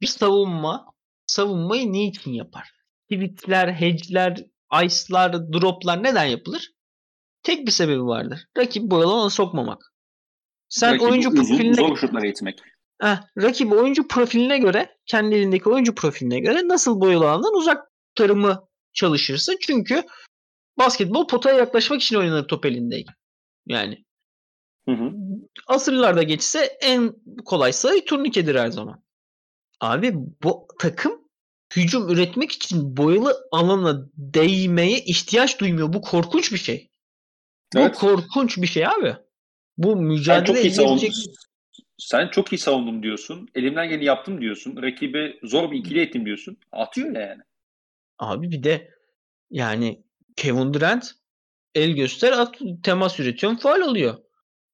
[0.00, 0.86] bir savunma
[1.26, 2.70] savunmayı niçin yapar?
[3.10, 4.44] Tweetler, hedge'ler,
[4.84, 6.72] ice'lar, drop'lar neden yapılır?
[7.42, 8.46] Tek bir sebebi vardır.
[8.58, 9.94] Rakip bu alana sokmamak.
[10.68, 12.60] Sen Rakibi oyuncu uzun, profiline zor şutlara itmek.
[13.00, 17.84] Heh, rakip oyuncu profiline göre, kendi elindeki oyuncu profiline göre nasıl boyalı alandan uzak
[18.14, 19.56] tutarımı çalışırsın.
[19.60, 20.02] Çünkü
[20.78, 23.14] basketbol potaya yaklaşmak için oynanır top elindeyken.
[23.66, 24.04] Yani
[24.88, 25.12] hı hı.
[25.66, 27.14] asırlarda geçse en
[27.44, 29.02] kolay sayı turnikedir her zaman.
[29.80, 31.20] Abi bu takım
[31.76, 35.92] hücum üretmek için boyalı alana değmeye ihtiyaç duymuyor.
[35.92, 36.88] Bu korkunç bir şey.
[37.76, 37.94] Evet.
[37.94, 39.16] Bu korkunç bir şey abi.
[39.78, 41.12] Bu mücadele sen çok iyi edecek...
[41.98, 43.48] Sen çok iyi savundum diyorsun.
[43.54, 44.82] Elimden geleni yaptım diyorsun.
[44.82, 46.56] Rakibi zor bir ikili ettim diyorsun.
[46.72, 47.42] Atıyor ya yani.
[48.20, 48.90] Abi bir de
[49.50, 50.04] yani
[50.36, 51.12] Kevin Durant
[51.74, 54.16] el göster at temas üretiyor faal oluyor.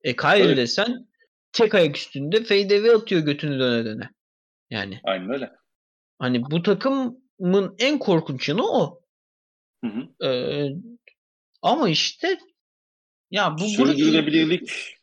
[0.03, 0.57] E Kyrie evet.
[0.57, 1.09] desen
[1.53, 4.11] tek ayak üstünde fade atıyor götünü döne döne.
[4.71, 5.01] Yani.
[5.05, 5.51] Aynen öyle.
[6.19, 9.03] Hani bu takımın en korkunç yanı o.
[9.85, 10.27] Hı hı.
[10.27, 10.69] Ee,
[11.63, 12.39] ama işte
[13.31, 14.97] ya bu Sürdürülebilirlik.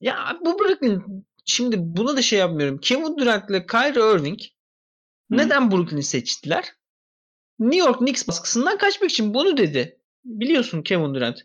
[0.00, 2.78] Ya bu Brooklyn şimdi buna da şey yapmıyorum.
[2.78, 5.36] Kevin Durant ile Kyrie Irving Hı.
[5.36, 6.64] neden Brooklyn'i seçtiler?
[7.60, 10.00] New York Knicks baskısından kaçmak için bunu dedi.
[10.24, 11.38] Biliyorsun Kevin Durant.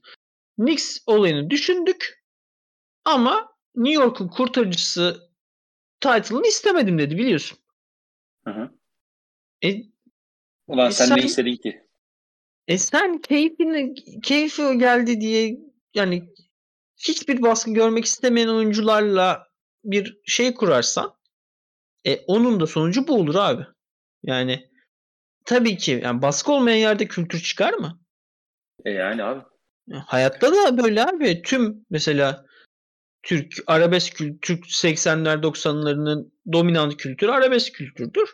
[0.56, 2.24] Knicks olayını düşündük
[3.06, 5.30] ama New York'un kurtarıcısı
[6.00, 7.58] title'ını istemedim dedi biliyorsun.
[8.48, 8.72] Hı hı.
[9.64, 9.76] E,
[10.68, 11.82] Ulan e sen, sen ne istedin ki?
[12.68, 15.58] E sen keyfini, keyfi geldi diye
[15.94, 16.34] yani
[16.98, 19.48] hiçbir baskı görmek istemeyen oyuncularla
[19.84, 21.16] bir şey kurarsan
[22.06, 23.64] e, onun da sonucu bu olur abi.
[24.24, 24.70] Yani
[25.46, 28.00] tabii ki yani baskı olmayan yerde kültür çıkar mı?
[28.86, 29.44] E yani abi.
[30.06, 31.42] Hayatta da böyle abi.
[31.42, 32.46] Tüm mesela
[33.24, 38.30] Türk arabesk kültür, Türk 80'ler 90'larının dominant kültürü arabesk kültürdür.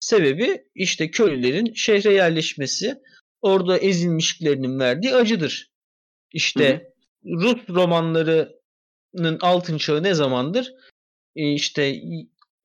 [0.00, 2.94] Sebebi işte köylülerin şehre yerleşmesi,
[3.42, 5.70] orada ezilmişliklerinin verdiği acıdır.
[6.32, 6.88] İşte.
[7.24, 10.72] Rus romanlarının altın çağı ne zamandır?
[11.36, 12.00] E işte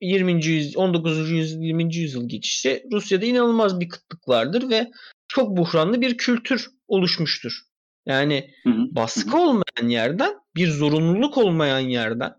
[0.04, 0.46] 20.
[0.46, 1.30] yüzyıl, 19.
[1.30, 1.96] yüzyıl, 20.
[1.96, 4.90] yüzyıl geçişi Rusya'da inanılmaz bir kıtlık vardır ve
[5.28, 7.52] çok buhranlı bir kültür oluşmuştur.
[8.06, 8.94] Yani hı hı.
[8.96, 12.34] baskı olmayan yerden, bir zorunluluk olmayan yerden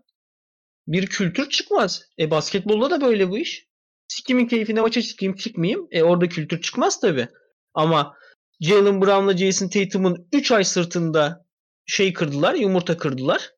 [0.88, 2.02] bir kültür çıkmaz.
[2.18, 3.66] E basketbolda da böyle bu iş.
[4.08, 5.88] Sikimin keyfine maça çıkayım çıkmayayım.
[5.90, 7.28] E orada kültür çıkmaz tabi.
[7.74, 8.14] Ama
[8.60, 11.46] Jalen Brown'la Jason Tatum'un 3 ay sırtında
[11.86, 13.50] şey kırdılar, yumurta kırdılar.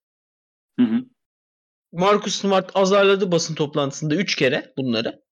[0.78, 1.04] Hı hı.
[1.92, 5.22] Marcus Smart azarladı basın toplantısında 3 kere bunları.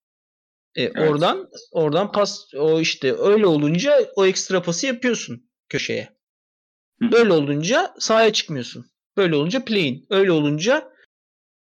[0.75, 1.11] E, evet.
[1.11, 6.17] Oradan oradan pas o işte öyle olunca o ekstra pası yapıyorsun köşeye.
[7.03, 7.13] Hı.
[7.13, 8.91] Böyle olunca sahaya çıkmıyorsun.
[9.17, 10.07] Böyle olunca play'in.
[10.11, 10.93] Öyle olunca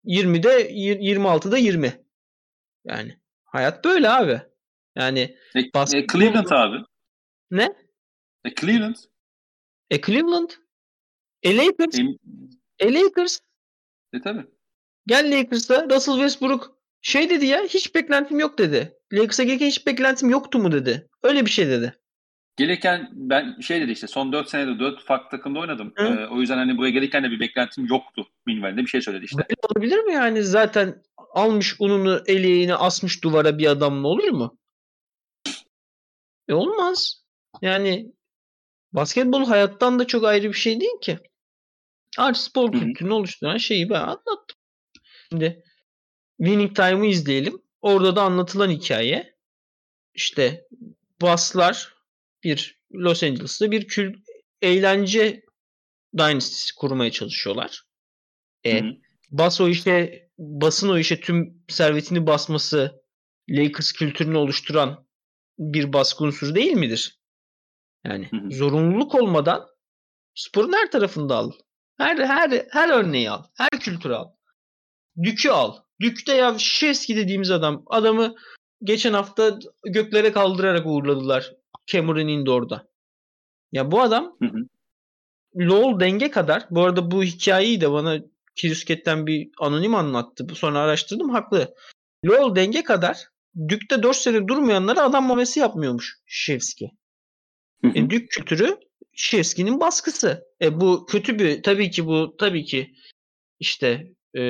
[0.05, 2.05] 20'de 26'da 20.
[2.85, 4.41] Yani hayat böyle abi.
[4.95, 5.59] Yani e,
[5.97, 6.85] e, Cleveland abi.
[7.51, 7.75] Ne?
[8.45, 8.95] E, Cleveland.
[9.89, 10.49] E Cleveland.
[11.43, 11.99] E Lakers.
[11.99, 12.03] E,
[12.79, 13.39] e Lakers.
[14.13, 14.45] E tabi.
[15.07, 18.97] Gel Lakers'a Russell Westbrook şey dedi ya hiç beklentim yok dedi.
[19.13, 21.09] Lakers'a gelirken hiç beklentim yoktu mu dedi.
[21.23, 21.93] Öyle bir şey dedi.
[22.57, 25.93] Gelirken ben şey dedi işte son 4 senede 4 farklı takımda oynadım.
[25.97, 29.37] Ee, o yüzden hani buraya gelirken de bir beklentim yoktu minvalinde bir şey söyledi işte.
[29.37, 34.57] Böyle olabilir mi yani zaten almış ununu eleğini asmış duvara bir adamla olur mu?
[36.47, 37.23] E olmaz.
[37.61, 38.11] Yani
[38.91, 41.19] basketbol hayattan da çok ayrı bir şey değil ki.
[42.17, 44.57] Artı spor kültürünü oluşturan şeyi ben anlattım.
[45.33, 45.63] Şimdi
[46.37, 47.61] Winning Time'ı izleyelim.
[47.81, 49.35] Orada da anlatılan hikaye
[50.13, 50.67] işte
[51.21, 51.93] Baslar
[52.43, 54.13] bir Los Angeles'ta bir kül
[54.61, 55.45] eğlence
[56.17, 57.83] dynasty kurmaya çalışıyorlar.
[58.65, 58.81] E,
[59.31, 63.03] Bas o işe basın o işe tüm servetini basması
[63.49, 65.07] Lakers kültürünü oluşturan
[65.59, 67.19] bir baskı unsuru değil midir?
[68.05, 68.51] Yani hı.
[68.51, 69.67] zorunluluk olmadan
[70.35, 71.51] sporun her tarafında al.
[71.97, 73.43] Her her her örneği al.
[73.53, 74.31] Her kültürü al.
[75.23, 75.75] Dük'ü al.
[76.01, 77.83] Dük'te ya Şeski dediğimiz adam.
[77.87, 78.35] Adamı
[78.83, 81.53] geçen hafta göklere kaldırarak uğurladılar.
[81.87, 82.87] Cameron Indoor'da.
[83.71, 84.67] Ya bu adam hı hı.
[85.57, 88.19] Lowell denge kadar bu arada bu hikayeyi de bana
[88.55, 90.47] Kirüsket'ten bir anonim anlattı.
[90.55, 91.75] Sonra araştırdım haklı.
[92.25, 93.17] Lowell denge kadar
[93.67, 96.91] Dük'te 4 sene durmayanlara adam mamesi yapmıyormuş Şevski.
[97.95, 98.77] E, Dük kültürü
[99.13, 100.43] Şevski'nin baskısı.
[100.61, 102.93] E, bu kötü bir tabii ki bu tabii ki
[103.59, 104.43] işte e,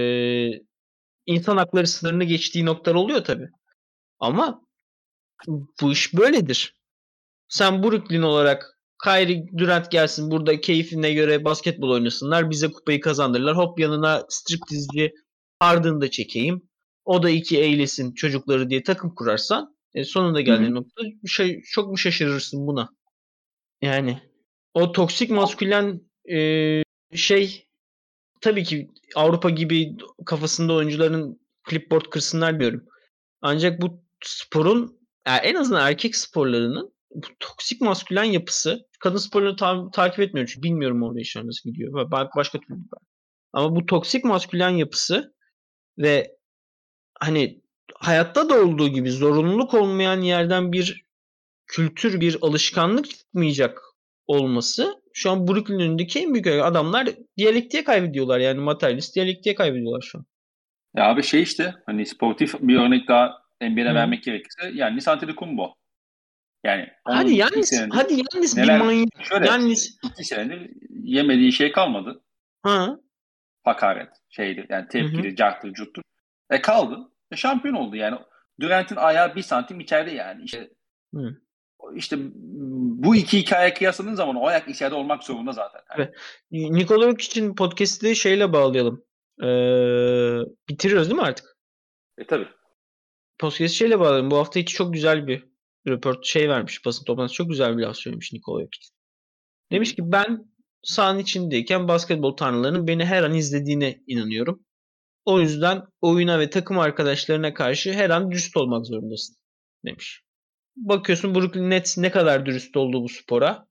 [1.26, 3.50] insan hakları sınırını geçtiği noktalar oluyor tabii.
[4.20, 4.62] Ama
[5.82, 6.76] bu iş böyledir.
[7.48, 12.50] Sen Brooklyn olarak Kyrie Durant gelsin burada keyfine göre basketbol oynasınlar.
[12.50, 13.58] Bize kupayı kazandırırlar.
[13.58, 15.14] Hop yanına striptizci
[15.60, 16.70] Harden'ı da çekeyim.
[17.06, 21.98] O da iki eylesin çocukları diye takım kurarsan e, sonunda geldiğin nokta şey, çok mu
[21.98, 22.90] şaşırırsın buna?
[23.82, 24.22] Yani
[24.74, 26.02] o toksik maskülen
[26.32, 26.84] e,
[27.14, 27.68] şey
[28.44, 31.40] tabii ki Avrupa gibi kafasında oyuncuların
[31.70, 32.86] clipboard kırsınlar diyorum.
[33.42, 39.92] Ancak bu sporun yani en azından erkek sporlarının bu toksik maskülen yapısı kadın sporları ta-
[39.92, 42.12] takip etmiyorum çünkü bilmiyorum orada işler nasıl gidiyor.
[42.12, 43.08] Ben başka türlü ben.
[43.54, 45.34] Ama bu toksik maskülen yapısı
[45.98, 46.38] ve
[47.20, 47.62] hani
[47.96, 51.06] hayatta da olduğu gibi zorunluluk olmayan yerden bir
[51.68, 53.93] kültür, bir alışkanlık çıkmayacak
[54.28, 58.40] olması şu an Brooklyn önündeki en büyük adamlar diyalektiğe kaybediyorlar.
[58.40, 60.26] Yani materyalist diyalektiğe kaybediyorlar şu an.
[60.96, 65.74] Ya abi şey işte hani sportif bir örnek daha NBA'de vermek gerekirse yani Antetokounmpo.
[66.64, 69.08] Yani hadi Yannis, hadi Yannis bir manyak.
[69.20, 69.98] Şöyle, Yannis.
[70.04, 72.22] iki senedir yemediği şey kalmadı.
[72.64, 73.00] Ha.
[73.64, 76.04] Hakaret şeydi yani tepkili, carttır, cuttur.
[76.50, 76.98] E kaldı.
[77.32, 78.18] E şampiyon oldu yani.
[78.60, 80.44] Durant'in ayağı bir santim içeride yani.
[80.44, 80.70] İşte,
[81.14, 81.38] Hı.
[81.96, 82.18] İşte
[83.04, 85.82] bu iki hikaye kıyasladığın zaman o ayak içeride olmak zorunda zaten.
[85.96, 86.16] Evet.
[86.52, 89.04] Nikola için podcast'i şeyle bağlayalım.
[89.42, 90.40] Ee,
[90.70, 91.58] bitiriyoruz değil mi artık?
[92.18, 92.48] E tabi.
[93.40, 94.32] Podcast'i şeyle bağlayalım.
[94.32, 95.46] Bu hafta içi çok güzel bir
[95.88, 97.36] röport şey vermiş basın toplantısı.
[97.36, 98.88] Çok güzel bir laf söylemiş Nikola Jokic.
[99.72, 100.46] Demiş ki ben
[100.84, 104.66] sahanın içindeyken basketbol tanrılarının beni her an izlediğine inanıyorum.
[105.26, 109.36] O yüzden oyuna ve takım arkadaşlarına karşı her an dürüst olmak zorundasın
[109.86, 110.24] demiş.
[110.76, 113.68] Bakıyorsun Brooklyn Nets ne kadar dürüst oldu bu spora.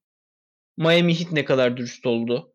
[0.77, 2.55] Miami Heat ne kadar dürüst oldu.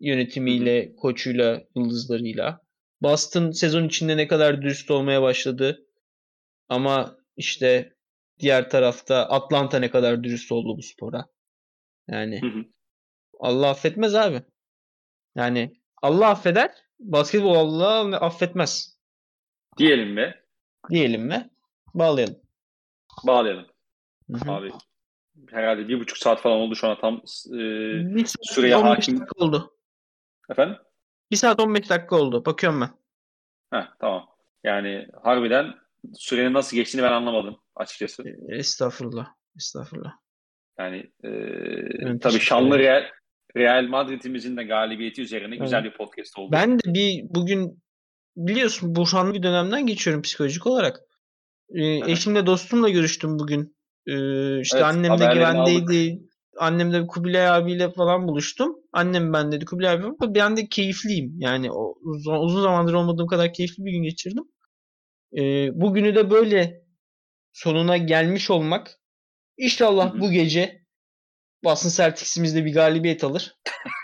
[0.00, 2.60] Yönetimiyle, koçuyla, yıldızlarıyla.
[3.02, 5.86] Boston sezon içinde ne kadar dürüst olmaya başladı.
[6.68, 7.96] Ama işte
[8.38, 11.26] diğer tarafta Atlanta ne kadar dürüst oldu bu spora.
[12.08, 12.64] Yani hı hı.
[13.40, 14.42] Allah affetmez abi.
[15.34, 15.72] Yani
[16.02, 18.98] Allah affeder Basketbol Allah affetmez.
[19.78, 20.34] Diyelim mi?
[20.90, 21.50] Diyelim mi?
[21.94, 22.40] Bağlayalım.
[23.26, 23.66] Bağlayalım.
[24.30, 24.52] Hı-hı.
[24.52, 24.72] Abi
[25.50, 29.26] herhalde bir buçuk saat falan oldu şu an tam e, süreye hakim.
[29.36, 29.76] oldu.
[30.50, 30.76] Efendim?
[31.30, 32.44] Bir saat 15 dakika oldu.
[32.44, 32.90] Bakıyorum ben.
[33.78, 34.26] Heh, tamam.
[34.64, 35.74] Yani harbiden
[36.14, 38.22] sürenin nasıl geçtiğini ben anlamadım açıkçası.
[38.48, 39.26] E, estağfurullah.
[39.56, 40.12] Estağfurullah.
[40.78, 43.04] Yani e, tabii şanlı Real,
[43.56, 45.60] Real Madrid'imizin de galibiyeti üzerine evet.
[45.60, 46.52] güzel bir podcast oldu.
[46.52, 47.82] Ben de bir bugün
[48.36, 51.00] biliyorsun buhranlı bir dönemden geçiyorum psikolojik olarak.
[51.74, 53.76] Ee, eşimle dostumla görüştüm bugün.
[54.06, 56.12] Ee, işte evet, annem de güvendeydi.
[56.12, 56.30] Aldık.
[56.58, 58.76] Annem de Kubilay abiyle falan buluştum.
[58.92, 61.34] Annem ben dedi Kubilay abi ben de keyifliyim.
[61.38, 64.44] Yani o, uzun, uzun zamandır olmadığım kadar keyifli bir gün geçirdim.
[65.36, 66.82] Ee, bugünü de böyle
[67.52, 69.00] sonuna gelmiş olmak
[69.60, 70.79] İnşallah bu gece
[71.64, 73.56] Boston Celtics'imizde bir galibiyet alır.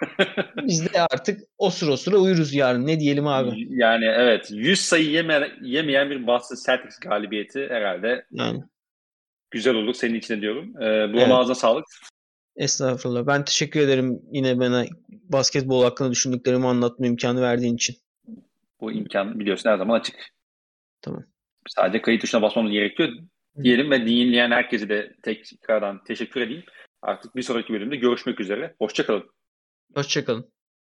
[0.67, 2.87] Biz de artık o sıra sıra uyuruz yarın.
[2.87, 3.67] Ne diyelim abi?
[3.71, 4.51] Yani evet.
[4.51, 8.65] 100 sayı yeme, yemeyen bir Boston Celtics galibiyeti herhalde yani.
[9.51, 10.83] güzel olur senin için de diyorum.
[10.83, 11.31] Ee, bu evet.
[11.31, 11.85] ağzına sağlık.
[12.57, 13.27] Estağfurullah.
[13.27, 17.97] Ben teşekkür ederim yine bana basketbol hakkında düşündüklerimi anlatma imkanı verdiğin için.
[18.81, 20.17] Bu imkan biliyorsun her zaman açık.
[21.03, 21.25] Tamam.
[21.69, 23.09] Sadece kayıt tuşuna basmamız gerekiyor
[23.63, 26.65] diyelim ve dinleyen herkese de tekrardan teşekkür edeyim.
[27.07, 28.75] Artık bir sonraki bölümde görüşmek üzere.
[28.79, 29.31] Hoşçakalın.
[29.95, 30.53] Hoşçakalın.